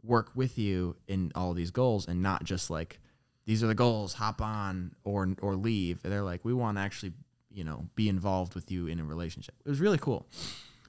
work 0.03 0.31
with 0.35 0.57
you 0.57 0.95
in 1.07 1.31
all 1.35 1.53
these 1.53 1.71
goals 1.71 2.07
and 2.07 2.21
not 2.21 2.43
just 2.43 2.69
like 2.69 2.99
these 3.45 3.63
are 3.63 3.67
the 3.67 3.75
goals, 3.75 4.13
hop 4.13 4.41
on 4.41 4.95
or 5.03 5.35
or 5.41 5.55
leave. 5.55 6.01
They're 6.01 6.23
like 6.23 6.43
we 6.43 6.53
want 6.53 6.77
to 6.77 6.81
actually, 6.81 7.13
you 7.51 7.63
know, 7.63 7.87
be 7.95 8.09
involved 8.09 8.55
with 8.55 8.71
you 8.71 8.87
in 8.87 8.99
a 8.99 9.03
relationship. 9.03 9.55
It 9.65 9.69
was 9.69 9.79
really 9.79 9.97
cool. 9.97 10.27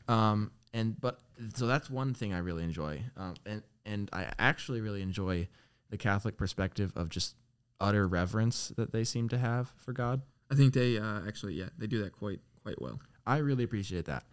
Um, 0.09 0.51
and 0.73 1.01
but 1.01 1.21
so 1.55 1.67
that's 1.67 1.91
one 1.91 2.15
thing 2.15 2.33
I 2.33 2.39
really 2.39 2.65
enjoy. 2.65 3.03
Um, 3.17 3.35
and 3.47 3.63
and 3.87 4.11
I 4.13 4.33
actually 4.39 4.81
really 4.81 5.03
enjoy 5.03 5.49
the 5.91 5.99
Catholic 5.99 6.37
perspective 6.37 6.93
of 6.97 7.09
just 7.09 7.37
utter 7.81 8.07
reverence 8.07 8.73
that 8.77 8.93
they 8.93 9.05
seem 9.05 9.29
to 9.29 9.39
have 9.39 9.73
for 9.77 9.93
God. 9.93 10.23
I 10.51 10.55
think 10.55 10.75
they 10.75 10.99
uh, 10.99 11.21
actually, 11.27 11.55
yeah, 11.55 11.69
they 11.79 11.87
do 11.87 12.03
that 12.03 12.13
quite 12.13 12.41
quite 12.63 12.81
well. 12.81 13.01
I 13.27 13.39
really 13.39 13.65
appreciate 13.65 14.05
that. 14.07 14.25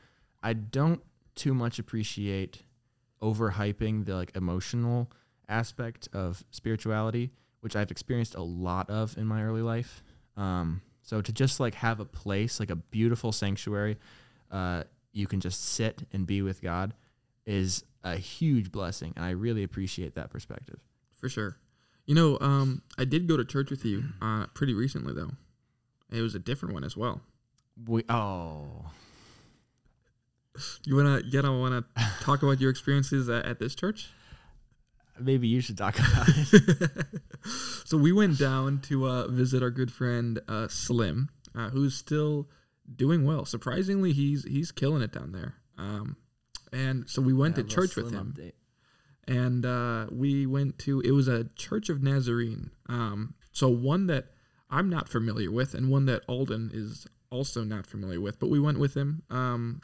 I 0.43 0.53
don't 0.53 1.01
too 1.35 1.53
much 1.53 1.79
appreciate 1.79 2.63
overhyping 3.21 4.05
the 4.05 4.15
like 4.15 4.35
emotional 4.35 5.11
aspect 5.47 6.09
of 6.13 6.43
spirituality, 6.51 7.31
which 7.61 7.75
I've 7.75 7.91
experienced 7.91 8.35
a 8.35 8.41
lot 8.41 8.89
of 8.89 9.17
in 9.17 9.27
my 9.27 9.43
early 9.43 9.61
life. 9.61 10.03
Um, 10.37 10.81
so 11.01 11.21
to 11.21 11.31
just 11.31 11.59
like 11.59 11.75
have 11.75 11.99
a 11.99 12.05
place, 12.05 12.59
like 12.59 12.69
a 12.69 12.75
beautiful 12.75 13.31
sanctuary, 13.31 13.97
uh, 14.49 14.83
you 15.11 15.27
can 15.27 15.39
just 15.39 15.63
sit 15.63 16.03
and 16.13 16.25
be 16.25 16.41
with 16.41 16.61
God, 16.61 16.93
is 17.45 17.83
a 18.03 18.15
huge 18.15 18.71
blessing, 18.71 19.13
and 19.15 19.25
I 19.25 19.31
really 19.31 19.63
appreciate 19.63 20.15
that 20.15 20.29
perspective. 20.29 20.79
For 21.19 21.29
sure. 21.29 21.57
You 22.05 22.15
know, 22.15 22.37
um, 22.41 22.81
I 22.97 23.05
did 23.05 23.27
go 23.27 23.37
to 23.37 23.45
church 23.45 23.69
with 23.69 23.85
you 23.85 24.03
uh, 24.21 24.47
pretty 24.53 24.73
recently, 24.73 25.13
though. 25.13 25.31
It 26.11 26.21
was 26.21 26.35
a 26.35 26.39
different 26.39 26.73
one 26.73 26.83
as 26.83 26.95
well. 26.97 27.21
We 27.87 28.03
oh 28.09 28.91
You 30.83 30.95
wanna, 30.97 31.21
you 31.23 31.31
gonna 31.31 31.57
wanna 31.57 31.85
talk 32.21 32.43
about 32.43 32.59
your 32.59 32.69
experiences 32.69 33.29
at, 33.29 33.45
at 33.45 33.59
this 33.59 33.75
church? 33.75 34.09
maybe 35.19 35.47
you 35.47 35.61
should 35.61 35.77
talk 35.77 35.99
about 35.99 36.27
it. 36.29 37.05
so 37.85 37.95
we 37.95 38.11
went 38.11 38.39
down 38.39 38.79
to 38.81 39.07
uh, 39.07 39.27
visit 39.27 39.61
our 39.61 39.69
good 39.69 39.91
friend 39.91 40.39
uh, 40.47 40.67
Slim, 40.67 41.29
uh, 41.53 41.69
who's 41.69 41.93
still 41.95 42.49
doing 42.95 43.23
well. 43.23 43.45
Surprisingly, 43.45 44.13
he's 44.13 44.43
he's 44.45 44.71
killing 44.71 45.03
it 45.03 45.11
down 45.11 45.31
there. 45.31 45.55
Um, 45.77 46.15
and 46.73 47.07
so 47.07 47.21
we 47.21 47.33
went 47.33 47.55
Yeah, 47.55 47.63
to 47.63 47.69
church 47.69 47.95
with 47.95 48.11
him. 48.11 48.33
update. 48.35 48.53
and 49.27 49.63
uh, 49.65 50.07
we 50.11 50.47
went 50.47 50.79
to 50.79 51.01
it 51.01 51.11
was 51.11 51.27
a 51.27 51.45
Church 51.55 51.89
of 51.89 52.01
Nazarene. 52.01 52.71
Um, 52.89 53.35
so 53.51 53.69
one 53.69 54.07
that 54.07 54.25
I'm 54.71 54.89
not 54.89 55.09
familiar 55.09 55.51
with, 55.51 55.73
and 55.75 55.89
one 55.89 56.05
that 56.05 56.23
Alden 56.27 56.71
is 56.73 57.05
also 57.29 57.63
not 57.63 57.85
familiar 57.85 58.19
with. 58.21 58.39
But 58.39 58.49
we 58.49 58.59
went 58.59 58.79
with 58.79 58.95
him, 58.95 59.23
um, 59.29 59.81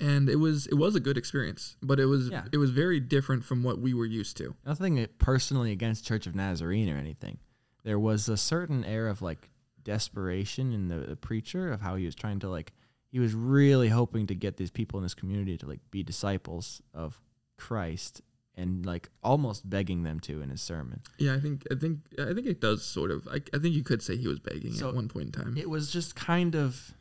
and 0.00 0.28
it 0.28 0.36
was 0.36 0.66
it 0.66 0.74
was 0.74 0.94
a 0.96 1.00
good 1.00 1.16
experience. 1.16 1.76
But 1.82 2.00
it 2.00 2.06
was 2.06 2.28
Yeah. 2.28 2.44
it 2.52 2.58
was 2.58 2.70
very 2.70 3.00
different 3.00 3.44
from 3.44 3.62
what 3.62 3.78
we 3.78 3.94
were 3.94 4.06
used 4.06 4.36
to. 4.38 4.54
Nothing 4.66 5.06
personally 5.18 5.70
against 5.72 6.04
Church 6.04 6.26
of 6.26 6.34
Nazarene 6.34 6.90
or 6.90 6.96
anything. 6.96 7.38
There 7.84 7.98
was 7.98 8.28
a 8.28 8.36
certain 8.36 8.84
air 8.84 9.08
of 9.08 9.22
like 9.22 9.50
desperation 9.84 10.72
in 10.72 10.88
the, 10.88 10.96
the 10.98 11.16
preacher 11.16 11.70
of 11.70 11.80
how 11.80 11.94
he 11.96 12.04
was 12.06 12.14
trying 12.14 12.40
to 12.40 12.48
like 12.48 12.72
he 13.12 13.20
was 13.20 13.34
really 13.34 13.90
hoping 13.90 14.26
to 14.26 14.34
get 14.34 14.56
these 14.56 14.70
people 14.72 14.98
in 14.98 15.04
this 15.04 15.14
community 15.14 15.56
to 15.58 15.66
like 15.66 15.80
be 15.90 16.02
disciples 16.02 16.82
of 16.92 17.20
Christ 17.58 18.22
and 18.56 18.86
like 18.86 19.10
almost 19.22 19.68
begging 19.68 20.02
them 20.02 20.20
to 20.20 20.40
in 20.40 20.50
his 20.50 20.62
sermon. 20.62 21.00
Yeah, 21.18 21.34
I 21.34 21.40
think 21.40 21.64
I 21.70 21.74
think 21.74 22.00
I 22.18 22.32
think 22.32 22.46
it 22.46 22.60
does 22.60 22.84
sort 22.84 23.10
of. 23.10 23.26
I, 23.28 23.40
I 23.52 23.58
think 23.58 23.74
you 23.74 23.82
could 23.82 24.02
say 24.02 24.16
he 24.16 24.28
was 24.28 24.38
begging 24.38 24.72
So 24.72 24.88
at 24.88 24.94
one 24.94 25.08
point 25.08 25.26
in 25.26 25.32
time. 25.32 25.56
It 25.56 25.68
was 25.68 25.90
just 25.90 26.14
kind 26.14 26.54
of 26.54 26.94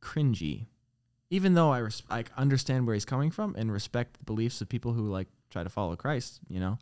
cringy. 0.00 0.66
Even 1.30 1.54
though 1.54 1.70
I 1.70 1.78
res- 1.78 2.02
I 2.10 2.24
understand 2.36 2.86
where 2.86 2.94
he's 2.94 3.04
coming 3.04 3.30
from 3.30 3.54
and 3.56 3.72
respect 3.72 4.18
the 4.18 4.24
beliefs 4.24 4.60
of 4.60 4.68
people 4.68 4.92
who 4.92 5.08
like 5.08 5.28
try 5.50 5.62
to 5.62 5.70
follow 5.70 5.94
Christ, 5.96 6.40
you 6.48 6.58
know, 6.58 6.78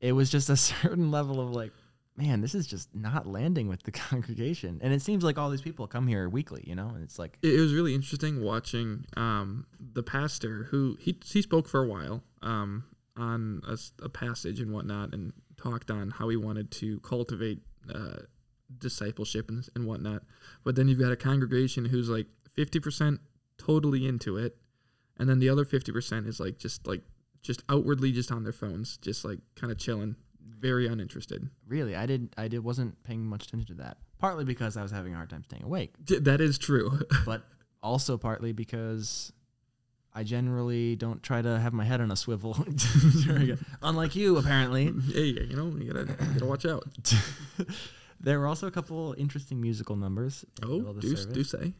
it 0.00 0.12
was 0.12 0.28
just 0.30 0.50
a 0.50 0.56
certain 0.72 1.10
level 1.10 1.40
of 1.40 1.50
like, 1.50 1.72
man, 2.16 2.40
this 2.40 2.54
is 2.54 2.66
just 2.66 2.94
not 2.94 3.26
landing 3.26 3.68
with 3.68 3.82
the 3.84 3.92
congregation. 3.92 4.80
And 4.82 4.92
it 4.92 5.02
seems 5.02 5.24
like 5.24 5.38
all 5.38 5.50
these 5.50 5.62
people 5.62 5.86
come 5.86 6.06
here 6.06 6.28
weekly, 6.28 6.64
you 6.66 6.74
know, 6.74 6.88
and 6.88 7.02
it's 7.02 7.18
like, 7.18 7.38
it, 7.42 7.58
was 7.58 7.72
really 7.72 7.94
interesting 7.94 8.42
watching 8.42 9.04
um, 9.16 9.66
the 9.78 10.02
pastor 10.02 10.64
who 10.70 10.96
he 11.00 11.16
he 11.24 11.42
spoke 11.42 11.68
for 11.68 11.82
a 11.82 11.86
while 11.86 12.22
um, 12.42 12.84
on 13.16 13.62
a 14.02 14.08
passage 14.08 14.60
and 14.60 14.72
whatnot 14.72 15.14
and 15.14 15.32
talked 15.56 15.90
on 15.90 16.10
how 16.10 16.28
he 16.28 16.36
wanted 16.36 16.70
to 16.70 17.00
cultivate 17.00 17.60
uh, 17.92 18.18
discipleship 18.78 19.48
and, 19.48 19.68
and 19.74 19.84
whatnot. 19.86 20.22
But 20.64 20.76
then 20.76 20.88
you've 20.88 21.00
got 21.00 21.12
a 21.12 21.16
congregation 21.16 21.86
who's 21.86 22.08
like 22.08 22.26
fifty 22.54 22.80
percent 22.80 23.20
totally 23.58 24.06
into 24.06 24.36
it, 24.36 24.56
and 25.18 25.28
then 25.28 25.38
the 25.38 25.48
other 25.48 25.64
fifty 25.64 25.92
percent 25.92 26.26
is 26.26 26.40
like 26.40 26.58
just 26.58 26.86
like 26.86 27.02
just 27.42 27.62
outwardly 27.68 28.12
just 28.12 28.30
on 28.30 28.42
their 28.42 28.52
phones, 28.52 28.96
just 28.98 29.24
like 29.24 29.38
kind 29.54 29.72
of 29.72 29.78
chilling, 29.78 30.16
very 30.58 30.86
uninterested. 30.86 31.48
really, 31.66 31.94
I 31.96 32.06
didn't. 32.06 32.34
I 32.36 32.48
did 32.48 32.60
wasn't 32.64 33.02
paying 33.04 33.24
much 33.24 33.46
attention 33.46 33.76
to 33.76 33.82
that. 33.82 33.98
Partly 34.18 34.44
because 34.44 34.76
I 34.76 34.82
was 34.82 34.90
having 34.90 35.12
a 35.14 35.16
hard 35.16 35.30
time 35.30 35.44
staying 35.44 35.62
awake, 35.62 35.94
D- 36.04 36.18
That 36.18 36.40
is 36.40 36.58
true. 36.58 37.00
but 37.24 37.42
also 37.82 38.18
partly 38.18 38.52
because 38.52 39.32
I 40.12 40.24
generally 40.24 40.96
don't 40.96 41.22
try 41.22 41.40
to 41.40 41.58
have 41.58 41.72
my 41.72 41.84
head 41.84 42.00
on 42.00 42.10
a 42.10 42.16
swivel. 42.16 42.56
Unlike 43.82 44.16
you, 44.16 44.36
apparently. 44.36 44.92
hey, 45.12 45.24
you 45.48 45.56
know, 45.56 45.66
you 45.78 45.92
gotta 45.92 46.10
you 46.24 46.32
gotta 46.34 46.46
watch 46.46 46.66
out. 46.66 46.84
there 48.20 48.38
were 48.38 48.46
also 48.46 48.66
a 48.66 48.70
couple 48.70 49.14
interesting 49.18 49.60
musical 49.60 49.96
numbers. 49.96 50.44
In 50.62 50.68
the 50.68 50.74
middle 50.76 50.90
Oh, 50.96 51.00
do 51.00 51.14
do 51.32 51.44
say. 51.44 51.72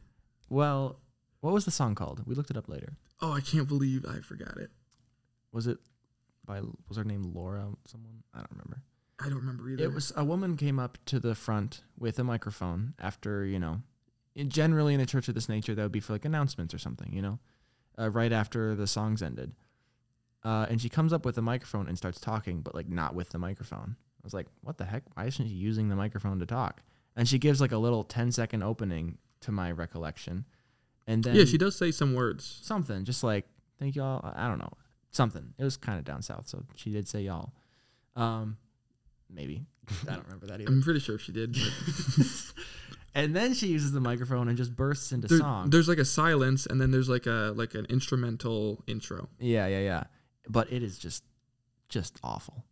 Well, 0.48 0.98
what 1.40 1.52
was 1.52 1.64
the 1.64 1.70
song 1.70 1.94
called? 1.94 2.22
We 2.26 2.34
looked 2.34 2.50
it 2.50 2.56
up 2.56 2.68
later. 2.68 2.96
Oh, 3.20 3.32
I 3.32 3.40
can't 3.40 3.68
believe 3.68 4.04
I 4.06 4.20
forgot 4.20 4.56
it. 4.56 4.70
Was 5.52 5.66
it 5.66 5.78
by 6.50 6.60
was 6.88 6.96
her 6.96 7.04
name 7.04 7.32
Laura? 7.34 7.68
Someone 7.86 8.22
I 8.34 8.38
don't 8.38 8.50
remember. 8.50 8.82
I 9.20 9.28
don't 9.28 9.38
remember 9.38 9.70
either. 9.70 9.84
It 9.84 9.92
was 9.92 10.12
a 10.16 10.24
woman 10.24 10.56
came 10.56 10.78
up 10.78 10.98
to 11.06 11.20
the 11.20 11.34
front 11.34 11.82
with 11.98 12.18
a 12.18 12.24
microphone 12.24 12.94
after 12.98 13.44
you 13.44 13.58
know, 13.58 13.82
in, 14.34 14.48
generally 14.48 14.94
in 14.94 15.00
a 15.00 15.06
church 15.06 15.28
of 15.28 15.34
this 15.34 15.48
nature 15.48 15.74
that 15.74 15.82
would 15.82 15.92
be 15.92 16.00
for 16.00 16.14
like 16.14 16.24
announcements 16.24 16.74
or 16.74 16.78
something, 16.78 17.12
you 17.12 17.22
know, 17.22 17.38
uh, 17.98 18.10
right 18.10 18.32
after 18.32 18.74
the 18.74 18.86
songs 18.86 19.22
ended. 19.22 19.52
Uh, 20.42 20.66
and 20.70 20.80
she 20.80 20.88
comes 20.88 21.12
up 21.12 21.24
with 21.24 21.36
a 21.38 21.42
microphone 21.42 21.86
and 21.86 21.98
starts 21.98 22.18
talking, 22.18 22.62
but 22.62 22.74
like 22.74 22.88
not 22.88 23.14
with 23.14 23.28
the 23.30 23.38
microphone. 23.38 23.96
I 23.98 24.24
was 24.24 24.34
like, 24.34 24.46
what 24.62 24.78
the 24.78 24.86
heck? 24.86 25.02
Why 25.14 25.26
isn't 25.26 25.46
she 25.46 25.54
using 25.54 25.88
the 25.88 25.96
microphone 25.96 26.40
to 26.40 26.46
talk? 26.46 26.82
And 27.14 27.28
she 27.28 27.38
gives 27.38 27.60
like 27.60 27.72
a 27.72 27.78
little 27.78 28.04
10 28.04 28.32
second 28.32 28.62
opening 28.62 29.18
to 29.42 29.52
my 29.52 29.70
recollection. 29.70 30.46
And 31.06 31.22
then 31.22 31.36
yeah, 31.36 31.44
she 31.44 31.58
does 31.58 31.76
say 31.76 31.90
some 31.90 32.14
words. 32.14 32.60
something 32.62 33.04
just 33.04 33.24
like 33.24 33.46
thank 33.78 33.96
y'all 33.96 34.20
i 34.22 34.44
I 34.44 34.48
don't 34.48 34.58
know 34.58 34.72
something 35.10 35.52
it 35.58 35.64
was 35.64 35.76
kind 35.76 35.98
of 35.98 36.04
down 36.04 36.22
south 36.22 36.46
so 36.48 36.64
she 36.76 36.90
did 36.90 37.06
say 37.08 37.22
y'all 37.22 37.52
um 38.16 38.56
maybe 39.28 39.64
i 40.08 40.12
don't 40.14 40.24
remember 40.24 40.46
that 40.46 40.60
either 40.60 40.70
I'm 40.70 40.82
pretty 40.82 41.00
sure 41.00 41.18
she 41.18 41.32
did. 41.32 41.56
and 43.14 43.34
then 43.34 43.54
she 43.54 43.66
uses 43.68 43.90
the 43.92 44.00
microphone 44.00 44.48
and 44.48 44.56
just 44.56 44.74
bursts 44.76 45.10
into 45.12 45.26
there- 45.28 45.38
song 45.38 45.70
There's 45.70 45.88
like 45.88 45.98
a 45.98 46.04
silence, 46.04 46.66
and 46.66 46.80
then 46.80 46.90
there's 46.92 47.08
like 47.08 47.26
a 47.26 47.52
like 47.56 47.74
an 47.74 47.86
instrumental 47.86 48.82
intro. 48.86 49.28
yeah 49.40 49.66
yeah 49.66 49.80
yeah 49.80 50.04
but 50.48 50.72
it 50.72 50.82
is 50.82 50.98
just 50.98 51.24
just 51.88 52.18
awful 52.22 52.64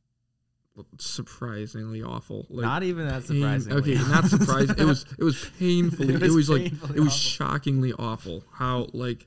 Surprisingly 0.99 2.03
awful. 2.05 2.47
Like 2.49 2.63
not 2.65 2.83
even 2.85 3.09
that 3.09 3.25
surprising 3.25 3.73
Okay, 3.73 3.95
not 3.95 4.27
surprising. 4.27 4.77
It 4.79 4.85
was 4.85 5.05
it 5.19 5.25
was 5.25 5.45
painfully. 5.59 6.15
It 6.15 6.23
it 6.23 6.31
was 6.31 6.49
was, 6.49 6.51
like 6.51 6.67
it 6.67 7.01
was 7.01 7.09
awful. 7.09 7.09
shockingly 7.09 7.93
awful. 7.95 8.45
How 8.53 8.87
like 8.93 9.27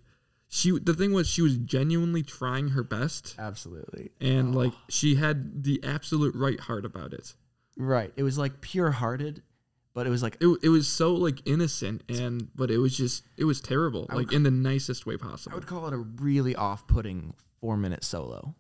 she 0.54 0.78
the 0.78 0.94
thing 0.94 1.14
was 1.14 1.28
she 1.30 1.42
was 1.42 1.56
genuinely 1.58 2.22
trying 2.24 2.70
her 2.70 2.84
best, 2.84 3.36
absolutely 3.40 4.12
and 4.20 4.54
Oh. 4.54 4.60
like 4.60 4.74
she 4.90 5.16
had 5.16 5.64
the 5.64 5.80
absolute 5.84 6.36
right 6.36 6.60
heart 6.60 6.84
about 6.86 7.14
it. 7.14 7.34
right 7.78 8.12
it 8.18 8.24
was 8.24 8.38
like 8.38 8.60
pure 8.60 8.92
hearted 8.92 9.42
but 9.94 10.06
it 10.06 10.10
was 10.10 10.22
like 10.22 10.36
It, 10.42 10.48
it 10.62 10.70
was 10.70 10.88
so 10.90 11.14
like 11.14 11.40
innocent 11.46 12.04
and 12.10 12.50
but 12.56 12.70
it 12.70 12.80
was 12.80 12.96
just 12.98 13.24
it 13.38 13.46
was 13.46 13.62
terrible 13.62 14.06
I 14.10 14.16
would 14.16 14.28
like 14.28 14.36
in 14.36 14.44
the 14.44 14.52
nicest 14.52 15.06
way 15.06 15.16
possible 15.18 15.54
I 15.54 15.56
would 15.56 15.68
call 15.68 15.88
it 15.88 15.94
a 15.94 15.98
really 15.98 16.54
off-putting 16.56 17.34
four-minute 17.62 18.04
solo. 18.04 18.56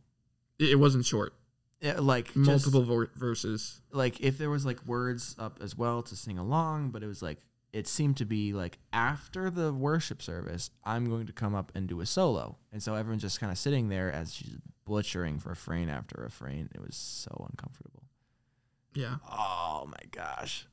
It, 0.59 0.69
it 0.71 0.75
wasn't 0.75 1.05
short. 1.05 1.33
Yeah, 1.81 1.99
like 1.99 2.27
just- 2.27 2.37
Multiple 2.37 2.83
vo- 2.83 3.07
verses. 3.15 3.81
like 3.91 4.21
if 4.21 4.37
there 4.37 4.49
was 4.49 4.65
like 4.65 4.79
words 4.85 5.35
up 5.39 5.57
as 5.61 5.75
well 5.77 6.03
to 6.03 6.15
sing 6.15 6.37
along, 6.37 6.91
but 6.91 7.01
it 7.03 7.07
was 7.07 7.21
like 7.21 7.39
it 7.73 7.87
seemed 7.87 8.17
to 8.17 8.25
be 8.25 8.53
like 8.53 8.77
after 8.91 9.49
the 9.49 9.73
worship 9.73 10.21
service, 10.21 10.71
I'm 10.83 11.09
going 11.09 11.27
to 11.27 11.33
come 11.33 11.55
up 11.55 11.71
and 11.75 11.87
do 11.87 12.01
a 12.01 12.05
solo, 12.05 12.57
and 12.71 12.81
so 12.81 12.95
everyone's 12.95 13.21
just 13.21 13.39
kind 13.39 13.51
of 13.51 13.57
sitting 13.57 13.89
there 13.89 14.11
as 14.11 14.33
she's 14.33 14.57
butchering 14.85 15.39
for 15.39 15.49
a 15.49 15.51
refrain 15.51 15.89
after 15.89 16.19
a 16.19 16.23
refrain. 16.23 16.69
It 16.73 16.81
was 16.81 16.95
so 16.95 17.47
uncomfortable. 17.49 18.03
Yeah. 18.93 19.15
Oh 19.29 19.85
my 19.87 20.05
gosh. 20.11 20.67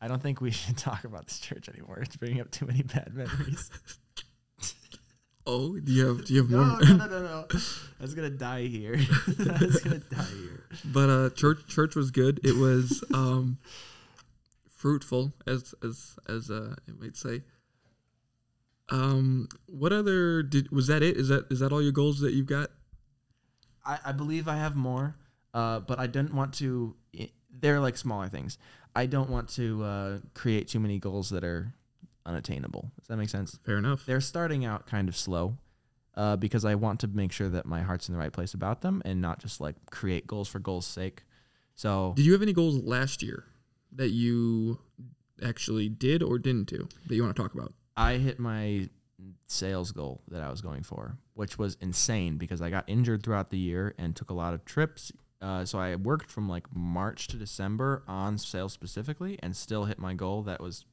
I 0.00 0.08
don't 0.08 0.20
think 0.20 0.40
we 0.40 0.50
should 0.52 0.76
talk 0.76 1.04
about 1.04 1.26
this 1.26 1.38
church 1.38 1.68
anymore. 1.68 2.00
It's 2.00 2.16
bringing 2.16 2.40
up 2.40 2.50
too 2.50 2.66
many 2.66 2.82
bad 2.82 3.14
memories. 3.14 3.70
Oh, 5.44 5.76
do 5.76 5.90
you 5.90 6.06
have 6.06 6.24
do 6.24 6.34
you 6.34 6.42
have 6.42 6.50
no, 6.50 6.64
more? 6.64 6.80
no, 6.82 6.96
no, 6.98 7.06
no, 7.08 7.20
no. 7.20 7.46
I 7.50 8.02
was 8.02 8.14
gonna 8.14 8.30
die 8.30 8.66
here. 8.66 8.94
I 9.50 9.64
was 9.64 9.80
gonna 9.80 9.98
die 9.98 10.22
here. 10.22 10.64
but 10.84 11.10
uh 11.10 11.30
church 11.30 11.66
church 11.66 11.96
was 11.96 12.12
good. 12.12 12.38
It 12.44 12.56
was 12.56 13.02
um 13.12 13.58
fruitful 14.82 15.32
as 15.46 15.74
as 15.82 16.16
as 16.28 16.50
uh 16.50 16.74
it 16.88 17.00
might 17.00 17.16
say. 17.16 17.42
Um 18.88 19.48
what 19.66 19.92
other 19.92 20.42
did 20.42 20.72
was 20.72 20.88
that 20.88 21.02
it? 21.02 21.16
Is 21.16 21.28
that 21.28 21.46
is 21.50 21.60
that 21.60 21.72
all 21.72 21.80
your 21.80 21.92
goals 21.92 22.18
that 22.20 22.34
you've 22.34 22.46
got? 22.46 22.70
I, 23.84 23.98
I 24.06 24.12
believe 24.12 24.48
I 24.48 24.56
have 24.56 24.76
more, 24.76 25.16
uh, 25.54 25.80
but 25.80 25.98
I 25.98 26.06
didn't 26.06 26.34
want 26.34 26.54
to. 26.54 26.96
They're 27.50 27.80
like 27.80 27.96
smaller 27.96 28.28
things. 28.28 28.58
I 28.94 29.06
don't 29.06 29.30
want 29.30 29.48
to 29.50 29.82
uh, 29.84 30.18
create 30.34 30.68
too 30.68 30.80
many 30.80 30.98
goals 30.98 31.30
that 31.30 31.44
are 31.44 31.74
unattainable. 32.26 32.92
Does 32.98 33.08
that 33.08 33.16
make 33.16 33.28
sense? 33.28 33.58
Fair 33.64 33.78
enough. 33.78 34.04
They're 34.04 34.20
starting 34.20 34.64
out 34.64 34.86
kind 34.86 35.08
of 35.08 35.16
slow 35.16 35.58
uh, 36.16 36.36
because 36.36 36.64
I 36.64 36.74
want 36.74 37.00
to 37.00 37.08
make 37.08 37.32
sure 37.32 37.48
that 37.48 37.66
my 37.66 37.82
heart's 37.82 38.08
in 38.08 38.14
the 38.14 38.18
right 38.18 38.32
place 38.32 38.54
about 38.54 38.82
them 38.82 39.02
and 39.04 39.20
not 39.20 39.40
just 39.40 39.60
like 39.60 39.76
create 39.90 40.26
goals 40.26 40.48
for 40.48 40.58
goals' 40.58 40.86
sake. 40.86 41.22
So 41.74 42.12
Did 42.16 42.26
you 42.26 42.32
have 42.32 42.42
any 42.42 42.52
goals 42.52 42.82
last 42.82 43.22
year 43.22 43.46
that 43.94 44.10
you 44.10 44.78
actually 45.42 45.88
did 45.88 46.22
or 46.22 46.38
didn't 46.38 46.68
do 46.68 46.88
that 47.06 47.14
you 47.14 47.22
want 47.22 47.34
to 47.36 47.42
talk 47.42 47.54
about? 47.54 47.72
I 47.96 48.14
hit 48.14 48.38
my 48.38 48.88
sales 49.46 49.92
goal 49.92 50.22
that 50.28 50.42
I 50.42 50.50
was 50.50 50.60
going 50.60 50.82
for, 50.82 51.16
which 51.34 51.58
was 51.58 51.76
insane 51.80 52.38
because 52.38 52.60
I 52.62 52.70
got 52.70 52.84
injured 52.88 53.22
throughout 53.22 53.50
the 53.50 53.58
year 53.58 53.94
and 53.98 54.16
took 54.16 54.30
a 54.30 54.34
lot 54.34 54.54
of 54.54 54.64
trips. 54.64 55.12
Uh, 55.40 55.64
so 55.64 55.78
I 55.78 55.96
worked 55.96 56.30
from 56.30 56.48
like 56.48 56.66
March 56.74 57.26
to 57.28 57.36
December 57.36 58.02
on 58.08 58.38
sales 58.38 58.72
specifically 58.72 59.38
and 59.42 59.56
still 59.56 59.84
hit 59.84 59.98
my 59.98 60.14
goal 60.14 60.42
that 60.44 60.60
was 60.60 60.84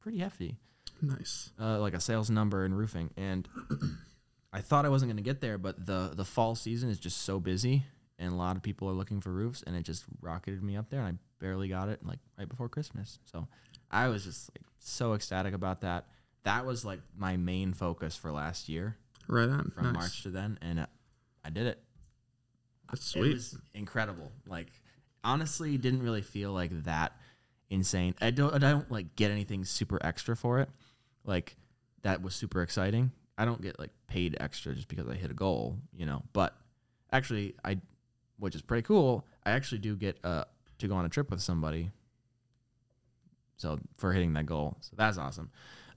pretty 0.00 0.18
hefty, 0.18 0.56
Nice. 1.00 1.50
uh, 1.60 1.78
like 1.78 1.94
a 1.94 2.00
sales 2.00 2.28
number 2.30 2.64
in 2.64 2.74
roofing. 2.74 3.10
And 3.16 3.48
I 4.52 4.60
thought 4.60 4.84
I 4.84 4.88
wasn't 4.88 5.10
going 5.10 5.16
to 5.18 5.22
get 5.22 5.40
there, 5.40 5.58
but 5.58 5.86
the, 5.86 6.12
the 6.14 6.24
fall 6.24 6.54
season 6.54 6.90
is 6.90 6.98
just 6.98 7.18
so 7.22 7.38
busy 7.38 7.84
and 8.22 8.32
a 8.32 8.36
lot 8.36 8.56
of 8.56 8.62
people 8.62 8.88
are 8.88 8.92
looking 8.94 9.20
for 9.20 9.30
roofs 9.30 9.62
and 9.66 9.76
it 9.76 9.82
just 9.82 10.04
rocketed 10.22 10.62
me 10.62 10.76
up 10.76 10.88
there 10.88 11.00
and 11.00 11.18
I 11.18 11.20
barely 11.44 11.68
got 11.68 11.88
it 11.88 12.00
like 12.06 12.18
right 12.38 12.48
before 12.48 12.68
Christmas. 12.68 13.18
So 13.24 13.46
I 13.90 14.08
was 14.08 14.24
just 14.24 14.50
like 14.56 14.64
so 14.78 15.12
ecstatic 15.14 15.52
about 15.54 15.80
that. 15.82 16.06
That 16.44 16.64
was 16.64 16.84
like 16.84 17.00
my 17.16 17.36
main 17.36 17.74
focus 17.74 18.16
for 18.16 18.32
last 18.32 18.68
year 18.68 18.96
Right 19.28 19.48
on. 19.48 19.70
from 19.74 19.84
nice. 19.86 19.94
March 19.94 20.22
to 20.22 20.30
then 20.30 20.58
and 20.62 20.80
uh, 20.80 20.86
I 21.44 21.50
did 21.50 21.66
it. 21.66 21.82
That's 22.90 23.06
It 23.06 23.18
sweet. 23.20 23.32
was 23.34 23.58
incredible. 23.74 24.32
Like 24.46 24.68
honestly, 25.24 25.76
didn't 25.78 26.02
really 26.02 26.22
feel 26.22 26.52
like 26.52 26.84
that 26.84 27.12
insane. 27.70 28.14
I 28.20 28.30
don't 28.30 28.54
I 28.54 28.58
don't 28.58 28.90
like 28.90 29.16
get 29.16 29.30
anything 29.30 29.64
super 29.64 29.98
extra 30.04 30.36
for 30.36 30.60
it. 30.60 30.68
Like 31.24 31.56
that 32.02 32.22
was 32.22 32.34
super 32.34 32.62
exciting. 32.62 33.12
I 33.38 33.44
don't 33.44 33.62
get 33.62 33.78
like 33.78 33.90
paid 34.08 34.36
extra 34.40 34.74
just 34.74 34.88
because 34.88 35.08
I 35.08 35.14
hit 35.14 35.30
a 35.30 35.34
goal, 35.34 35.78
you 35.96 36.04
know. 36.06 36.22
But 36.32 36.54
actually, 37.12 37.54
I, 37.64 37.78
which 38.42 38.56
is 38.56 38.62
pretty 38.62 38.82
cool. 38.82 39.24
I 39.46 39.52
actually 39.52 39.78
do 39.78 39.94
get 39.96 40.18
uh 40.24 40.44
to 40.78 40.88
go 40.88 40.94
on 40.96 41.04
a 41.04 41.08
trip 41.08 41.30
with 41.30 41.40
somebody. 41.40 41.92
So 43.56 43.78
for 43.96 44.12
hitting 44.12 44.32
that 44.32 44.46
goal, 44.46 44.76
so 44.80 44.94
that's 44.96 45.16
awesome. 45.16 45.50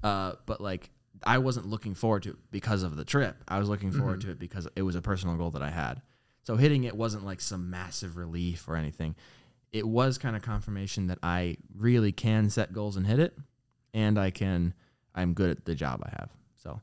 Uh, 0.03 0.33
but 0.45 0.61
like 0.61 0.91
I 1.23 1.39
wasn't 1.39 1.65
looking 1.65 1.95
forward 1.95 2.23
to 2.23 2.29
it 2.31 2.35
because 2.51 2.83
of 2.83 2.95
the 2.95 3.03
trip. 3.03 3.43
I 3.47 3.57
was 3.57 3.67
looking 3.67 3.91
forward 3.91 4.21
to 4.21 4.29
it 4.29 4.37
because 4.39 4.67
it 4.75 4.83
was 4.83 4.95
a 4.95 5.01
personal 5.01 5.35
goal 5.37 5.49
that 5.51 5.63
I 5.63 5.71
had. 5.71 6.03
So 6.43 6.55
hitting 6.55 6.83
it 6.83 6.95
wasn't 6.95 7.25
like 7.25 7.41
some 7.41 7.71
massive 7.71 8.15
relief 8.17 8.67
or 8.67 8.75
anything. 8.75 9.15
It 9.71 9.87
was 9.87 10.19
kind 10.19 10.35
of 10.35 10.43
confirmation 10.43 11.07
that 11.07 11.17
I 11.23 11.57
really 11.75 12.11
can 12.11 12.51
set 12.51 12.71
goals 12.71 12.95
and 12.95 13.07
hit 13.07 13.19
it, 13.19 13.35
and 13.93 14.19
I 14.19 14.29
can. 14.29 14.75
I'm 15.15 15.33
good 15.33 15.49
at 15.49 15.65
the 15.65 15.73
job 15.73 16.01
I 16.05 16.09
have. 16.19 16.29
So 16.61 16.79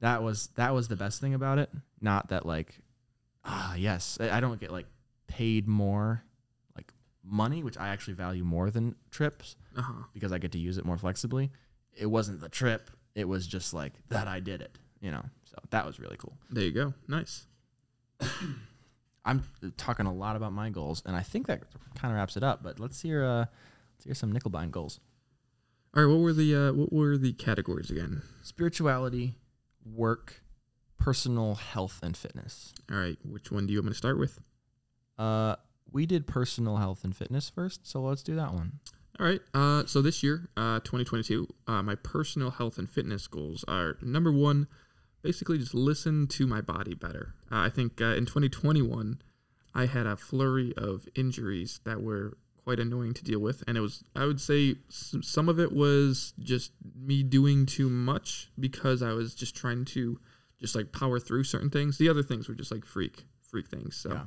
that 0.00 0.24
was 0.24 0.48
that 0.56 0.74
was 0.74 0.88
the 0.88 0.96
best 0.96 1.20
thing 1.20 1.34
about 1.34 1.58
it. 1.58 1.70
Not 2.00 2.30
that 2.30 2.44
like, 2.44 2.80
ah 3.44 3.76
yes, 3.76 4.18
I 4.20 4.40
don't 4.40 4.58
get 4.58 4.72
like 4.72 4.86
paid 5.26 5.66
more, 5.68 6.22
like 6.76 6.92
money, 7.22 7.62
which 7.62 7.76
I 7.78 7.88
actually 7.88 8.14
value 8.14 8.44
more 8.44 8.70
than 8.70 8.94
trips 9.10 9.56
Uh 9.76 9.82
huh. 9.82 9.92
because 10.12 10.32
I 10.32 10.38
get 10.38 10.52
to 10.52 10.58
use 10.58 10.78
it 10.78 10.84
more 10.84 10.98
flexibly. 10.98 11.50
It 11.92 12.06
wasn't 12.06 12.40
the 12.40 12.48
trip. 12.48 12.90
It 13.14 13.28
was 13.28 13.46
just 13.46 13.72
like 13.72 13.92
that 14.08 14.26
I 14.28 14.40
did 14.40 14.60
it, 14.60 14.78
you 15.00 15.10
know. 15.10 15.22
So 15.44 15.56
that 15.70 15.86
was 15.86 16.00
really 16.00 16.16
cool. 16.18 16.36
There 16.50 16.64
you 16.64 16.72
go. 16.72 16.94
Nice. 17.08 17.46
I'm 19.24 19.42
talking 19.76 20.06
a 20.06 20.12
lot 20.12 20.36
about 20.36 20.52
my 20.52 20.68
goals, 20.68 21.02
and 21.06 21.16
I 21.16 21.22
think 21.22 21.46
that 21.46 21.62
kind 21.94 22.12
of 22.12 22.16
wraps 22.16 22.36
it 22.36 22.42
up. 22.42 22.62
But 22.62 22.78
let's 22.78 23.00
hear 23.00 23.24
uh, 23.24 23.46
let's 23.96 24.04
hear 24.04 24.14
some 24.14 24.32
Nickelbind 24.32 24.70
goals. 24.70 25.00
All 25.96 26.02
right. 26.04 26.10
What 26.12 26.20
were 26.20 26.32
the 26.32 26.54
uh, 26.54 26.72
what 26.72 26.92
were 26.92 27.16
the 27.16 27.32
categories 27.32 27.90
again? 27.90 28.22
Spirituality, 28.42 29.36
work, 29.84 30.42
personal 30.98 31.54
health, 31.54 32.00
and 32.02 32.16
fitness. 32.16 32.74
All 32.92 32.98
right. 32.98 33.16
Which 33.24 33.50
one 33.50 33.66
do 33.66 33.72
you 33.72 33.78
want 33.78 33.86
me 33.86 33.92
to 33.92 33.96
start 33.98 34.18
with? 34.18 34.40
Uh, 35.18 35.56
we 35.92 36.06
did 36.06 36.26
personal 36.26 36.76
health 36.76 37.04
and 37.04 37.16
fitness 37.16 37.48
first, 37.48 37.86
so 37.86 38.00
let's 38.00 38.22
do 38.22 38.34
that 38.34 38.52
one. 38.52 38.80
All 39.20 39.26
right. 39.26 39.40
Uh, 39.52 39.86
so 39.86 40.02
this 40.02 40.22
year, 40.22 40.48
uh, 40.56 40.80
2022, 40.80 41.46
uh, 41.68 41.82
my 41.82 41.94
personal 41.94 42.50
health 42.50 42.78
and 42.78 42.90
fitness 42.90 43.28
goals 43.28 43.64
are 43.68 43.96
number 44.02 44.32
one, 44.32 44.66
basically 45.22 45.58
just 45.58 45.74
listen 45.74 46.26
to 46.28 46.46
my 46.46 46.60
body 46.60 46.94
better. 46.94 47.34
Uh, 47.50 47.58
I 47.58 47.70
think 47.70 48.00
uh, 48.00 48.06
in 48.06 48.26
2021, 48.26 49.22
I 49.72 49.86
had 49.86 50.06
a 50.06 50.16
flurry 50.16 50.74
of 50.76 51.06
injuries 51.14 51.80
that 51.84 52.02
were 52.02 52.36
quite 52.64 52.80
annoying 52.80 53.14
to 53.14 53.22
deal 53.22 53.40
with, 53.40 53.62
and 53.68 53.76
it 53.76 53.80
was 53.80 54.04
I 54.16 54.24
would 54.24 54.40
say 54.40 54.76
some 54.88 55.48
of 55.48 55.60
it 55.60 55.70
was 55.72 56.32
just 56.38 56.72
me 56.96 57.22
doing 57.22 57.66
too 57.66 57.90
much 57.90 58.50
because 58.58 59.02
I 59.02 59.12
was 59.12 59.34
just 59.34 59.54
trying 59.54 59.84
to 59.86 60.18
just 60.60 60.74
like 60.74 60.90
power 60.92 61.20
through 61.20 61.44
certain 61.44 61.70
things. 61.70 61.98
The 61.98 62.08
other 62.08 62.22
things 62.22 62.48
were 62.48 62.54
just 62.54 62.72
like 62.72 62.84
freak 62.84 63.24
freak 63.42 63.68
things. 63.68 63.96
So, 63.96 64.12
Yeah. 64.12 64.22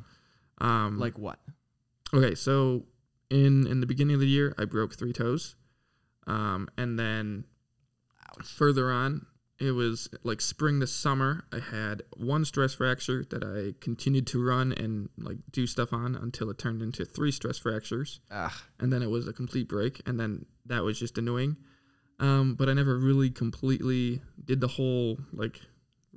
Um, 0.60 1.00
Like 1.00 1.18
what? 1.18 1.40
Okay, 2.14 2.36
so 2.36 2.86
in 3.30 3.68
in 3.68 3.80
the 3.82 3.88
beginning 3.88 4.14
of 4.16 4.20
the 4.22 4.28
year, 4.28 4.56
I 4.58 4.66
broke 4.66 4.96
three 4.96 5.14
toes, 5.14 5.56
um, 6.26 6.70
and 6.78 6.98
then 6.98 7.44
further 8.44 8.92
on, 8.92 9.26
it 9.60 9.72
was 9.72 10.10
like 10.24 10.40
spring 10.42 10.80
to 10.80 10.88
summer. 10.88 11.46
I 11.52 11.60
had 11.60 12.04
one 12.16 12.46
stress 12.46 12.76
fracture 12.76 13.26
that 13.30 13.44
I 13.44 13.74
continued 13.84 14.28
to 14.28 14.44
run 14.44 14.72
and 14.72 15.10
like 15.18 15.38
do 15.52 15.66
stuff 15.68 15.92
on 15.92 16.16
until 16.16 16.50
it 16.50 16.58
turned 16.58 16.82
into 16.82 17.04
three 17.06 17.32
stress 17.32 17.58
fractures, 17.58 18.20
Ah, 18.32 18.64
and 18.80 18.94
then 18.94 19.02
it 19.02 19.10
was 19.10 19.28
a 19.28 19.34
complete 19.34 19.68
break, 19.68 20.02
and 20.06 20.20
then 20.20 20.46
that 20.66 20.84
was 20.84 21.00
just 21.00 21.18
annoying. 21.18 21.58
Um, 22.20 22.56
but 22.56 22.68
I 22.70 22.74
never 22.74 22.98
really 22.98 23.30
completely 23.30 24.22
did 24.44 24.60
the 24.62 24.68
whole 24.68 25.18
like 25.34 25.62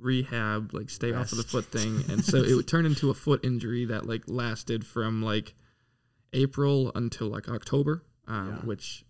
rehab, 0.01 0.73
like 0.73 0.89
stay 0.89 1.13
off 1.13 1.31
of 1.31 1.37
the 1.37 1.43
foot 1.43 1.65
thing, 1.65 2.03
and 2.09 2.23
so 2.25 2.37
it 2.37 2.55
would 2.55 2.67
turn 2.67 2.85
into 2.85 3.09
a 3.09 3.13
foot 3.13 3.43
injury 3.45 3.85
that 3.85 4.05
like 4.07 4.23
lasted 4.27 4.85
from 4.85 5.21
like 5.21 5.53
April 6.33 6.91
until 6.95 7.27
like 7.27 7.47
October, 7.49 8.03
um, 8.27 8.47
Yeah. 8.49 8.55
which 8.65 9.05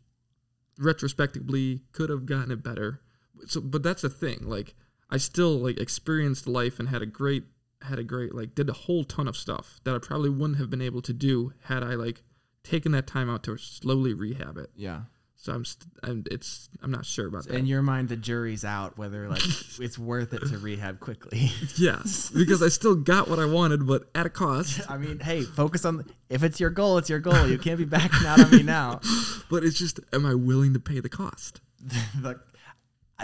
retrospectively 0.77 1.81
could 1.91 2.09
have 2.09 2.25
gotten 2.25 2.51
it 2.51 2.63
better. 2.63 3.01
So, 3.47 3.61
but 3.61 3.83
that's 3.83 4.01
the 4.01 4.09
thing. 4.09 4.39
Like, 4.43 4.75
I 5.09 5.17
still 5.17 5.57
like 5.57 5.79
experienced 5.79 6.47
life 6.47 6.79
and 6.79 6.89
had 6.89 7.01
a 7.01 7.05
great, 7.05 7.43
had 7.81 7.99
a 7.99 8.03
great 8.03 8.33
like 8.35 8.53
did 8.55 8.69
a 8.69 8.73
whole 8.73 9.03
ton 9.03 9.27
of 9.27 9.35
stuff 9.35 9.79
that 9.83 9.95
I 9.95 9.99
probably 9.99 10.29
wouldn't 10.29 10.59
have 10.59 10.69
been 10.69 10.81
able 10.81 11.01
to 11.03 11.13
do 11.13 11.53
had 11.63 11.83
I 11.83 11.95
like 11.95 12.21
taken 12.63 12.91
that 12.91 13.07
time 13.07 13.29
out 13.29 13.43
to 13.43 13.57
slowly 13.57 14.13
rehab 14.13 14.57
it. 14.57 14.69
yeah. 14.75 15.01
So 15.41 15.51
I'm, 15.53 15.65
st- 15.65 15.91
I'm 16.03 16.23
it's 16.29 16.69
I'm 16.83 16.91
not 16.91 17.03
sure 17.03 17.25
about 17.25 17.47
that. 17.47 17.55
In 17.55 17.65
your 17.65 17.81
mind, 17.81 18.09
the 18.09 18.15
jury's 18.15 18.63
out 18.63 18.99
whether 18.99 19.27
like 19.27 19.41
it's 19.79 19.97
worth 19.97 20.33
it 20.33 20.47
to 20.47 20.59
rehab 20.59 20.99
quickly. 20.99 21.49
yes, 21.77 22.29
because 22.29 22.61
I 22.61 22.69
still 22.69 22.93
got 22.93 23.27
what 23.27 23.39
I 23.39 23.45
wanted, 23.45 23.87
but 23.87 24.03
at 24.13 24.27
a 24.27 24.29
cost. 24.29 24.81
I 24.89 24.97
mean, 24.97 25.19
hey, 25.19 25.41
focus 25.41 25.83
on 25.83 26.05
if 26.29 26.43
it's 26.43 26.59
your 26.59 26.69
goal, 26.69 26.99
it's 26.99 27.09
your 27.09 27.17
goal. 27.17 27.47
You 27.47 27.57
can't 27.57 27.79
be 27.79 27.85
backing 27.85 28.27
out 28.27 28.39
on 28.39 28.51
me 28.51 28.61
now. 28.61 29.01
But 29.49 29.63
it's 29.63 29.79
just, 29.79 29.99
am 30.13 30.27
I 30.27 30.35
willing 30.35 30.73
to 30.75 30.79
pay 30.79 30.99
the 30.99 31.09
cost? 31.09 31.59
the, 31.81 32.39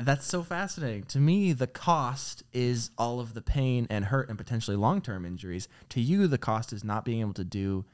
that's 0.01 0.25
so 0.25 0.41
fascinating. 0.41 1.03
To 1.03 1.19
me, 1.19 1.53
the 1.53 1.67
cost 1.67 2.43
is 2.51 2.89
all 2.97 3.19
of 3.19 3.35
the 3.35 3.41
pain 3.41 3.85
and 3.91 4.05
hurt 4.05 4.27
and 4.27 4.37
potentially 4.37 4.75
long 4.75 5.01
term 5.01 5.23
injuries. 5.23 5.67
To 5.89 6.01
you, 6.01 6.27
the 6.27 6.37
cost 6.39 6.73
is 6.73 6.83
not 6.83 7.05
being 7.05 7.21
able 7.21 7.33
to 7.33 7.43
do 7.43 7.85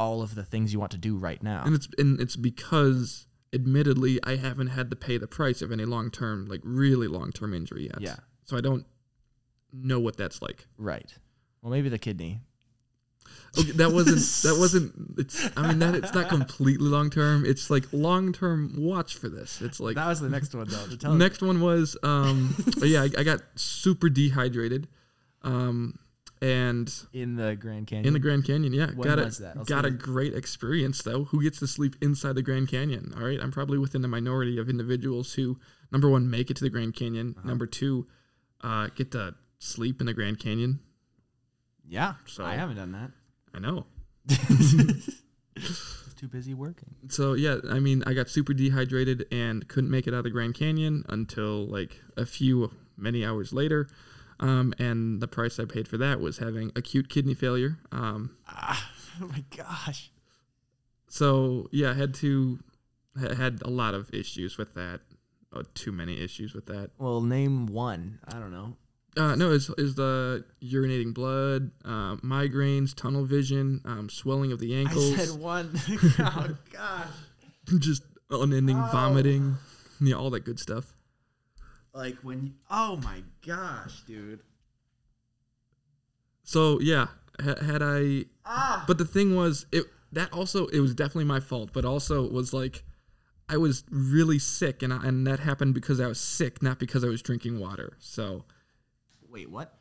all 0.00 0.22
of 0.22 0.34
the 0.34 0.42
things 0.44 0.72
you 0.72 0.80
want 0.80 0.92
to 0.92 0.98
do 0.98 1.16
right 1.16 1.42
now. 1.42 1.62
and 1.66 1.74
it's 1.74 1.88
and 1.98 2.18
it's 2.20 2.34
because 2.36 3.26
admittedly 3.52 4.18
I 4.24 4.36
haven't 4.36 4.68
had 4.68 4.88
to 4.90 4.96
pay 4.96 5.18
the 5.18 5.26
price 5.26 5.60
of 5.60 5.70
any 5.70 5.84
long 5.84 6.10
term 6.10 6.46
like 6.46 6.60
really 6.64 7.06
long 7.06 7.30
term 7.32 7.52
injury 7.52 7.84
yet. 7.84 8.00
Yeah. 8.00 8.16
So 8.44 8.56
I 8.56 8.62
don't 8.62 8.86
know 9.72 10.00
what 10.00 10.16
that's 10.16 10.40
like. 10.40 10.66
right. 10.78 11.12
Well, 11.62 11.70
maybe 11.70 11.90
the 11.90 11.98
kidney. 11.98 12.40
Okay, 13.58 13.72
that 13.72 13.92
wasn't 13.92 14.18
that 14.48 14.58
wasn't 14.58 14.94
it's 15.18 15.50
I 15.56 15.68
mean 15.68 15.78
that 15.80 15.94
it's 15.94 16.14
not 16.14 16.28
completely 16.30 16.88
long 16.88 17.10
term. 17.10 17.44
It's 17.44 17.68
like 17.68 17.84
long 17.92 18.32
term 18.32 18.72
watch 18.78 19.16
for 19.16 19.28
this. 19.28 19.60
It's 19.60 19.78
like 19.80 19.96
that 19.96 20.06
was 20.06 20.20
the 20.20 20.30
next 20.30 20.54
one 20.54 20.68
though. 20.68 21.14
Next 21.26 21.42
one 21.42 21.60
was 21.60 21.96
um 22.02 22.56
yeah, 22.78 23.02
I, 23.02 23.10
I 23.18 23.22
got 23.24 23.40
super 23.56 24.08
dehydrated. 24.08 24.88
Um 25.42 25.98
and 26.42 26.90
in 27.12 27.36
the 27.36 27.54
Grand 27.56 27.86
Canyon. 27.86 28.06
in 28.06 28.12
the 28.12 28.18
Grand 28.18 28.44
Canyon, 28.44 28.72
yeah. 28.72 28.90
When 28.94 29.06
got 29.08 29.18
a, 29.18 29.24
was 29.24 29.38
that? 29.38 29.56
Let's 29.56 29.68
got 29.68 29.84
a 29.84 29.90
great 29.90 30.34
experience 30.34 31.02
though. 31.02 31.24
Who 31.24 31.42
gets 31.42 31.58
to 31.60 31.66
sleep 31.66 31.96
inside 32.00 32.34
the 32.34 32.42
Grand 32.42 32.68
Canyon? 32.68 33.12
All 33.16 33.24
right. 33.24 33.38
I'm 33.40 33.50
probably 33.50 33.78
within 33.78 34.02
the 34.02 34.08
minority 34.08 34.58
of 34.58 34.68
individuals 34.68 35.34
who 35.34 35.58
number 35.92 36.08
one, 36.08 36.30
make 36.30 36.50
it 36.50 36.56
to 36.56 36.64
the 36.64 36.70
Grand 36.70 36.94
Canyon. 36.94 37.34
Uh-huh. 37.38 37.48
Number 37.48 37.66
two, 37.66 38.06
uh, 38.62 38.88
get 38.94 39.10
to 39.12 39.34
sleep 39.58 40.00
in 40.00 40.06
the 40.06 40.14
Grand 40.14 40.38
Canyon. 40.38 40.80
yeah. 41.88 42.14
So- 42.26 42.44
I 42.44 42.54
haven't 42.54 42.76
done 42.76 42.92
that. 42.92 43.10
I 43.52 43.58
know. 43.58 43.86
Too 46.16 46.28
busy 46.28 46.52
working. 46.54 46.94
So 47.08 47.32
yeah, 47.32 47.56
I 47.70 47.78
mean, 47.80 48.02
I 48.06 48.12
got 48.12 48.28
super 48.28 48.52
dehydrated 48.52 49.26
and 49.32 49.66
couldn't 49.68 49.90
make 49.90 50.06
it 50.06 50.12
out 50.14 50.18
of 50.18 50.24
the 50.24 50.30
Grand 50.30 50.54
Canyon 50.54 51.02
until 51.08 51.66
like 51.66 51.98
a 52.16 52.26
few 52.26 52.70
many 52.96 53.24
hours 53.24 53.52
later. 53.54 53.88
Um, 54.40 54.72
and 54.78 55.20
the 55.20 55.28
price 55.28 55.60
I 55.60 55.66
paid 55.66 55.86
for 55.86 55.98
that 55.98 56.18
was 56.18 56.38
having 56.38 56.72
acute 56.74 57.08
kidney 57.10 57.34
failure. 57.34 57.78
Um, 57.92 58.36
Ah, 58.48 58.90
oh 59.22 59.26
my 59.28 59.44
gosh. 59.56 60.10
so 61.08 61.68
yeah, 61.72 61.90
I 61.90 61.94
had 61.94 62.14
to 62.14 62.58
ha- 63.20 63.34
had 63.34 63.60
a 63.62 63.70
lot 63.70 63.94
of 63.94 64.12
issues 64.14 64.56
with 64.58 64.74
that. 64.74 65.00
Uh, 65.52 65.64
too 65.74 65.90
many 65.92 66.20
issues 66.22 66.54
with 66.54 66.66
that. 66.66 66.90
Well, 66.96 67.20
name 67.20 67.66
one. 67.66 68.20
I 68.26 68.34
don't 68.38 68.52
know. 68.52 68.76
Uh, 69.16 69.34
no, 69.34 69.50
is 69.50 69.68
is 69.76 69.96
the 69.96 70.44
urinating 70.62 71.12
blood, 71.12 71.72
uh, 71.84 72.14
migraines, 72.16 72.94
tunnel 72.94 73.24
vision, 73.24 73.80
um, 73.84 74.08
swelling 74.08 74.52
of 74.52 74.60
the 74.60 74.74
ankles, 74.76 75.12
I 75.18 75.24
said 75.24 75.40
one. 75.40 75.70
oh 76.20 76.56
gosh. 76.72 77.08
just 77.80 78.04
unending 78.30 78.78
Oh. 78.78 78.88
vomiting, 78.92 79.56
yeah, 80.00 80.14
all 80.14 80.30
that 80.30 80.44
good 80.44 80.60
stuff. 80.60 80.94
Like 81.92 82.16
when. 82.22 82.54
Oh 82.70 82.96
my 83.02 83.22
gosh, 83.46 84.02
dude. 84.06 84.40
So 86.42 86.80
yeah, 86.80 87.08
ha- 87.42 87.62
had 87.64 87.82
I 87.82 88.24
Ah. 88.44 88.84
But 88.86 88.98
the 88.98 89.04
thing 89.04 89.36
was, 89.36 89.66
it 89.72 89.84
that 90.12 90.32
also 90.32 90.66
it 90.68 90.80
was 90.80 90.94
definitely 90.94 91.24
my 91.24 91.40
fault, 91.40 91.70
but 91.72 91.84
also 91.84 92.24
it 92.24 92.32
was 92.32 92.52
like 92.52 92.84
I 93.48 93.56
was 93.56 93.84
really 93.90 94.38
sick, 94.38 94.82
and 94.82 94.92
I, 94.92 95.06
and 95.06 95.26
that 95.26 95.40
happened 95.40 95.74
because 95.74 96.00
I 96.00 96.06
was 96.06 96.20
sick, 96.20 96.62
not 96.62 96.78
because 96.78 97.04
I 97.04 97.08
was 97.08 97.22
drinking 97.22 97.58
water. 97.58 97.96
So 97.98 98.44
Wait, 99.28 99.50
what? 99.50 99.78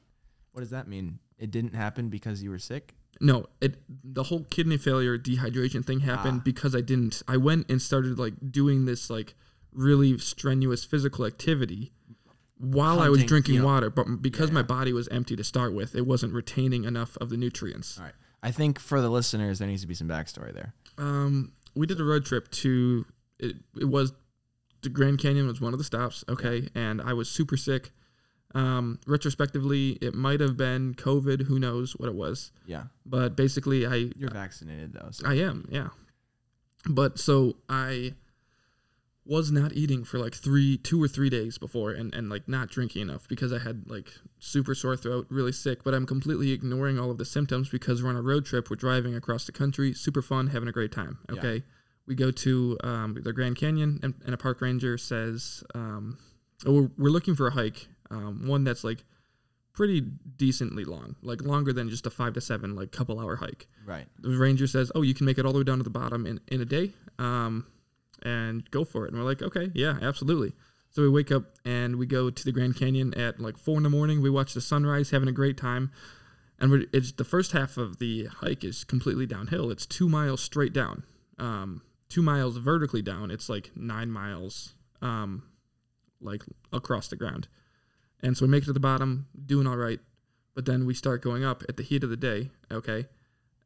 What 0.52 0.62
does 0.62 0.70
that 0.72 0.88
mean? 0.88 1.20
It 1.38 1.52
didn't 1.52 1.74
happen 1.76 2.10
because 2.10 2.44
you 2.44 2.50
were 2.50 2.60
sick. 2.60 2.94
no, 3.22 3.48
it 3.62 3.78
the 4.04 4.24
whole 4.24 4.44
kidney 4.46 4.78
failure 4.78 5.18
dehydration 5.18 5.86
thing 5.86 6.02
happened 6.02 6.40
Ah. 6.42 6.44
because 6.44 6.76
I 6.76 6.82
didn't. 6.82 7.22
I 7.28 7.38
went 7.38 7.70
and 7.70 7.82
started 7.82 8.18
like 8.20 8.34
doing 8.52 8.86
this 8.86 9.10
like 9.10 9.36
really 9.72 10.18
strenuous 10.18 10.84
physical 10.86 11.26
activity 11.26 11.92
while 12.60 13.00
I 13.00 13.10
was 13.10 13.24
drinking 13.24 13.56
you 13.56 13.62
know. 13.62 13.68
water, 13.68 13.90
but 13.90 14.22
because 14.22 14.50
Yeah, 14.50 14.56
my 14.56 14.60
yeah. 14.60 14.66
body 14.66 14.94
was 14.94 15.08
empty 15.08 15.36
to 15.36 15.44
start 15.44 15.74
with, 15.74 15.96
it 15.96 16.06
wasn't 16.06 16.34
retaining 16.34 16.84
enough 16.84 17.18
of 17.18 17.30
the 17.30 17.38
nutrients. 17.38 17.98
All 17.98 18.06
right. 18.06 18.14
I 18.44 18.52
think 18.52 18.80
for 18.80 19.02
the 19.02 19.10
listeners, 19.10 19.60
there 19.60 19.68
needs 19.68 19.82
to 19.82 19.88
be 19.88 19.94
some 19.94 20.08
backstory 20.08 20.54
there. 20.54 20.74
Um, 20.98 21.54
we 21.76 21.88
did 21.88 22.00
a 22.00 22.04
road 22.04 22.26
trip 22.26 22.52
to 22.52 23.06
it. 23.40 23.56
It 23.80 23.86
was 23.86 24.14
the 24.82 24.90
Grand 24.90 25.20
Canyon 25.20 25.48
was 25.48 25.60
one 25.60 25.74
of 25.74 25.80
the 25.80 25.84
stops. 25.86 26.24
Okay, 26.30 26.68
and 26.76 27.02
I 27.02 27.14
was 27.14 27.30
super 27.30 27.58
sick. 27.58 27.92
Um, 28.56 29.00
retrospectively, 29.06 29.92
it 30.02 30.16
might 30.16 30.40
have 30.40 30.58
been 30.58 30.96
COVID. 30.96 31.44
Who 31.44 31.60
knows 31.60 31.94
what 31.94 32.10
it 32.10 32.16
was? 32.16 32.52
Yeah. 32.66 32.84
But 33.06 33.36
basically, 33.36 33.86
I 33.86 34.12
You're 34.16 34.32
vaccinated 34.32 34.94
though. 34.94 35.10
So 35.12 35.28
I 35.28 35.36
am 35.36 35.68
yeah. 35.70 35.90
But 36.90 37.20
so 37.20 37.58
I 37.68 38.14
was 39.30 39.52
not 39.52 39.74
eating 39.74 40.04
for 40.04 40.18
like 40.18 40.34
three, 40.34 40.78
two 40.78 41.02
or 41.02 41.08
three 41.08 41.30
days 41.30 41.58
before, 41.58 41.92
and 41.92 42.14
and 42.16 42.30
like 42.30 42.48
not 42.48 42.70
drinking 42.70 43.04
enough 43.04 43.28
because 43.28 43.54
I 43.54 43.60
had 43.60 43.84
like 43.88 44.12
super 44.40 44.74
sore 44.74 44.98
throat, 44.98 45.28
really 45.30 45.52
sick. 45.52 45.84
But 45.84 45.94
I'm 45.94 46.06
completely 46.06 46.52
ignoring 46.52 47.00
all 47.00 47.12
of 47.12 47.20
the 47.20 47.26
symptoms 47.26 47.70
because 47.70 48.02
we're 48.02 48.10
on 48.10 48.16
a 48.16 48.22
road 48.22 48.46
trip. 48.46 48.70
We're 48.70 48.76
driving 48.76 49.16
across 49.16 49.46
the 49.46 49.52
country, 49.52 49.94
super 49.94 50.24
fun, 50.24 50.48
having 50.48 50.68
a 50.68 50.72
great 50.72 50.92
time. 50.92 51.20
Yeah. 51.32 51.38
Okay, 51.38 51.64
we 52.08 52.16
go 52.16 52.32
to 52.32 52.78
um, 52.84 53.18
the 53.24 53.32
Grand 53.32 53.56
Canyon, 53.56 54.00
and, 54.02 54.16
and 54.26 54.34
a 54.34 54.38
park 54.38 54.62
ranger 54.62 54.98
says, 54.98 55.64
um, 55.76 56.18
oh, 56.66 56.74
we're, 56.74 56.90
we're 56.98 57.10
looking 57.12 57.36
for 57.36 57.48
a 57.48 57.52
hike, 57.52 57.88
um, 58.10 58.48
one 58.48 58.64
that's 58.64 58.84
like 58.84 59.04
pretty 59.74 60.02
decently 60.02 60.84
long, 60.84 61.16
like 61.22 61.44
longer 61.44 61.72
than 61.72 61.88
just 61.88 62.08
a 62.08 62.10
five 62.10 62.34
to 62.34 62.42
seven, 62.42 62.76
like 62.76 62.92
couple 62.92 63.20
hour 63.20 63.36
hike 63.36 63.68
right. 63.86 64.08
the 64.20 64.36
ranger 64.38 64.66
says, 64.66 64.92
"Oh, 64.96 65.04
you 65.04 65.14
can 65.14 65.28
make 65.28 65.38
it 65.38 65.46
all 65.46 65.54
the 65.54 65.60
way 65.60 65.64
down 65.64 65.78
to 65.78 65.84
the 65.84 65.90
bottom 65.92 66.26
in, 66.26 66.40
in 66.48 66.62
a 66.62 66.66
day, 66.66 66.94
um, 67.20 67.68
and 68.24 68.70
go 68.72 68.84
for 68.84 69.06
it." 69.06 69.12
And 69.12 69.20
we're 69.20 69.28
like, 69.28 69.42
"Okay, 69.42 69.72
yeah, 69.74 69.98
absolutely." 70.02 70.54
So 70.92 71.04
we 71.04 71.10
wake 71.10 71.32
up 71.32 71.44
and 71.64 71.98
we 71.98 72.06
go 72.06 72.30
to 72.30 72.46
the 72.46 72.52
Grand 72.52 72.76
Canyon 72.76 73.14
at 73.14 73.40
like 73.40 73.58
four 73.58 73.78
in 73.78 73.84
the 73.84 73.90
morning. 73.90 74.22
We 74.22 74.30
watch 74.30 74.54
the 74.54 74.62
sunrise, 74.62 75.12
having 75.12 75.30
a 75.30 75.34
great 75.34 75.58
time, 75.58 75.92
and 76.60 76.88
it's 76.92 77.12
the 77.12 77.24
first 77.24 77.52
half 77.52 77.78
of 77.78 78.00
the 78.00 78.26
hike 78.26 78.64
is 78.64 78.84
completely 78.84 79.26
downhill. 79.26 79.70
It's 79.72 79.86
two 79.86 80.10
miles 80.10 80.42
straight 80.42 80.74
down, 80.74 81.04
um, 81.38 81.84
two 82.10 82.22
miles 82.22 82.58
vertically 82.58 83.02
down. 83.02 83.32
It's 83.32 83.50
like 83.50 83.72
nine 83.76 84.12
miles, 84.12 84.74
um, 85.02 85.44
like 86.20 86.44
across 86.74 87.08
the 87.08 87.16
ground. 87.16 87.48
And 88.22 88.36
so 88.36 88.46
we 88.46 88.52
make 88.52 88.64
it 88.64 88.68
to 88.68 88.74
the 88.74 88.80
bottom, 88.80 89.28
doing 89.46 89.68
all 89.68 89.78
right. 89.78 90.00
But 90.56 90.66
then 90.66 90.86
we 90.86 90.94
start 90.94 91.22
going 91.22 91.46
up 91.46 91.64
at 91.70 91.78
the 91.78 91.84
heat 91.84 92.04
of 92.04 92.10
the 92.10 92.18
day. 92.18 92.50
Okay, 92.70 93.06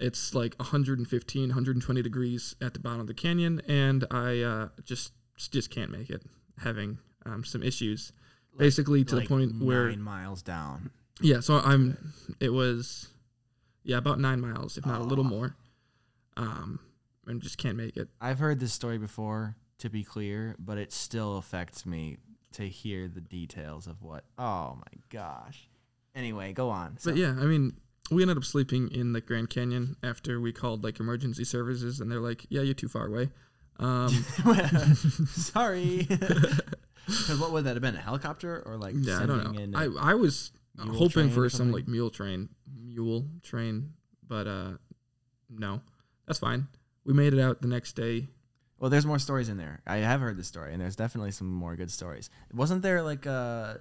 it's 0.03 0.35
like 0.35 0.53
115 0.59 1.49
120 1.49 2.01
degrees 2.01 2.55
at 2.61 2.73
the 2.73 2.79
bottom 2.79 2.99
of 3.01 3.07
the 3.07 3.13
canyon 3.13 3.61
and 3.67 4.05
i 4.11 4.41
uh, 4.41 4.67
just 4.83 5.13
just 5.49 5.69
can't 5.71 5.91
make 5.91 6.09
it 6.09 6.21
having 6.63 6.97
um, 7.25 7.43
some 7.43 7.63
issues 7.63 8.11
basically 8.57 9.03
to 9.05 9.15
Like 9.15 9.23
the 9.25 9.29
point 9.29 9.61
where 9.63 9.89
nine 9.89 10.01
miles 10.01 10.41
down. 10.43 10.91
yeah 11.21 11.39
so 11.39 11.55
i'm 11.55 12.13
it 12.39 12.49
was 12.53 13.07
yeah 13.83 13.97
about 13.97 14.19
nine 14.19 14.39
miles 14.41 14.77
if 14.77 14.85
not 14.85 15.01
a 15.01 15.03
little 15.03 15.23
more 15.23 15.55
um 16.37 16.79
and 17.25 17.41
just 17.41 17.57
can't 17.57 17.77
make 17.77 17.95
it 17.97 18.09
I've 18.19 18.39
heard 18.39 18.59
this 18.59 18.73
story 18.73 18.97
before, 18.97 19.55
to 19.77 19.89
be 19.89 20.03
clear, 20.03 20.55
but 20.59 20.77
it 20.77 20.91
still 20.91 21.37
affects 21.37 21.85
me 21.85 22.17
to 22.53 22.63
hear 22.67 23.07
the 23.07 23.21
details 23.21 23.87
of 23.87 24.01
what. 24.01 24.25
Oh 24.37 24.75
my 24.77 24.99
gosh. 25.09 25.69
Anyway, 26.15 26.51
go 26.53 26.69
on. 26.69 26.97
but 27.05 27.15
yeah 27.15 27.29
i 27.39 27.45
mean 27.45 27.73
we 28.11 28.21
ended 28.21 28.37
up 28.37 28.43
sleeping 28.43 28.89
in 28.91 29.13
the 29.13 29.21
grand 29.21 29.49
canyon 29.49 29.95
after 30.03 30.39
we 30.39 30.51
called 30.51 30.83
like 30.83 30.99
emergency 30.99 31.43
services 31.43 31.99
and 31.99 32.11
they're 32.11 32.19
like 32.19 32.45
yeah 32.49 32.61
you're 32.61 32.73
too 32.73 32.87
far 32.89 33.05
away 33.07 33.29
um 33.79 34.09
Sorry. 35.27 36.07
'Cause 37.05 37.37
what 37.39 37.51
would 37.51 37.65
that 37.65 37.75
have 37.75 37.81
been? 37.81 37.95
A 37.95 37.99
helicopter 37.99 38.61
or 38.65 38.77
like 38.77 38.95
yeah 38.97 39.19
i 39.21 39.25
don't 39.25 39.43
know 39.53 39.59
in 39.59 39.75
i 39.75 39.85
i 39.99 40.13
was 40.13 40.51
hoping 40.79 41.29
for 41.29 41.49
some 41.49 41.71
like 41.71 41.87
mule 41.87 42.09
train 42.09 42.49
mule 42.73 43.25
train 43.41 43.93
but 44.27 44.47
uh 44.47 44.71
no 45.49 45.81
that's 46.25 46.39
fine 46.39 46.67
we 47.03 47.13
made 47.13 47.33
it 47.33 47.39
out 47.39 47.61
the 47.61 47.67
next 47.67 47.93
day 47.93 48.27
Well, 48.79 48.89
there's 48.89 49.05
more 49.05 49.19
stories 49.19 49.47
in 49.49 49.57
there. 49.57 49.81
I 49.87 49.97
have 49.97 50.19
heard 50.21 50.35
this 50.37 50.47
story, 50.47 50.73
and 50.73 50.81
there's 50.81 50.95
definitely 50.97 51.31
some 51.31 51.47
more 51.49 51.75
good 51.77 51.89
stories. 51.91 52.29
Wasn't 52.53 52.81
there 52.81 53.01
like 53.01 53.25
uh 53.27 53.75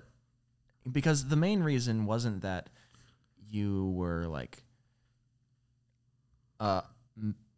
because 0.90 1.28
the 1.28 1.36
main 1.36 1.62
reason 1.62 2.04
wasn't 2.06 2.42
that 2.42 2.70
you 3.52 3.90
were 3.90 4.26
like 4.26 4.62
uh 6.60 6.82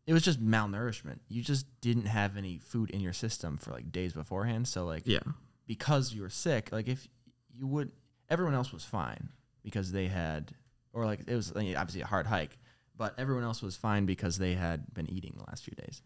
it 0.07 0.13
was 0.13 0.23
just 0.23 0.45
malnourishment. 0.45 1.21
You 1.29 1.41
just 1.43 1.65
didn't 1.81 2.07
have 2.07 2.37
any 2.37 2.59
food 2.59 2.91
in 2.91 3.01
your 3.01 3.15
system 3.15 3.57
for 3.57 3.71
like 3.71 3.91
days 3.91 4.13
beforehand. 4.13 4.69
So 4.69 4.85
like 4.85 5.05
yeah 5.07 5.21
because 5.67 6.13
you 6.13 6.21
were 6.23 6.29
sick, 6.31 6.71
like 6.73 6.89
if 6.89 7.09
you 7.57 7.67
would 7.67 7.91
everyone 8.29 8.55
else 8.55 8.73
was 8.73 8.85
fine 8.85 9.29
because 9.63 9.93
they 9.93 10.09
had 10.09 10.53
or 10.93 11.05
like 11.07 11.21
it 11.27 11.35
was 11.35 11.53
I 11.57 11.61
mean, 11.61 11.77
obviously 11.77 12.03
a 12.03 12.07
hard 12.07 12.27
hike, 12.27 12.59
but 12.97 13.15
everyone 13.19 13.45
else 13.45 13.63
was 13.63 13.77
fine 13.77 14.05
because 14.05 14.37
they 14.39 14.55
had 14.55 14.93
been 14.93 15.09
eating 15.11 15.35
the 15.37 15.45
last 15.45 15.65
few 15.65 15.75
days. 15.75 16.03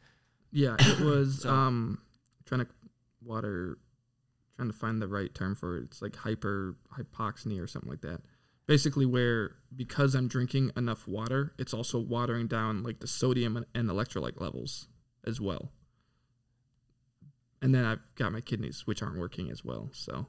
yeah 0.52 0.76
it 0.78 1.00
was 1.04 1.42
So- 1.42 1.50
um 1.50 1.98
trying 2.44 2.60
to 2.64 2.68
water 3.24 3.78
trying 4.56 4.68
to 4.70 4.76
find 4.76 5.00
the 5.02 5.08
right 5.08 5.34
term 5.34 5.54
for 5.54 5.76
it 5.78 5.84
it's 5.84 6.00
like 6.02 6.14
hyper 6.16 6.76
hypoxia 6.96 7.60
or 7.62 7.66
something 7.66 7.90
like 7.90 8.00
that 8.02 8.20
basically 8.68 9.04
where 9.04 9.56
because 9.74 10.14
i'm 10.14 10.28
drinking 10.28 10.70
enough 10.76 11.08
water 11.08 11.52
it's 11.58 11.74
also 11.74 11.98
watering 11.98 12.46
down 12.46 12.84
like 12.84 13.00
the 13.00 13.08
sodium 13.08 13.64
and, 13.74 13.88
electrolyte 13.88 14.40
levels 14.40 14.86
as 15.26 15.40
well 15.40 15.72
and 17.60 17.74
then 17.74 17.84
i've 17.84 17.98
got 18.14 18.30
my 18.30 18.40
kidneys 18.40 18.86
which 18.86 19.02
aren't 19.02 19.18
working 19.18 19.50
as 19.50 19.64
well 19.64 19.90
so 19.92 20.26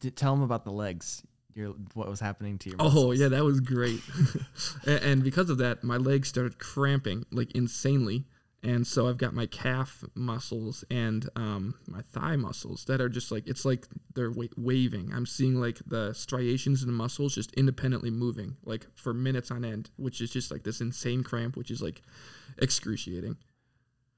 D- 0.00 0.10
tell 0.10 0.34
them 0.34 0.42
about 0.42 0.64
the 0.64 0.72
legs. 0.72 1.22
your 1.54 1.70
what 1.94 2.08
was 2.08 2.20
happening 2.20 2.58
to 2.58 2.70
your. 2.70 2.76
Oh 2.80 3.12
yeah, 3.12 3.28
that 3.28 3.44
was 3.44 3.60
great. 3.60 4.00
and, 4.86 5.02
and 5.02 5.24
because 5.24 5.50
of 5.50 5.58
that, 5.58 5.82
my 5.84 5.96
legs 5.96 6.28
started 6.28 6.58
cramping 6.58 7.24
like 7.30 7.52
insanely, 7.52 8.24
and 8.62 8.86
so 8.86 9.08
I've 9.08 9.18
got 9.18 9.34
my 9.34 9.46
calf 9.46 10.04
muscles 10.14 10.84
and 10.90 11.28
um, 11.34 11.74
my 11.88 12.00
thigh 12.00 12.36
muscles 12.36 12.84
that 12.84 13.00
are 13.00 13.08
just 13.08 13.32
like 13.32 13.46
it's 13.48 13.64
like 13.64 13.86
they're 14.14 14.30
wa- 14.30 14.46
waving. 14.56 15.12
I'm 15.14 15.26
seeing 15.26 15.56
like 15.60 15.80
the 15.86 16.12
striations 16.12 16.82
in 16.82 16.86
the 16.86 16.92
muscles 16.94 17.34
just 17.34 17.52
independently 17.54 18.10
moving 18.10 18.56
like 18.64 18.86
for 18.94 19.12
minutes 19.12 19.50
on 19.50 19.64
end, 19.64 19.90
which 19.96 20.20
is 20.20 20.30
just 20.30 20.50
like 20.50 20.62
this 20.62 20.80
insane 20.80 21.22
cramp, 21.24 21.56
which 21.56 21.70
is 21.70 21.82
like 21.82 22.02
excruciating. 22.58 23.36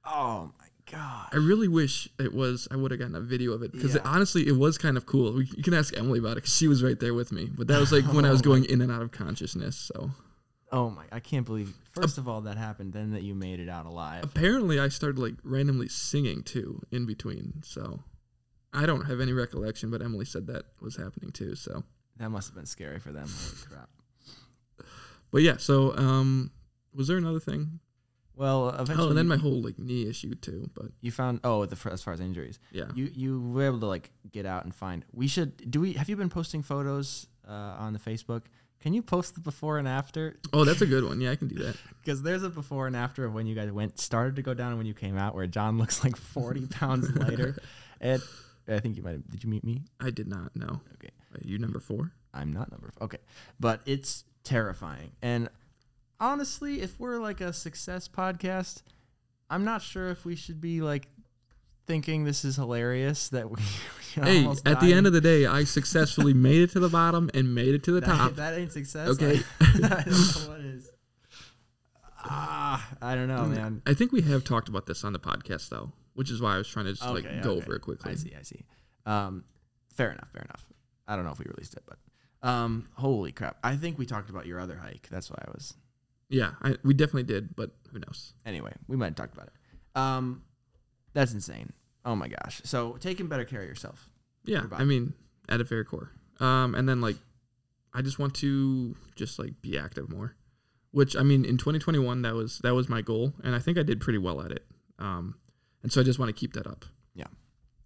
Oh 0.05 0.51
my 0.59 0.67
god. 0.91 1.29
I 1.33 1.37
really 1.37 1.69
wish 1.69 2.09
it 2.19 2.35
was. 2.35 2.69
I 2.71 2.77
would 2.77 2.91
have 2.91 3.01
gotten 3.01 3.15
a 3.17 3.21
video 3.21 3.53
of 3.53 3.63
it 3.63 3.73
because 3.73 3.95
Yeah. 3.95 4.03
honestly, 4.05 4.47
it 4.47 4.57
was 4.57 4.77
kind 4.77 4.97
of 4.99 5.07
cool. 5.07 5.33
We, 5.33 5.49
you 5.57 5.63
can 5.63 5.73
ask 5.75 5.97
Emily 5.97 6.19
about 6.19 6.33
it 6.33 6.37
because 6.43 6.55
she 6.57 6.69
was 6.69 6.83
right 6.83 6.99
there 7.01 7.15
with 7.15 7.33
me. 7.33 7.49
But 7.57 7.69
that 7.69 7.81
was 7.81 7.93
like 7.93 8.05
when 8.13 8.25
I 8.27 8.31
was 8.31 8.41
Oh 8.43 8.45
going 8.45 8.65
in 8.67 8.83
and 8.83 8.93
out 8.93 9.01
of 9.03 9.11
consciousness. 9.11 9.91
So 9.95 10.11
Oh 10.77 10.91
my! 10.91 11.05
I 11.13 11.21
can't 11.21 11.47
believe. 11.47 11.73
First 11.93 12.19
of 12.19 12.27
all, 12.29 12.41
that 12.43 12.57
happened. 12.57 12.93
Then 12.93 13.13
that 13.13 13.23
you 13.23 13.33
made 13.35 13.61
it 13.61 13.69
out 13.69 13.87
alive. 13.87 14.25
apparently, 14.25 14.81
I 14.81 14.89
started 14.89 15.21
like 15.21 15.35
randomly 15.45 15.89
singing 15.89 16.43
too 16.43 16.83
in 16.91 17.07
between. 17.07 17.63
So 17.63 18.01
I 18.73 18.85
don't 18.85 19.03
have 19.07 19.21
any 19.21 19.33
recollection, 19.33 19.91
but 19.91 20.03
Emily 20.03 20.25
said 20.25 20.49
that 20.49 20.65
was 20.81 20.97
happening 20.97 21.31
too. 21.31 21.55
So, 21.55 21.85
That 22.19 22.31
must 22.31 22.49
have 22.49 22.57
been 22.57 22.67
scary 22.67 22.99
for 22.99 23.13
them. 23.13 23.29
Holy 23.29 23.67
crap. 23.71 23.89
but 25.31 25.43
yeah. 25.43 25.59
So 25.59 25.97
um, 25.97 26.51
was 26.93 27.07
there 27.09 27.19
another 27.19 27.41
thing? 27.41 27.79
Well, 28.37 28.71
eventually. 28.71 28.99
Oh, 29.07 29.09
and 29.11 29.17
then 29.19 29.29
my 29.29 29.37
whole 29.37 29.63
like 29.63 29.79
knee 29.79 30.09
issue 30.09 30.35
too. 30.35 30.71
But 30.75 30.87
You 31.01 31.13
found 31.13 31.39
oh 31.45 31.67
the 31.67 31.79
as 31.93 32.03
far 32.03 32.13
as 32.15 32.19
injuries. 32.21 32.59
yeah, 32.73 32.87
You 32.97 33.11
you 33.15 33.41
were 33.41 33.63
able 33.67 33.79
to 33.81 33.87
like 33.87 34.11
get 34.33 34.45
out 34.45 34.65
and 34.65 34.75
find. 34.75 35.05
We 35.13 35.29
should 35.29 35.71
do 35.71 35.81
we 35.81 35.93
have 35.93 36.09
you 36.09 36.17
been 36.17 36.31
posting 36.31 36.63
photos 36.65 37.29
uh, 37.49 37.53
on 37.79 37.93
the 37.93 38.01
Facebook? 38.01 38.43
Can 38.85 38.93
you 38.93 39.01
post 39.01 39.35
the 39.35 39.41
before 39.41 39.79
and 39.79 39.89
after? 39.89 40.37
oh, 40.53 40.67
that's 40.67 40.83
a 40.83 40.87
good 40.87 41.05
one. 41.05 41.19
Yeah, 41.19 41.31
I 41.31 41.37
can 41.37 41.49
do 41.49 41.57
that. 41.65 41.77
Because 42.05 42.23
there's 42.23 42.43
a 42.43 42.51
before 42.51 42.87
and 42.87 42.95
after 42.95 43.25
of 43.25 43.33
when 43.33 43.47
you 43.47 43.55
guys 43.55 43.73
went 43.73 43.99
started 43.99 44.37
to 44.37 44.43
go 44.43 44.53
down 44.53 44.69
and 44.69 44.77
when 44.77 44.87
you 44.87 44.93
came 44.93 45.17
out, 45.17 45.35
where 45.35 45.47
John 45.47 45.79
looks 45.83 46.05
like 46.05 46.17
40 46.17 46.67
pounds 46.71 47.11
lighter. 47.17 47.57
And 47.99 48.21
I 48.69 48.81
think 48.81 48.99
you 48.99 49.03
might 49.03 49.13
have. 49.13 49.31
Did 49.31 49.43
you 49.43 49.49
meet 49.49 49.65
me? 49.65 49.85
I 49.99 50.11
did 50.11 50.29
not 50.29 50.55
know. 50.55 50.83
Okay. 50.97 51.09
Are 51.35 51.41
you 51.43 51.59
number 51.59 51.81
four? 51.81 52.13
I'm 52.35 52.53
not 52.53 52.71
number. 52.71 52.89
F- 52.89 53.03
okay, 53.05 53.19
but 53.59 53.81
it's 53.87 54.25
terrifying. 54.43 55.13
And 55.23 55.49
honestly, 56.21 56.83
if 56.83 57.01
we're 57.01 57.21
like 57.21 57.41
a 57.41 57.55
success 57.55 58.07
podcast, 58.07 58.83
I'm 59.49 59.65
not 59.65 59.81
sure 59.81 60.11
if 60.11 60.27
we 60.27 60.37
should 60.37 60.61
be 60.61 60.83
like 60.83 61.09
thinking 61.87 62.25
this 62.25 62.45
is 62.45 62.57
hilarious 62.57 63.29
that 63.29 63.51
we. 63.51 63.57
we 64.17 64.23
Hey, 64.23 64.47
at 64.65 64.81
the 64.81 64.95
end 64.95 65.09
of 65.09 65.13
the 65.13 65.21
day, 65.21 65.45
I 65.45 65.65
successfully 65.65 66.35
made 66.35 66.63
it 66.63 66.71
to 66.71 66.81
the 66.81 66.89
bottom 66.89 67.31
and 67.35 67.53
made 67.53 67.75
it 67.75 67.83
to 67.85 67.93
the 67.93 68.01
that, 68.01 68.07
top. 68.07 68.35
that 68.37 68.57
ain't 68.57 68.71
success. 68.73 69.09
Okay. 69.09 69.41
I, 69.61 69.65
I 69.83 70.03
don't 70.05 70.07
know 70.07 70.51
what 70.51 70.61
is. 70.61 70.91
Ah, 72.27 72.89
I 73.03 73.15
don't 73.17 73.29
know, 73.29 73.45
man. 73.47 73.83
I 73.87 73.95
think 73.95 74.13
we 74.13 74.23
have 74.23 74.45
talked 74.45 74.69
about 74.69 74.87
this 74.87 75.05
on 75.05 75.13
the 75.13 75.19
podcast 75.19 75.69
though, 75.69 75.93
which 76.15 76.31
is 76.31 76.41
why 76.41 76.55
I 76.55 76.59
was 76.59 76.69
trying 76.69 76.87
to 76.87 76.93
just 76.93 77.05
like 77.05 77.25
go 77.43 77.51
okay. 77.51 77.63
over 77.63 77.75
it 77.75 77.81
quickly. 77.81 78.13
I 78.13 78.15
see, 78.15 78.33
I 78.39 78.43
see. 78.43 78.65
Um, 79.05 79.45
fair 79.93 80.13
enough, 80.13 80.31
fair 80.33 80.43
enough. 80.43 80.65
I 81.07 81.17
don't 81.17 81.25
know 81.25 81.33
if 81.33 81.39
we 81.39 81.47
released 81.47 81.75
it, 81.75 81.83
but 81.87 81.99
um, 82.49 82.89
holy 82.95 83.33
crap! 83.33 83.59
I 83.63 83.77
think 83.77 83.99
we 83.99 84.07
talked 84.07 84.31
about 84.31 84.47
your 84.47 84.59
other 84.59 84.77
hike. 84.77 85.09
That's 85.11 85.31
why 85.31 85.43
I 85.47 85.51
was. 85.51 85.75
Yeah, 86.31 86.53
I, 86.63 86.77
we 86.83 86.95
definitely 86.95 87.25
did, 87.25 87.55
but 87.55 87.71
who 87.93 87.99
knows? 87.99 88.33
Anyway, 88.47 88.73
we 88.89 88.97
might 88.97 89.07
have 89.07 89.15
talked 89.17 89.35
about 89.35 89.49
it. 89.49 90.01
Um, 90.01 90.43
that's 91.15 91.33
insane. 91.33 91.73
Oh 92.05 92.15
my 92.15 92.29
gosh! 92.29 92.61
So 92.65 92.97
taking 93.01 93.29
better 93.29 93.45
care 93.45 93.63
of 93.63 93.69
yourself. 93.69 94.11
Yeah, 94.45 94.63
Your 94.63 94.75
I 94.75 94.85
mean, 94.85 95.15
at 95.49 95.61
a 95.61 95.65
very 95.65 95.85
core. 95.85 96.11
Um, 96.41 96.75
and 96.75 96.89
then 96.89 97.01
like, 97.01 97.17
I 97.95 98.03
just 98.03 98.19
want 98.19 98.35
to 98.37 98.95
just 99.15 99.39
like 99.39 99.63
be 99.63 99.79
active 99.79 100.11
more, 100.11 100.35
which 100.91 101.17
I 101.17 101.23
mean, 101.23 101.45
in 101.45 101.57
2021 101.57 102.23
that 102.23 102.35
was 102.35 102.59
that 102.59 102.75
was 102.75 102.89
my 102.89 103.01
goal, 103.01 103.33
and 103.43 103.55
I 103.55 103.59
think 103.59 103.79
I 103.79 103.83
did 103.83 104.01
pretty 104.01 104.19
well 104.19 104.43
at 104.43 104.51
it. 104.51 104.67
Um, 104.99 105.37
and 105.83 105.93
so 105.93 106.01
I 106.01 106.05
just 106.05 106.19
want 106.19 106.29
to 106.29 106.39
keep 106.39 106.53
that 106.55 106.67
up. 106.67 106.85
Yeah. 107.15 107.27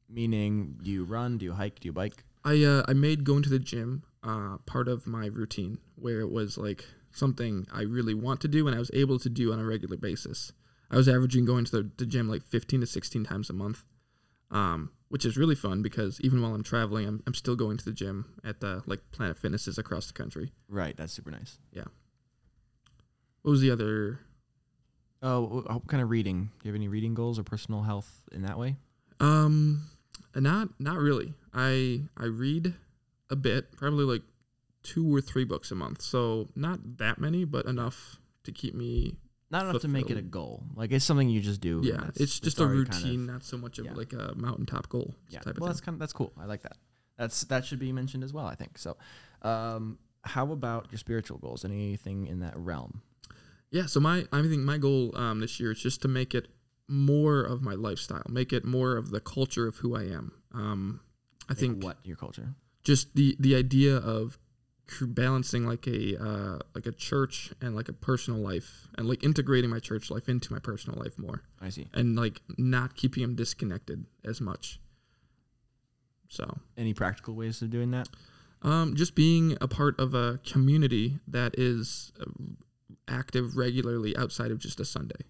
Meaning, 0.09 0.79
do 0.83 0.91
you 0.91 1.05
run? 1.05 1.39
Do 1.39 1.45
you 1.45 1.53
hike? 1.53 1.81
Do 1.81 1.87
you 1.87 1.93
bike? 1.93 2.25
I 2.45 2.65
uh, 2.65 2.83
I 2.89 2.95
made 2.95 3.25
going 3.25 3.43
to 3.43 3.51
the 3.51 3.59
gym 3.59 4.05
uh, 4.23 4.59
part 4.67 4.89
of 4.89 5.07
my 5.07 5.27
routine, 5.27 5.79
where 5.97 6.21
it 6.21 6.31
was 6.31 6.57
like 6.57 6.85
something 7.13 7.67
I 7.73 7.83
really 7.83 8.15
want 8.15 8.41
to 8.43 8.49
do, 8.49 8.67
and 8.67 8.75
I 8.75 8.79
was 8.79 8.91
able 8.95 9.19
to 9.19 9.29
do 9.29 9.53
on 9.53 9.59
a 9.61 9.65
regular 9.65 9.97
basis. 9.97 10.53
I 10.91 10.97
was 10.97 11.09
averaging 11.09 11.45
going 11.45 11.65
to 11.67 11.71
the, 11.71 11.91
the 11.99 12.07
gym 12.07 12.29
like 12.29 12.43
15 12.43 12.81
to 12.81 12.87
16 12.87 13.25
times 13.25 13.51
a 13.51 13.53
month, 13.53 13.85
um, 14.51 14.91
which 15.09 15.25
is 15.25 15.37
really 15.37 15.55
fun 15.55 15.83
because 15.83 16.21
even 16.21 16.41
while 16.41 16.55
I'm 16.55 16.63
traveling, 16.63 17.07
I'm, 17.07 17.23
I'm 17.27 17.35
still 17.35 17.57
going 17.57 17.77
to 17.77 17.85
the 17.85 17.93
gym 17.93 18.35
at 18.45 18.61
the 18.61 18.83
like 18.87 19.01
Planet 19.13 19.37
Fitnesses 19.37 19.79
across 19.79 20.07
the 20.07 20.15
country. 20.15 20.53
Right. 20.69 20.97
That's 20.97 21.13
super 21.13 21.31
nice. 21.31 21.59
Yeah. 21.73 21.85
What 23.43 23.53
was 23.53 23.61
the 23.61 23.71
other? 23.71 24.21
Oh, 25.23 25.47
wh- 25.47 25.71
what 25.71 25.87
kind 25.89 26.03
of 26.03 26.11
reading? 26.11 26.51
Do 26.61 26.69
you 26.69 26.73
have 26.73 26.77
any 26.77 26.89
reading 26.89 27.15
goals 27.15 27.39
or 27.39 27.43
personal 27.43 27.83
health 27.83 28.23
in 28.33 28.43
that 28.43 28.59
way? 28.59 28.77
Um, 29.21 29.83
not 30.35 30.69
not 30.79 30.99
really. 30.99 31.35
I 31.53 32.03
I 32.17 32.27
read 32.27 32.75
a 33.31 33.37
bit, 33.37 33.77
probably 33.77 34.05
like 34.05 34.23
two 34.83 35.15
or 35.15 35.21
three 35.21 35.45
books 35.45 35.71
a 35.71 35.75
month, 35.75 36.03
so 36.03 36.49
not 36.55 36.99
that 36.99 37.19
many, 37.19 37.45
but 37.45 37.67
enough 37.67 38.17
to 38.45 38.53
keep 38.53 38.75
me 38.75 39.17
Not 39.51 39.67
enough 39.67 39.83
to 39.83 39.89
make 39.89 40.11
it 40.11 40.19
a 40.19 40.23
goal. 40.23 40.65
Like 40.75 40.93
it's 40.93 41.05
something 41.05 41.29
you 41.29 41.41
just 41.41 41.61
do. 41.61 41.81
Yeah, 41.83 42.11
it's 42.17 42.39
just 42.39 42.61
a 42.61 42.67
routine, 42.67 43.03
kind 43.03 43.15
of- 43.15 43.35
not 43.35 43.43
so 43.45 43.57
much 43.57 43.79
of 43.79 43.87
yeah. 43.87 43.93
like 43.95 44.13
a 44.13 44.35
mountaintop 44.37 44.89
goal 44.89 45.15
yeah. 45.29 45.41
type 45.41 45.55
of 45.55 45.61
well, 45.61 45.69
thing. 45.69 45.73
that's 45.73 45.81
kind 45.81 45.95
of 45.95 46.01
that's 46.01 46.13
cool. 46.13 46.33
I 46.39 46.45
like 46.45 46.63
that. 46.63 46.77
That's 47.17 47.43
that 47.45 47.65
should 47.65 47.79
be 47.79 47.93
mentioned 47.93 48.25
as 48.25 48.33
well. 48.33 48.47
I 48.47 48.55
think 48.55 48.79
so. 48.79 48.97
Um, 49.43 49.99
how 50.23 50.53
about 50.53 50.89
your 50.91 50.99
spiritual 50.99 51.39
goals? 51.39 51.65
Anything 51.65 52.27
in 52.27 52.41
that 52.41 52.57
realm? 52.57 53.03
Yeah, 53.71 53.87
so 53.87 54.01
my 54.01 54.27
I 54.33 54.43
think 54.43 54.63
my 54.63 54.79
goal 54.79 55.17
um, 55.17 55.41
this 55.41 55.59
year 55.59 55.73
is 55.73 55.81
just 55.81 56.03
to 56.03 56.09
make 56.09 56.35
it 56.35 56.49
more 56.87 57.43
of 57.43 57.63
my 57.63 57.75
lifestyle, 57.75 58.25
make 58.29 58.53
it 58.53 58.65
more 58.65 58.97
of 58.97 59.11
the 59.11 59.21
culture 59.21 59.67
of 59.67 59.77
who 59.77 59.95
I 59.97 60.03
am. 60.05 60.33
Um, 60.55 61.01
I 61.49 61.53
Like 61.53 61.59
think 61.59 61.85
what 61.85 61.99
your 62.05 62.17
culture? 62.17 62.55
just 62.85 63.15
the 63.15 63.37
the 63.39 63.55
idea 63.55 63.97
of 63.97 64.39
balancing 65.03 65.67
like 65.67 65.87
a 65.87 66.17
uh, 66.23 66.59
like 66.75 66.87
a 66.87 66.93
church 66.93 67.53
and 67.61 67.75
like 67.77 67.89
a 67.89 67.93
personal 67.93 68.41
life, 68.41 68.89
and 68.97 69.09
like 69.09 69.23
integrating 69.25 69.71
my 69.71 69.79
church 69.79 70.11
life 70.11 70.29
into 70.29 70.53
my 70.53 70.59
personal 70.59 70.99
life 70.99 71.19
more, 71.19 71.43
I 71.61 71.69
see. 71.71 71.87
and 71.95 72.17
like 72.17 72.41
not 72.57 72.95
keeping 72.97 73.23
them 73.23 73.35
disconnected 73.35 74.07
as 74.25 74.41
much. 74.41 74.81
So 76.29 76.59
Any 76.77 76.93
practical 76.95 77.35
ways 77.35 77.63
of 77.63 77.71
doing 77.71 77.91
that? 77.93 78.09
Um, 78.63 78.97
just 78.97 79.15
being 79.15 79.57
a 79.61 79.69
part 79.69 79.99
of 80.01 80.15
a 80.15 80.41
community 80.45 81.21
that 81.29 81.55
is 81.59 82.13
uh, 82.21 82.25
active 83.07 83.57
regularly 83.57 84.17
outside 84.17 84.51
of 84.51 84.59
just 84.59 84.81
a 84.81 84.85
Sunday. 84.85 85.25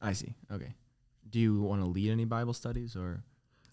I 0.00 0.12
see. 0.12 0.34
Okay. 0.50 0.74
Do 1.28 1.38
you 1.40 1.60
want 1.60 1.82
to 1.82 1.86
lead 1.88 2.10
any 2.10 2.24
Bible 2.24 2.54
studies 2.54 2.96
or 2.96 3.24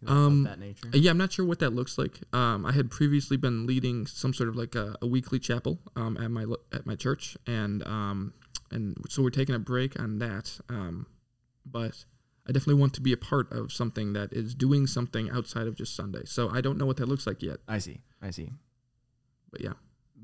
Um, 0.08 0.44
that 0.44 0.60
nature? 0.60 0.90
Yeah, 0.94 1.12
I'm 1.12 1.18
not 1.18 1.32
sure 1.32 1.46
what 1.46 1.60
that 1.60 1.72
looks 1.72 1.98
like. 1.98 2.20
Um, 2.34 2.66
I 2.66 2.72
had 2.72 2.90
previously 2.92 3.38
been 3.38 3.66
leading 3.66 4.06
some 4.06 4.34
sort 4.34 4.50
of 4.50 4.56
like 4.56 4.76
a, 4.76 4.96
a 5.02 5.08
weekly 5.08 5.40
chapel 5.40 5.80
um, 5.96 6.18
at 6.18 6.30
my 6.30 6.46
at 6.74 6.86
my 6.86 6.96
church, 6.96 7.38
and 7.48 7.86
um, 7.88 8.34
and 8.72 8.98
so 9.10 9.24
we're 9.24 9.30
taking 9.30 9.56
a 9.56 9.60
break 9.60 10.00
on 10.00 10.20
that. 10.20 10.60
Um, 10.70 11.08
but 11.66 12.06
I 12.48 12.52
definitely 12.52 12.80
want 12.80 12.94
to 12.96 13.02
be 13.02 13.12
a 13.14 13.18
part 13.18 13.52
of 13.52 13.72
something 13.72 14.14
that 14.14 14.32
is 14.32 14.54
doing 14.54 14.86
something 14.86 15.30
outside 15.32 15.68
of 15.68 15.76
just 15.76 15.96
Sunday. 15.96 16.26
So 16.26 16.50
I 16.50 16.62
don't 16.62 16.78
know 16.78 16.86
what 16.86 16.98
that 16.98 17.08
looks 17.08 17.26
like 17.26 17.42
yet, 17.42 17.58
I 17.68 17.80
see. 17.80 18.02
I 18.22 18.30
see. 18.30 18.52
but 19.52 19.62
yeah. 19.62 19.74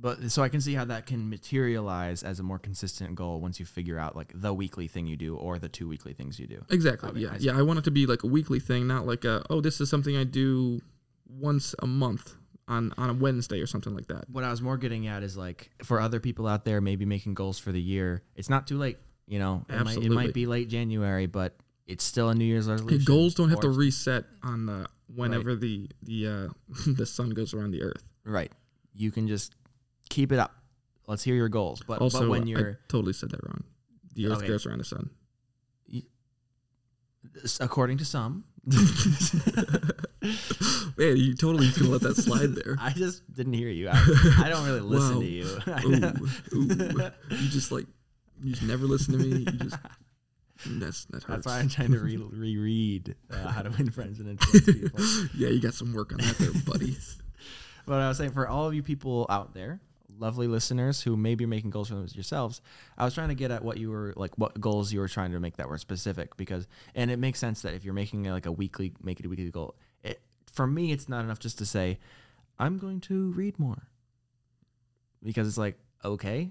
But 0.02 0.32
so 0.32 0.42
I 0.42 0.50
can 0.50 0.62
see 0.62 0.74
how 0.74 0.86
that 0.86 1.06
can 1.06 1.30
materialize 1.30 2.24
as 2.24 2.40
a 2.40 2.44
more 2.44 2.58
consistent 2.58 3.14
goal 3.14 3.40
once 3.40 3.60
you 3.60 3.68
figure 3.68 4.00
out 4.00 4.16
like 4.16 4.32
the 4.34 4.52
weekly 4.52 4.88
thing 4.88 5.06
you 5.06 5.16
do 5.16 5.36
or 5.36 5.60
the 5.60 5.70
two 5.70 5.88
weekly 5.88 6.14
things 6.14 6.40
you 6.40 6.48
do. 6.48 6.66
Exactly. 6.72 7.22
Yeah. 7.22 7.34
I 7.34 7.38
yeah. 7.38 7.58
I 7.58 7.62
want 7.62 7.78
it 7.78 7.84
to 7.86 7.92
be 7.92 8.08
like 8.08 8.24
a 8.24 8.28
weekly 8.28 8.60
thing, 8.60 8.88
not 8.88 9.06
like 9.06 9.26
a 9.26 9.46
oh, 9.52 9.62
this 9.62 9.80
is 9.80 9.90
something 9.92 10.18
I 10.18 10.24
do 10.24 10.82
once 11.30 11.76
a 11.80 11.86
month 11.86 12.34
on 12.68 12.94
on 12.98 13.12
a 13.12 13.14
Wednesday 13.14 13.62
or 13.62 13.68
something 13.68 13.94
like 13.94 14.08
that. 14.08 14.28
What 14.28 14.44
I 14.44 14.50
was 14.50 14.62
more 14.62 14.78
getting 14.78 15.06
at 15.06 15.22
is 15.22 15.38
like 15.38 15.70
for 15.84 16.02
other 16.02 16.20
people 16.20 16.48
out 16.48 16.66
there 16.66 16.82
maybe 16.82 17.06
making 17.06 17.36
goals 17.36 17.60
for 17.60 17.72
the 17.72 17.82
year, 17.82 18.24
it's 18.36 18.50
not 18.50 18.66
too 18.66 18.80
late. 18.80 18.98
You 19.28 19.40
know, 19.40 19.66
it, 19.70 19.84
might, 19.86 19.98
it 19.98 20.12
might 20.12 20.34
be 20.34 20.46
late 20.46 20.68
January, 20.68 21.26
but 21.26 21.56
it's 21.88 22.04
still 22.04 22.30
a 22.30 22.36
New 22.36 22.44
Year's 22.44 22.66
Hey, 22.66 22.74
resolution. 22.74 23.06
goals 23.06 23.36
don't 23.36 23.50
have 23.50 23.62
to 23.62 23.70
reset 23.70 24.26
on 24.44 24.66
the 24.66 24.88
whenever 25.14 25.56
the 25.56 25.90
the 26.02 26.28
uh, 26.28 26.48
the 26.88 27.06
sun 27.06 27.30
goes 27.30 27.54
around 27.54 27.72
the 27.72 27.84
earth. 27.84 28.04
right. 28.26 28.52
You 28.94 29.10
can 29.10 29.30
just 29.30 29.56
keep 30.12 30.32
it 30.32 30.38
up. 30.40 30.54
Let's 31.08 31.24
hear 31.24 31.36
your 31.36 31.50
goals. 31.50 31.82
But, 31.88 32.00
also, 32.02 32.20
but 32.22 32.30
when 32.30 32.48
you're 32.48 32.80
totally 32.88 33.14
said 33.14 33.32
that 33.32 33.44
wrong. 33.44 33.64
The 34.14 34.28
earth 34.28 34.38
Okay. 34.40 34.48
goes 34.48 34.66
around 34.66 34.78
the 34.80 34.84
sun. 34.86 35.10
according 37.60 37.98
to 38.00 38.06
some, 38.06 38.44
Man, 40.98 41.18
you 41.18 41.34
totally 41.34 41.66
just 41.66 41.80
gonna 41.80 41.92
let 41.92 42.02
that 42.02 42.16
slide 42.16 42.54
there. 42.56 42.76
I 42.80 42.92
just 42.92 43.24
didn't 43.34 43.54
hear 43.54 43.70
you. 43.70 43.90
I, 43.90 43.94
I 44.44 44.50
don't 44.50 44.66
really 44.66 44.80
listen 44.96 45.16
Wow. 45.16 45.22
to 45.22 45.28
you. 45.28 45.46
Ooh, 46.54 46.60
ooh. 47.00 47.12
You 47.36 47.50
just 47.50 47.72
like 47.72 47.88
you 48.44 48.52
just 48.52 48.62
never 48.64 48.86
listen 48.86 49.18
to 49.18 49.20
me. 49.20 49.38
You 49.40 49.46
just 49.46 49.78
that's 50.68 51.06
that 51.06 51.24
hurts. 51.24 51.26
That's 51.28 51.46
why 51.48 51.60
I'm 51.60 51.70
trying 51.70 51.92
to 51.94 52.00
re- 52.00 52.18
reread 52.18 53.16
uh, 53.32 53.48
How 53.48 53.64
to 53.64 53.70
Win 53.72 53.90
Friends 53.90 54.20
and 54.20 54.30
Influence 54.30 54.66
People. 54.66 55.00
yeah, 55.36 55.50
you 55.50 55.60
got 55.60 55.74
some 55.74 55.92
work 55.94 56.12
on 56.12 56.20
that 56.20 56.38
there, 56.38 56.52
buddy. 56.66 56.96
but 57.88 57.96
I 58.00 58.10
was 58.10 58.18
saying 58.20 58.32
for 58.32 58.48
all 58.48 58.68
of 58.68 58.76
you 58.76 58.84
people 58.84 59.26
out 59.30 59.56
there, 59.56 59.82
lovely 60.22 60.48
listeners 60.48 61.02
who 61.02 61.18
maybe 61.18 61.44
are 61.44 61.48
making 61.48 61.72
goals 61.72 61.90
for 61.90 61.96
yourselves, 62.14 62.62
I 62.98 63.04
was 63.04 63.14
trying 63.14 63.30
to 63.30 63.36
get 63.36 63.52
at 63.52 63.64
what 63.64 63.78
you 63.78 63.90
were 63.90 64.14
like, 64.16 64.38
what 64.38 64.62
goals 64.62 64.94
you 64.94 65.00
were 65.00 65.08
trying 65.08 65.32
to 65.32 65.40
make 65.40 65.58
that 65.58 65.68
were 65.68 65.78
specific 65.78 66.38
because, 66.38 66.68
and 66.96 67.12
it 67.12 67.18
makes 67.18 67.40
sense 67.40 67.62
that 67.64 67.74
if 67.74 67.84
you're 67.84 67.94
making 67.94 68.24
like 68.24 68.46
a 68.46 68.52
weekly, 68.52 68.94
make 69.02 69.20
it 69.20 69.26
a 69.26 69.30
weekly 69.30 69.50
goal. 69.50 69.76
It, 70.04 70.22
for 70.52 70.68
me, 70.68 70.92
it's 70.92 71.10
not 71.10 71.26
enough 71.26 71.40
just 71.40 71.58
to 71.58 71.66
say, 71.66 72.00
I'm 72.60 72.78
going 72.78 73.02
to 73.02 73.32
read 73.32 73.60
more, 73.60 73.88
because 75.24 75.48
it's 75.48 75.58
like, 75.58 75.78
okay, 76.06 76.50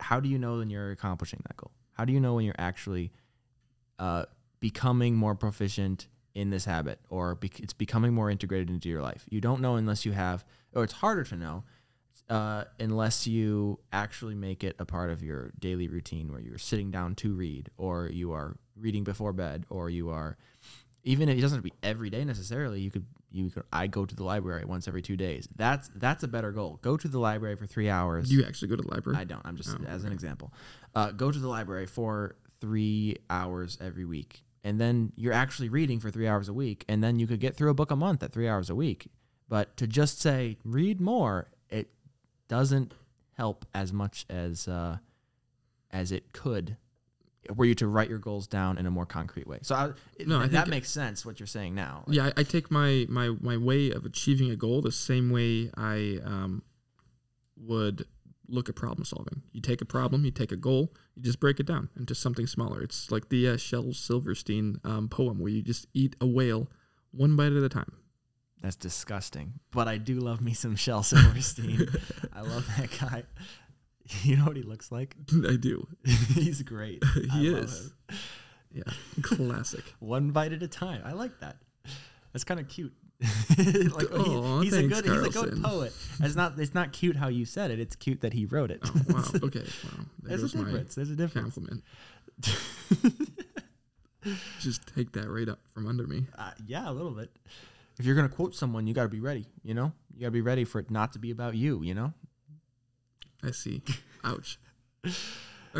how 0.00 0.20
do 0.20 0.28
you 0.28 0.38
know 0.38 0.58
when 0.58 0.70
you're 0.70 0.90
accomplishing 0.90 1.40
that 1.46 1.56
goal? 1.56 1.70
How 1.92 2.04
do 2.04 2.12
you 2.12 2.20
know 2.20 2.34
when 2.34 2.44
you're 2.44 2.54
actually 2.58 3.12
uh, 3.98 4.24
becoming 4.60 5.14
more 5.14 5.34
proficient 5.34 6.08
in 6.34 6.50
this 6.50 6.64
habit 6.64 6.98
or 7.08 7.38
it's 7.42 7.72
becoming 7.72 8.12
more 8.12 8.30
integrated 8.30 8.70
into 8.70 8.88
your 8.88 9.02
life? 9.02 9.24
You 9.30 9.40
don't 9.40 9.60
know 9.60 9.76
unless 9.76 10.04
you 10.04 10.12
have, 10.12 10.44
or 10.74 10.82
it's 10.82 10.94
harder 10.94 11.22
to 11.24 11.36
know 11.36 11.62
uh, 12.30 12.64
unless 12.80 13.26
you 13.26 13.78
actually 13.92 14.34
make 14.34 14.64
it 14.64 14.76
a 14.78 14.84
part 14.84 15.10
of 15.10 15.22
your 15.22 15.52
daily 15.58 15.88
routine 15.88 16.30
where 16.32 16.40
you're 16.40 16.58
sitting 16.58 16.90
down 16.90 17.14
to 17.16 17.34
read 17.34 17.68
or 17.76 18.08
you 18.08 18.32
are 18.32 18.56
reading 18.76 19.04
before 19.04 19.32
bed 19.32 19.64
or 19.70 19.90
you 19.90 20.10
are 20.10 20.36
even 21.04 21.28
if 21.28 21.36
it 21.36 21.40
doesn't 21.42 21.58
have 21.58 21.64
to 21.64 21.70
be 21.70 21.76
every 21.86 22.08
day 22.10 22.24
necessarily 22.24 22.80
you 22.80 22.90
could 22.90 23.04
you 23.30 23.50
could 23.50 23.62
i 23.72 23.86
go 23.86 24.04
to 24.06 24.16
the 24.16 24.24
library 24.24 24.64
once 24.64 24.88
every 24.88 25.02
two 25.02 25.16
days 25.16 25.46
that's 25.56 25.90
that's 25.96 26.22
a 26.22 26.28
better 26.28 26.50
goal 26.50 26.78
go 26.82 26.96
to 26.96 27.08
the 27.08 27.18
library 27.18 27.56
for 27.56 27.66
three 27.66 27.90
hours 27.90 28.28
Do 28.30 28.36
you 28.36 28.44
actually 28.44 28.68
go 28.68 28.76
to 28.76 28.82
the 28.82 28.90
library? 28.90 29.18
I 29.18 29.24
don't. 29.24 29.42
I'm 29.44 29.56
just 29.56 29.70
Oh, 29.70 29.84
as 29.86 30.04
an 30.04 30.12
example. 30.12 30.52
Uh, 30.94 31.10
go 31.12 31.30
to 31.30 31.38
the 31.38 31.48
library 31.48 31.86
for 31.86 32.36
three 32.60 33.16
hours 33.28 33.76
every 33.80 34.04
week, 34.06 34.42
and 34.62 34.80
then 34.80 35.12
you're 35.16 35.32
actually 35.32 35.68
reading 35.68 36.00
for 36.00 36.10
three 36.10 36.26
hours 36.26 36.48
a 36.48 36.54
week, 36.54 36.84
and 36.88 37.02
then 37.04 37.18
you 37.18 37.26
could 37.26 37.40
get 37.40 37.54
through 37.56 37.70
a 37.70 37.74
book 37.74 37.90
a 37.90 37.96
month 37.96 38.22
at 38.22 38.32
three 38.32 38.48
hours 38.48 38.70
a 38.70 38.74
week. 38.74 39.08
But 39.48 39.76
to 39.76 39.86
just 39.86 40.20
say 40.20 40.56
read 40.64 41.00
more, 41.00 41.48
it 41.68 41.90
doesn't 42.54 42.94
help 43.36 43.66
as 43.74 43.92
much 43.92 44.24
as 44.30 44.68
uh, 44.68 44.98
as 45.90 46.12
it 46.12 46.32
could. 46.32 46.76
Were 47.54 47.64
you 47.64 47.74
to 47.74 47.88
write 47.88 48.08
your 48.08 48.20
goals 48.20 48.46
down 48.46 48.78
in 48.78 48.86
a 48.86 48.92
more 48.92 49.04
concrete 49.04 49.46
way? 49.46 49.58
So 49.62 49.74
I, 49.74 49.90
No, 50.24 50.38
I 50.40 50.46
that 50.46 50.68
makes 50.68 50.88
sense. 50.88 51.26
What 51.26 51.40
you're 51.40 51.48
saying 51.48 51.74
now. 51.74 52.04
yeah, 52.06 52.26
I, 52.26 52.40
I 52.40 52.42
take 52.44 52.70
my, 52.70 53.06
my 53.08 53.30
my 53.40 53.56
way 53.56 53.90
of 53.90 54.06
achieving 54.06 54.50
a 54.50 54.56
goal 54.56 54.80
the 54.82 54.92
same 54.92 55.30
way 55.30 55.70
I 55.76 56.20
um, 56.24 56.62
would 57.56 58.06
look 58.46 58.68
at 58.68 58.76
problem 58.76 59.04
solving. 59.04 59.42
You 59.52 59.60
take 59.60 59.80
a 59.82 59.84
problem, 59.84 60.24
you 60.24 60.30
take 60.30 60.52
a 60.52 60.56
goal, 60.56 60.94
you 61.16 61.22
just 61.22 61.40
break 61.40 61.58
it 61.58 61.66
down 61.66 61.88
into 61.98 62.14
something 62.14 62.46
smaller. 62.46 62.82
It's 62.82 63.10
like 63.10 63.30
the 63.30 63.48
uh, 63.48 63.56
Shel 63.56 63.92
Silverstein 63.92 64.80
um, 64.84 65.08
poem 65.08 65.40
where 65.40 65.50
you 65.50 65.60
just 65.60 65.86
eat 65.92 66.14
a 66.20 66.26
whale 66.26 66.70
one 67.10 67.34
bite 67.36 67.52
at 67.52 67.62
a 67.64 67.68
time. 67.68 67.92
That's 68.64 68.76
disgusting. 68.76 69.52
But 69.72 69.88
I 69.88 69.98
do 69.98 70.20
love 70.20 70.40
me 70.40 70.54
some 70.54 70.74
Shel 70.74 71.02
Silverstein. 71.02 71.86
I 72.32 72.40
love 72.40 72.66
that 72.78 72.90
guy. 72.98 73.22
You 74.22 74.36
know 74.36 74.44
what 74.44 74.56
he 74.56 74.62
looks 74.62 74.92
like? 74.92 75.16
I 75.48 75.56
do. 75.56 75.86
He's 76.34 76.60
great. 76.60 77.02
He 77.32 77.50
love 77.50 77.64
is. 77.64 77.92
Yeah, 78.70 78.82
classic. 79.22 79.82
One 79.98 80.30
bite 80.30 80.52
at 80.52 80.62
a 80.62 80.68
time. 80.68 81.00
I 81.06 81.12
like 81.12 81.40
that. 81.40 81.56
That's 82.34 82.44
kind 82.44 82.60
of 82.60 82.68
cute. 82.68 82.92
like, 83.20 83.30
he- 84.10 84.14
Aw, 84.14 84.60
he's 84.60 84.74
a 84.74 84.76
thanks, 84.76 85.00
good 85.00 85.04
he's 85.06 85.26
a 85.26 85.30
good 85.30 85.62
poet. 85.62 85.94
It's 86.20 86.34
not 86.36 86.58
it's 86.58 86.74
not 86.74 86.92
cute 86.92 87.16
how 87.16 87.28
you 87.28 87.46
said 87.46 87.70
it. 87.70 87.80
It's 87.80 87.96
cute 87.96 88.20
that 88.20 88.34
he 88.34 88.44
wrote 88.44 88.70
it. 88.70 88.80
Oh 88.84 88.92
wow. 89.08 89.24
Okay. 89.44 89.60
Wow. 89.60 90.04
There 90.22 90.36
There's 90.36 90.52
a 90.54 90.58
difference. 90.58 90.94
There's 90.94 91.10
a 91.10 91.16
difference. 91.16 91.54
compliment. 91.54 91.82
Just 94.60 94.86
take 94.94 95.12
that 95.12 95.28
right 95.30 95.48
up 95.48 95.60
from 95.72 95.86
under 95.86 96.06
me. 96.06 96.26
Uh, 96.36 96.50
yeah, 96.66 96.90
a 96.90 96.92
little 96.92 97.12
bit. 97.12 97.30
If 97.98 98.04
you're 98.06 98.14
gonna 98.16 98.28
quote 98.28 98.54
someone, 98.54 98.86
you 98.86 98.94
gotta 98.94 99.08
be 99.08 99.20
ready. 99.20 99.46
You 99.62 99.74
know, 99.74 99.92
you 100.14 100.20
gotta 100.20 100.30
be 100.32 100.40
ready 100.40 100.64
for 100.64 100.78
it 100.80 100.90
not 100.90 101.12
to 101.12 101.18
be 101.18 101.30
about 101.30 101.54
you. 101.56 101.82
You 101.82 101.94
know. 101.94 102.12
I 103.42 103.50
see. 103.50 103.82
Ouch. 104.24 104.58
All 105.04 105.10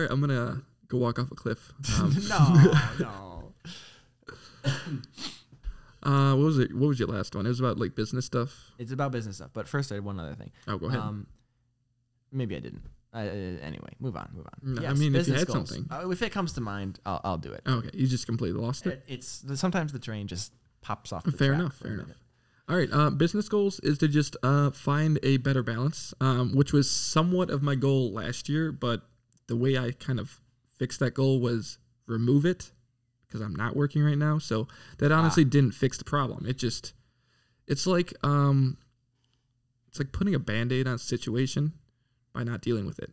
right, 0.02 0.10
I'm 0.10 0.20
gonna 0.20 0.62
go 0.88 0.98
walk 0.98 1.18
off 1.18 1.30
a 1.30 1.34
cliff. 1.34 1.72
Um, 1.98 2.14
no, 2.28 2.72
no. 3.00 3.52
uh, 6.02 6.34
what 6.34 6.44
was 6.44 6.58
it? 6.58 6.74
What 6.74 6.88
was 6.88 6.98
your 6.98 7.08
last 7.08 7.34
one? 7.34 7.46
It 7.46 7.50
was 7.50 7.60
about 7.60 7.78
like 7.78 7.94
business 7.94 8.26
stuff. 8.26 8.72
It's 8.78 8.92
about 8.92 9.12
business 9.12 9.36
stuff. 9.36 9.50
But 9.52 9.68
first, 9.68 9.90
I 9.92 9.96
had 9.96 10.04
one 10.04 10.18
other 10.20 10.34
thing. 10.34 10.50
Oh, 10.68 10.76
go 10.78 10.86
ahead. 10.86 11.00
Um, 11.00 11.26
maybe 12.32 12.56
I 12.56 12.60
didn't. 12.60 12.82
Uh, 13.12 13.18
anyway, 13.62 13.90
move 14.00 14.16
on, 14.16 14.28
move 14.34 14.44
on. 14.46 14.74
No, 14.74 14.88
I 14.88 14.92
mean, 14.94 15.14
if 15.14 15.28
you 15.28 15.34
had 15.34 15.46
goals. 15.46 15.68
something. 15.70 15.86
Uh, 15.90 16.10
if 16.10 16.20
it 16.20 16.32
comes 16.32 16.52
to 16.54 16.60
mind, 16.60 16.98
I'll, 17.06 17.20
I'll 17.24 17.38
do 17.38 17.52
it. 17.52 17.62
Oh, 17.64 17.74
okay, 17.74 17.90
you 17.94 18.08
just 18.08 18.26
completely 18.26 18.60
lost 18.60 18.86
it. 18.86 19.04
It- 19.06 19.14
It's 19.14 19.44
sometimes 19.54 19.92
the 19.92 20.00
train 20.00 20.26
just 20.26 20.52
pops 20.84 21.12
off. 21.12 21.24
The 21.24 21.32
Fair 21.32 21.54
enough, 21.54 21.76
fair 21.76 21.94
enough. 21.94 22.08
All 22.68 22.76
right, 22.76 22.88
uh, 22.92 23.10
business 23.10 23.48
goals 23.48 23.80
is 23.80 23.98
to 23.98 24.08
just 24.08 24.36
uh, 24.42 24.70
find 24.70 25.18
a 25.22 25.38
better 25.38 25.62
balance, 25.62 26.14
um, 26.20 26.54
which 26.54 26.72
was 26.72 26.90
somewhat 26.90 27.50
of 27.50 27.62
my 27.62 27.74
goal 27.74 28.12
last 28.12 28.48
year. 28.48 28.70
But 28.72 29.02
the 29.48 29.56
way 29.56 29.76
I 29.76 29.90
kind 29.92 30.20
of 30.20 30.40
fixed 30.78 31.00
that 31.00 31.12
goal 31.12 31.40
was 31.40 31.78
remove 32.06 32.46
it 32.46 32.70
because 33.26 33.40
I'm 33.40 33.54
not 33.54 33.76
working 33.76 34.02
right 34.02 34.16
now. 34.16 34.38
So 34.38 34.68
that 34.98 35.12
honestly 35.12 35.44
didn't 35.44 35.72
fix 35.72 35.98
the 35.98 36.04
problem. 36.04 36.46
It 36.46 36.56
just, 36.56 36.92
it's 37.66 37.86
like, 37.86 38.14
um, 38.22 38.78
it's 39.88 39.98
like 39.98 40.12
putting 40.12 40.34
a 40.34 40.38
band-aid 40.38 40.86
on 40.86 40.94
a 40.94 40.98
situation 40.98 41.72
by 42.32 42.44
not 42.44 42.60
dealing 42.60 42.86
with 42.86 42.98
it. 42.98 43.12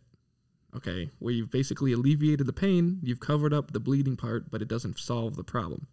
Okay, 0.74 1.10
where 1.18 1.34
you've 1.34 1.50
basically 1.50 1.92
alleviated 1.92 2.46
the 2.46 2.52
pain, 2.54 3.00
you've 3.02 3.20
covered 3.20 3.52
up 3.52 3.72
the 3.72 3.80
bleeding 3.80 4.16
part, 4.16 4.50
but 4.50 4.62
it 4.62 4.68
doesn't 4.68 4.98
solve 4.98 5.36
the 5.36 5.44
problem. 5.44 5.86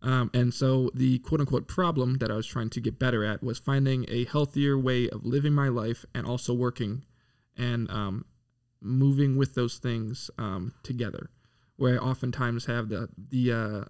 Um, 0.00 0.30
and 0.32 0.54
so 0.54 0.90
the 0.94 1.18
quote 1.18 1.40
unquote 1.40 1.66
problem 1.66 2.18
that 2.18 2.30
I 2.30 2.34
was 2.34 2.46
trying 2.46 2.70
to 2.70 2.80
get 2.80 2.98
better 2.98 3.24
at 3.24 3.42
was 3.42 3.58
finding 3.58 4.04
a 4.08 4.24
healthier 4.26 4.78
way 4.78 5.08
of 5.08 5.24
living 5.24 5.52
my 5.52 5.68
life 5.68 6.04
and 6.14 6.26
also 6.26 6.54
working 6.54 7.04
and 7.56 7.90
um, 7.90 8.24
moving 8.80 9.36
with 9.36 9.54
those 9.54 9.78
things 9.78 10.30
um, 10.38 10.74
together. 10.82 11.30
Where 11.76 12.00
I 12.00 12.04
oftentimes 12.04 12.66
have 12.66 12.88
the 12.88 13.08
the 13.16 13.52
uh, 13.52 13.84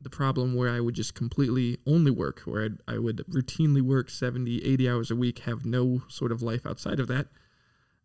the 0.00 0.10
problem 0.10 0.54
where 0.54 0.70
I 0.70 0.80
would 0.80 0.94
just 0.94 1.14
completely 1.14 1.78
only 1.86 2.10
work, 2.10 2.40
where 2.40 2.64
I'd, 2.64 2.78
I 2.86 2.98
would 2.98 3.24
routinely 3.30 3.80
work 3.80 4.10
70, 4.10 4.62
80 4.62 4.88
hours 4.88 5.10
a 5.10 5.16
week, 5.16 5.40
have 5.40 5.64
no 5.64 6.02
sort 6.08 6.30
of 6.30 6.42
life 6.42 6.66
outside 6.66 7.00
of 7.00 7.08
that, 7.08 7.28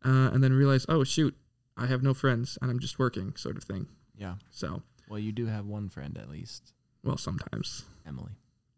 uh, 0.04 0.32
and 0.34 0.42
then 0.42 0.54
realize, 0.54 0.86
oh 0.88 1.04
shoot, 1.04 1.36
I 1.76 1.88
have 1.88 2.02
no 2.02 2.14
friends 2.14 2.58
and 2.62 2.72
I'm 2.72 2.80
just 2.80 2.98
working, 2.98 3.36
sort 3.36 3.58
of 3.58 3.64
thing. 3.64 3.88
Yeah. 4.18 4.36
So, 4.50 4.82
Well, 5.10 5.20
you 5.20 5.34
do 5.34 5.48
have 5.48 5.66
one 5.66 5.90
friend 5.90 6.18
at 6.18 6.30
least, 6.30 6.74
well, 7.04 7.18
sometimes. 7.18 7.84
Emily. 8.08 8.32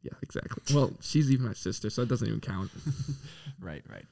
Yeah, 0.04 0.14
exactly. 0.24 0.76
Well, 0.76 0.94
she's 1.00 1.32
even 1.32 1.46
my 1.46 1.54
sister, 1.54 1.90
so 1.90 2.02
it 2.02 2.10
doesn't 2.10 2.28
even 2.28 2.42
count. 2.42 2.72
Right, 3.60 3.84
right. 3.88 4.06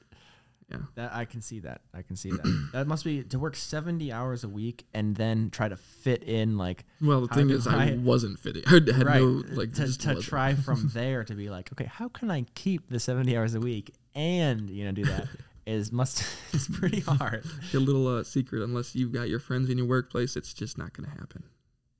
Yeah. 0.70 0.76
That 0.94 1.12
I 1.12 1.24
can 1.24 1.40
see 1.42 1.58
that. 1.60 1.80
I 1.92 2.02
can 2.02 2.14
see 2.14 2.30
that. 2.30 2.68
that 2.72 2.86
must 2.86 3.04
be 3.04 3.24
to 3.24 3.38
work 3.40 3.56
seventy 3.56 4.12
hours 4.12 4.44
a 4.44 4.48
week 4.48 4.86
and 4.94 5.16
then 5.16 5.50
try 5.50 5.68
to 5.68 5.76
fit 5.76 6.22
in 6.22 6.56
like 6.56 6.84
Well, 7.02 7.22
the 7.22 7.34
thing 7.34 7.50
is, 7.50 7.66
I 7.66 7.88
I- 7.88 7.94
wasn't 7.96 8.38
fitting. 8.38 8.62
I 8.68 8.74
had 8.74 8.88
right 9.04 9.20
no 9.20 9.42
like 9.50 9.72
to, 9.74 9.98
to 9.98 10.14
try 10.22 10.54
from 10.66 10.90
there 10.94 11.24
to 11.24 11.34
be 11.34 11.50
like, 11.50 11.72
okay, 11.72 11.86
how 11.86 12.06
can 12.08 12.30
I 12.30 12.46
keep 12.54 12.88
the 12.88 13.00
seventy 13.00 13.36
hours 13.36 13.56
a 13.56 13.60
week 13.60 13.92
and 14.14 14.70
you 14.70 14.84
know 14.84 14.92
do 14.92 15.02
that 15.06 15.26
is 15.66 15.90
must 15.90 16.24
is 16.52 16.68
pretty 16.68 17.00
hard. 17.00 17.44
a 17.74 17.78
little 17.78 18.06
uh, 18.06 18.22
secret. 18.22 18.62
Unless 18.62 18.94
you've 18.94 19.10
got 19.12 19.28
your 19.28 19.40
friends 19.40 19.68
in 19.68 19.76
your 19.78 19.88
workplace, 19.88 20.36
it's 20.36 20.54
just 20.54 20.78
not 20.78 20.92
going 20.92 21.10
to 21.10 21.16
happen. 21.18 21.42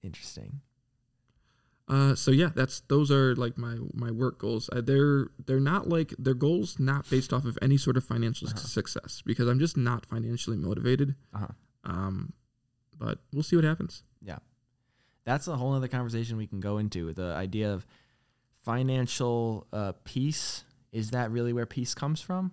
Interesting. 0.04 0.60
Uh, 1.90 2.14
so 2.14 2.30
yeah, 2.30 2.50
that's 2.54 2.80
those 2.88 3.10
are 3.10 3.34
like 3.34 3.58
my 3.58 3.76
my 3.92 4.10
work 4.12 4.38
goals. 4.38 4.70
Uh, 4.72 4.80
they're 4.80 5.28
they're 5.46 5.58
not 5.58 5.88
like 5.88 6.14
they're 6.18 6.34
goals 6.34 6.78
not 6.78 7.08
based 7.10 7.32
off 7.32 7.44
of 7.44 7.58
any 7.60 7.76
sort 7.76 7.96
of 7.96 8.04
financial 8.04 8.46
Uh-huh. 8.48 8.56
success 8.58 9.22
because 9.26 9.48
I'm 9.48 9.58
just 9.58 9.76
not 9.76 10.06
financially 10.06 10.56
motivated. 10.56 11.16
Uh 11.34 11.38
huh. 11.38 11.46
Um, 11.84 12.32
but 12.96 13.18
we'll 13.32 13.42
see 13.42 13.56
what 13.56 13.64
happens. 13.64 14.04
Yeah, 14.22 14.38
that's 15.24 15.48
a 15.48 15.56
whole 15.56 15.72
other 15.74 15.88
conversation 15.88 16.36
we 16.36 16.46
can 16.46 16.60
go 16.60 16.78
into. 16.78 17.12
The 17.12 17.34
idea 17.34 17.72
of 17.72 17.84
financial 18.62 19.66
uh, 19.72 19.92
peace 20.04 20.62
is 20.92 21.10
that 21.10 21.30
really 21.32 21.52
where 21.52 21.66
peace 21.66 21.94
comes 21.94 22.20
from? 22.20 22.52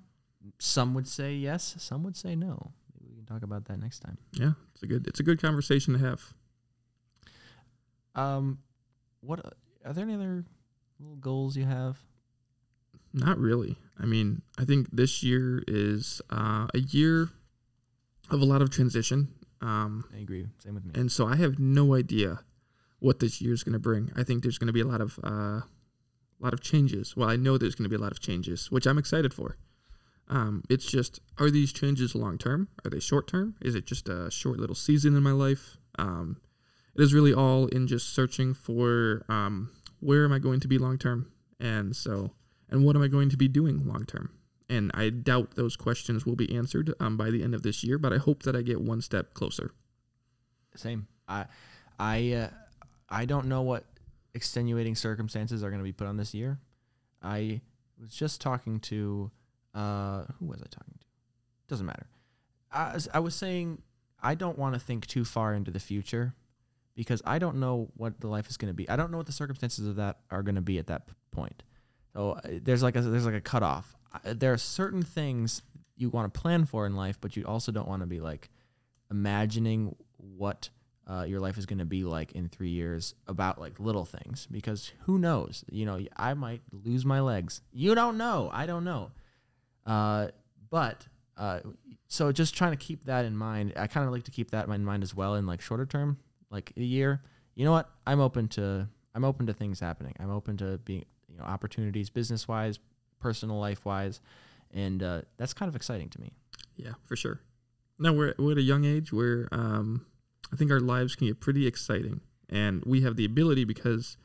Some 0.60 0.94
would 0.96 1.08
say 1.08 1.36
yes. 1.36 1.76
Some 1.78 2.04
would 2.04 2.16
say 2.18 2.36
no. 2.36 2.72
Maybe 3.00 3.10
we 3.12 3.16
can 3.18 3.26
talk 3.26 3.44
about 3.44 3.66
that 3.66 3.80
next 3.80 4.00
time. 4.00 4.18
Yeah, 4.32 4.54
it's 4.74 4.82
a 4.84 4.88
good 4.88 5.06
it's 5.06 5.20
a 5.20 5.24
good 5.24 5.40
conversation 5.42 5.94
to 5.94 6.00
have. 6.00 6.34
Um, 8.16 8.60
what 9.28 9.41
are 9.86 9.93
there 9.93 10.03
any 10.03 10.15
other 10.15 10.45
little 10.99 11.15
goals 11.17 11.57
you 11.57 11.65
have? 11.65 11.97
Not 13.13 13.38
really. 13.38 13.78
I 13.99 14.05
mean, 14.05 14.41
I 14.57 14.65
think 14.65 14.88
this 14.91 15.21
year 15.21 15.63
is 15.67 16.21
uh, 16.30 16.67
a 16.73 16.80
year 16.80 17.30
of 18.30 18.41
a 18.41 18.45
lot 18.45 18.61
of 18.61 18.69
transition. 18.69 19.30
Um, 19.61 20.05
I 20.15 20.19
agree. 20.19 20.47
Same 20.63 20.75
with 20.75 20.86
me. 20.86 20.91
and 20.95 21.11
so 21.11 21.28
I 21.28 21.36
have 21.36 21.59
no 21.59 21.93
idea 21.95 22.39
what 22.99 23.19
this 23.19 23.41
year 23.41 23.53
is 23.53 23.63
going 23.63 23.73
to 23.73 23.80
bring. 23.80 24.11
I 24.15 24.23
think 24.23 24.43
there's 24.43 24.57
going 24.57 24.67
to 24.67 24.73
be 24.73 24.82
a 24.82 24.88
lot 24.88 25.01
of 25.01 25.19
uh, 25.23 25.61
a 25.61 25.63
lot 26.39 26.53
of 26.53 26.61
changes. 26.61 27.15
Well, 27.15 27.30
I 27.30 27.36
know 27.36 27.57
there's 27.57 27.75
going 27.75 27.89
to 27.89 27.89
be 27.89 27.95
a 27.95 28.03
lot 28.03 28.11
of 28.11 28.19
changes, 28.19 28.71
which 28.71 28.86
I'm 28.86 28.97
excited 28.97 29.34
for. 29.34 29.57
Um, 30.30 30.63
it's 30.69 30.86
just, 30.86 31.19
are 31.38 31.49
these 31.49 31.71
changes 31.71 32.13
long 32.13 32.38
term? 32.38 32.67
Are 32.86 32.89
they 32.89 32.99
short 32.99 33.28
term? 33.28 33.55
Is 33.61 33.75
it 33.75 33.86
just 33.86 34.09
a 34.09 34.30
short 34.30 34.59
little 34.59 34.75
season 34.75 35.15
in 35.15 35.23
my 35.23 35.32
life? 35.32 35.78
Um, 35.97 36.38
it 36.98 37.04
is 37.04 37.14
really 37.14 37.34
all 37.34 37.68
in 37.68 37.88
just 37.88 38.14
searching 38.14 38.54
for 38.54 39.24
um, 39.30 39.70
where 40.00 40.26
am 40.26 40.32
I 40.32 40.39
going 40.39 40.60
to 40.62 40.68
be 40.68 40.78
long 40.78 40.98
term, 40.98 41.32
and 41.60 41.95
so 41.95 42.32
and 42.70 42.84
what 42.84 42.95
am 42.95 43.02
I 43.02 43.08
going 43.08 43.30
to 43.30 43.38
be 43.38 43.48
doing 43.48 43.86
long 43.86 44.06
term. 44.06 44.32
and 44.70 44.91
I 44.93 45.10
doubt 45.10 45.56
those 45.56 45.76
questions 45.76 46.26
will 46.26 46.36
be 46.36 46.54
answered 46.56 46.93
um, 47.00 47.18
by 47.18 47.30
the 47.30 47.43
end 47.43 47.54
of 47.56 47.64
this 47.64 47.84
year. 47.84 47.98
But 47.98 48.14
I 48.14 48.18
hope 48.18 48.43
that 48.43 48.56
I 48.56 48.62
get 48.62 48.82
one 48.82 49.02
step 49.02 49.34
closer. 49.34 49.72
Same. 50.76 51.08
I, 51.28 51.45
I, 52.00 52.34
uh, 52.34 52.50
I 53.10 53.26
don't 53.26 53.48
know 53.48 53.62
what 53.62 53.86
extenuating 54.34 54.95
circumstances 54.95 55.64
are 55.64 55.70
going 55.70 55.80
to 55.80 55.84
be 55.84 55.93
put 55.93 56.08
on 56.08 56.18
this 56.18 56.34
year. 56.34 56.60
I 57.24 57.62
was 58.00 58.12
just 58.12 58.41
talking 58.41 58.80
to, 58.82 59.32
uh, 59.74 60.26
who 60.39 60.48
was 60.48 60.62
I 60.62 60.68
talking 60.70 60.95
to? 61.00 61.06
Doesn't 61.68 61.86
matter. 61.86 62.08
I 62.72 63.00
I 63.14 63.20
was 63.20 63.36
saying 63.36 63.82
I 64.22 64.36
don't 64.36 64.58
want 64.58 64.74
to 64.74 64.80
think 64.80 65.08
too 65.08 65.26
far 65.26 65.54
into 65.54 65.72
the 65.72 65.80
future 65.80 66.36
because 66.98 67.22
I 67.26 67.38
don't 67.38 67.58
know 67.58 67.89
what 67.95 68.20
the 68.20 68.28
life 68.28 68.50
is 68.50 68.58
going 68.58 68.72
to 68.72 68.74
be. 68.74 68.89
I 68.89 68.95
don't 68.98 69.12
know 69.12 69.18
what 69.18 69.28
the 69.28 69.32
circumstances 69.32 69.88
of 69.88 69.95
that 69.98 70.18
are 70.32 70.41
going 70.41 70.56
to 70.56 70.62
be 70.62 70.80
at 70.80 70.88
that 70.88 71.08
point. 71.32 71.64
So 72.14 72.32
uh, 72.32 72.41
there's 72.64 72.82
like 72.84 72.95
a 72.98 73.02
there's 73.02 73.26
like 73.26 73.36
a 73.36 73.41
cutoff. 73.41 73.95
There 74.26 74.52
are 74.52 74.58
certain 74.58 75.04
things 75.04 75.62
you 75.95 76.10
want 76.10 76.34
to 76.34 76.39
plan 76.39 76.66
for 76.66 76.88
in 76.88 76.95
life, 76.95 77.20
but 77.22 77.38
you 77.38 77.45
also 77.45 77.72
don't 77.72 77.88
want 77.88 78.02
to 78.02 78.08
be 78.08 78.20
like 78.20 78.50
imagining 79.12 79.95
what 80.18 80.70
uh, 81.10 81.24
your 81.24 81.39
life 81.39 81.58
is 81.58 81.68
going 81.68 81.80
to 81.80 81.86
be 81.86 82.04
like 82.04 82.32
in 82.32 82.50
three 82.50 82.70
years 82.70 83.14
about 83.28 83.60
like 83.60 83.80
little 83.80 84.04
things 84.04 84.48
because 84.52 84.91
who 85.06 85.20
knows? 85.20 85.64
You 85.70 85.86
know, 85.86 86.00
I 86.18 86.34
might 86.34 86.62
lose 86.72 87.06
my 87.06 87.22
legs. 87.22 87.62
You 87.72 87.93
don't 87.93 88.18
know. 88.18 88.50
I 88.52 88.66
don't 88.66 88.84
know. 88.84 89.12
Uh, 89.86 90.30
but 90.72 91.08
uh, 91.38 91.60
so 92.08 92.32
just 92.32 92.56
trying 92.56 92.72
to 92.72 92.78
keep 92.78 93.06
that 93.06 93.24
in 93.26 93.38
mind. 93.38 93.74
I 93.76 93.86
kind 93.86 94.08
of 94.08 94.12
like 94.12 94.24
to 94.24 94.32
keep 94.32 94.52
that 94.52 94.68
in 94.68 94.84
mind 94.84 95.04
as 95.04 95.14
well 95.14 95.36
in 95.36 95.45
like 95.45 95.62
shorter 95.62 95.86
term, 95.86 96.18
like 96.50 96.74
a 96.78 96.84
year. 96.84 97.22
You 97.56 97.66
know 97.66 97.72
what? 97.72 97.89
I'm 98.06 98.20
open 98.20 98.48
to 98.50 98.88
I'm 99.16 99.26
open 99.26 99.48
to 99.48 99.54
things 99.54 99.80
happening. 99.80 100.14
I'm 100.20 100.30
open 100.32 100.58
to 100.58 100.78
being 100.80 101.06
you 101.28 101.38
know 101.38 101.43
opportunities, 101.43 102.10
business 102.10 102.48
wise, 102.48 102.80
personal 103.20 103.60
life 103.60 103.86
wise, 103.86 104.22
and 104.72 105.02
uh, 105.02 105.22
that's 105.38 105.54
kind 105.54 105.70
of 105.70 105.76
exciting 105.76 106.10
to 106.10 106.22
me. 106.22 106.32
Yeah, 106.76 106.93
for 107.04 107.16
sure. 107.16 107.41
Now 108.00 108.14
we're 108.14 108.36
we're 108.38 108.52
at 108.52 108.58
a 108.58 108.62
young 108.64 108.86
age 108.86 109.12
where 109.12 109.48
um, 109.52 110.06
I 110.54 110.56
think 110.56 110.72
our 110.72 110.80
lives 110.80 111.16
can 111.16 111.28
get 111.28 111.39
pretty 111.39 111.66
exciting, 111.66 112.22
and 112.50 112.84
we 112.86 113.02
have 113.02 113.16
the 113.16 113.26
ability 113.26 113.64
because 113.64 114.18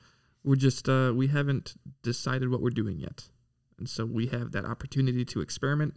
we're 0.44 0.56
just 0.56 0.88
uh, 0.88 1.12
we 1.14 1.28
haven't 1.28 1.74
decided 2.02 2.50
what 2.50 2.60
we're 2.60 2.70
doing 2.70 2.98
yet, 2.98 3.28
and 3.78 3.88
so 3.88 4.04
we 4.04 4.26
have 4.26 4.52
that 4.52 4.64
opportunity 4.64 5.24
to 5.24 5.40
experiment, 5.40 5.96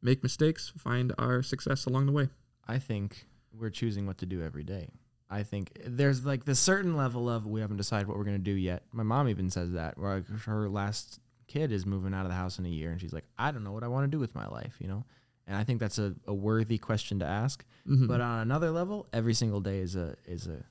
make 0.00 0.22
mistakes, 0.22 0.72
find 0.76 1.12
our 1.18 1.42
success 1.42 1.86
along 1.86 2.06
the 2.06 2.12
way. 2.12 2.28
I 2.66 2.78
think 2.78 3.26
we're 3.52 3.70
choosing 3.70 4.06
what 4.06 4.18
to 4.18 4.26
do 4.26 4.42
every 4.42 4.62
day. 4.62 4.90
I 5.30 5.42
think 5.42 5.72
there's 5.84 6.24
like 6.24 6.44
this 6.44 6.58
certain 6.58 6.96
level 6.96 7.28
of 7.28 7.46
we 7.46 7.60
haven't 7.60 7.76
decided 7.76 8.08
what 8.08 8.16
we're 8.16 8.24
gonna 8.24 8.38
do 8.38 8.52
yet. 8.52 8.82
My 8.92 9.02
mom 9.02 9.28
even 9.28 9.50
says 9.50 9.72
that. 9.72 9.98
Where 9.98 10.14
like 10.16 10.28
her 10.44 10.68
last 10.68 11.20
kid 11.46 11.70
is 11.72 11.84
moving 11.86 12.14
out 12.14 12.22
of 12.24 12.28
the 12.30 12.36
house 12.36 12.58
in 12.58 12.66
a 12.66 12.70
year, 12.70 12.90
and 12.90 13.00
she's 13.00 13.12
like, 13.12 13.24
I 13.38 13.50
don't 13.50 13.64
know 13.64 13.72
what 13.72 13.82
I 13.84 13.88
want 13.88 14.04
to 14.04 14.10
do 14.14 14.18
with 14.18 14.34
my 14.34 14.46
life, 14.48 14.76
you 14.80 14.88
know. 14.88 15.04
And 15.46 15.56
I 15.56 15.64
think 15.64 15.80
that's 15.80 15.98
a, 15.98 16.14
a 16.26 16.34
worthy 16.34 16.76
question 16.78 17.18
to 17.20 17.24
ask. 17.26 17.64
Mhm. 17.86 18.06
But 18.06 18.20
on 18.20 18.40
another 18.40 18.70
level, 18.70 19.06
every 19.12 19.34
single 19.34 19.60
day 19.60 19.78
is 19.78 19.96
a 19.96 20.14
is 20.26 20.46
a 20.46 20.64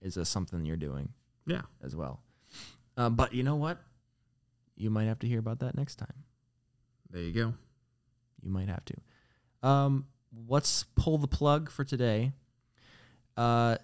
is 0.00 0.16
a 0.16 0.24
something 0.24 0.64
you're 0.64 0.76
doing 0.76 1.08
yeah, 1.46 1.62
as 1.82 1.94
well. 1.94 2.20
Um, 2.96 3.14
but 3.16 3.32
you 3.34 3.42
know 3.42 3.56
what? 3.56 3.78
You 4.76 4.90
might 4.90 5.04
have 5.04 5.18
to 5.20 5.28
hear 5.28 5.38
about 5.38 5.60
that 5.60 5.76
next 5.76 5.96
time. 5.96 6.24
there 7.10 7.22
you 7.22 7.32
go. 7.32 7.54
You 8.42 8.50
might 8.50 8.68
have 8.68 8.84
to. 8.86 9.68
Um, 9.68 10.06
let's 10.48 10.84
pull 10.96 11.18
the 11.18 11.28
plug 11.28 11.70
for 11.70 11.84
today. 11.84 12.32
Uh, 13.36 13.76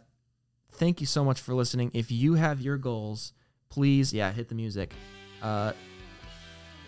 thank 0.79 1.01
you 1.01 1.07
so 1.07 1.25
much 1.25 1.41
for 1.41 1.55
listening. 1.55 1.91
If 1.93 2.11
you 2.11 2.35
have 2.35 2.61
your 2.61 2.77
goals, 2.77 3.33
please, 3.69 4.13
yeah, 4.13 4.33
hit 4.33 4.49
the 4.49 4.55
music. 4.55 4.95
Uh, 5.43 5.73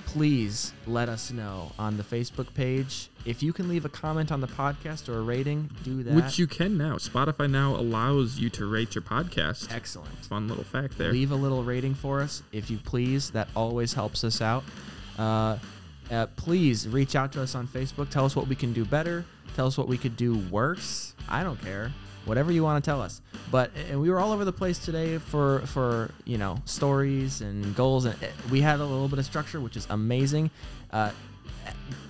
please 0.06 0.72
let 0.86 1.08
us 1.08 1.30
know 1.30 1.70
on 1.78 1.96
the 1.96 2.02
Facebook 2.02 2.52
page. 2.54 3.10
If 3.24 3.42
you 3.42 3.52
can 3.52 3.68
leave 3.68 3.84
a 3.84 3.88
comment 3.88 4.32
on 4.32 4.40
the 4.40 4.46
podcast 4.46 5.08
or 5.08 5.18
a 5.18 5.22
rating, 5.22 5.70
do 5.84 6.02
that. 6.02 6.14
Which 6.14 6.38
you 6.38 6.46
can 6.46 6.76
now. 6.76 6.96
Spotify 6.96 7.50
now 7.50 7.76
allows 7.76 8.38
you 8.38 8.48
to 8.50 8.66
rate 8.66 8.94
your 8.94 9.02
podcast. 9.02 9.72
excellent. 9.72 10.14
Fun 10.24 10.48
little 10.48 10.64
fact 10.64 10.96
there. 10.98 11.12
Leave 11.12 11.32
a 11.32 11.36
little 11.36 11.62
rating 11.62 11.94
for 11.94 12.20
us 12.20 12.42
if 12.52 12.70
you 12.70 12.78
please. 12.78 13.30
That 13.30 13.48
always 13.54 13.92
helps 13.92 14.24
us 14.24 14.40
out. 14.40 14.64
Uh, 15.18 15.58
uh, 16.10 16.26
please 16.36 16.88
reach 16.88 17.14
out 17.14 17.32
to 17.32 17.42
us 17.42 17.54
on 17.54 17.68
Facebook. 17.68 18.10
Tell 18.10 18.24
us 18.24 18.34
what 18.34 18.48
we 18.48 18.56
can 18.56 18.72
do 18.72 18.84
better. 18.84 19.24
Tell 19.54 19.66
us 19.66 19.78
what 19.78 19.86
we 19.86 19.98
could 19.98 20.16
do 20.16 20.38
worse. 20.50 21.14
I 21.28 21.44
don't 21.44 21.60
care. 21.62 21.92
Whatever 22.24 22.52
you 22.52 22.62
want 22.62 22.82
to 22.82 22.88
tell 22.88 23.00
us. 23.00 23.20
But 23.50 23.70
and 23.90 24.00
we 24.00 24.10
were 24.10 24.20
all 24.20 24.32
over 24.32 24.44
the 24.44 24.52
place 24.52 24.78
today 24.78 25.18
for 25.18 25.60
for 25.66 26.10
you 26.24 26.38
know 26.38 26.58
stories 26.64 27.40
and 27.40 27.74
goals, 27.74 28.04
and 28.04 28.14
uh, 28.22 28.26
we 28.50 28.60
had 28.60 28.80
a 28.80 28.84
little 28.84 29.08
bit 29.08 29.18
of 29.18 29.24
structure, 29.24 29.60
which 29.60 29.76
is 29.76 29.86
amazing. 29.90 30.50
Uh, 30.92 31.10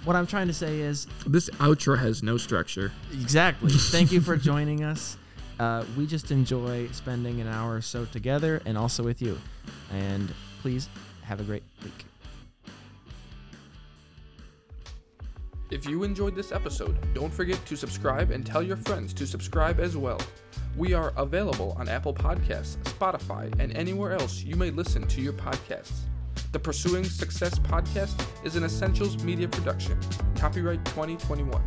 what 0.05 0.17
I'm 0.17 0.27
trying 0.27 0.47
to 0.47 0.55
say 0.55 0.81
is 0.81 1.07
This 1.27 1.51
outro 1.51 1.99
has 1.99 2.23
no 2.23 2.37
structure. 2.37 2.93
Exactly. 3.13 3.71
Thank 3.75 4.13
you 4.13 4.21
for 4.21 4.37
joining 4.37 4.83
us. 4.85 5.17
Uh, 5.59 5.85
we 5.97 6.07
just 6.07 6.31
enjoy 6.31 6.89
spending 6.89 7.41
an 7.41 7.47
hour 7.47 7.77
or 7.77 7.83
so 7.83 8.07
together 8.07 8.63
and 8.65 8.79
also 8.79 9.03
with 9.03 9.21
you. 9.21 9.39
And 9.93 10.33
please 10.63 10.89
have 11.23 11.41
a 11.41 11.45
great 11.45 11.63
week. 11.85 12.10
If 15.71 15.87
you 15.87 16.03
enjoyed 16.03 16.35
this 16.35 16.51
episode, 16.51 16.97
don't 17.15 17.33
forget 17.33 17.65
to 17.67 17.77
subscribe 17.77 18.33
and 18.33 18.45
tell 18.45 18.61
your 18.61 18.77
friends 18.77 19.15
to 19.15 19.25
subscribe 19.25 19.79
as 19.79 19.97
well. 19.97 20.21
We 20.77 20.95
are 20.95 21.13
available 21.17 21.77
on 21.79 21.89
Apple 21.89 22.13
Podcasts, 22.13 22.77
Spotify, 22.83 23.57
and 23.61 23.77
anywhere 23.77 24.15
else 24.15 24.43
you 24.43 24.57
may 24.57 24.71
listen 24.71 25.07
to 25.07 25.21
your 25.21 25.33
podcasts. 25.33 26.01
The 26.51 26.59
Pursuing 26.59 27.05
Success 27.05 27.57
podcast 27.61 28.21
is 28.45 28.57
an 28.57 28.65
Essentials 28.65 29.23
Media 29.23 29.47
production. 29.47 29.97
Copyright 30.35 30.85
2021. 30.87 31.63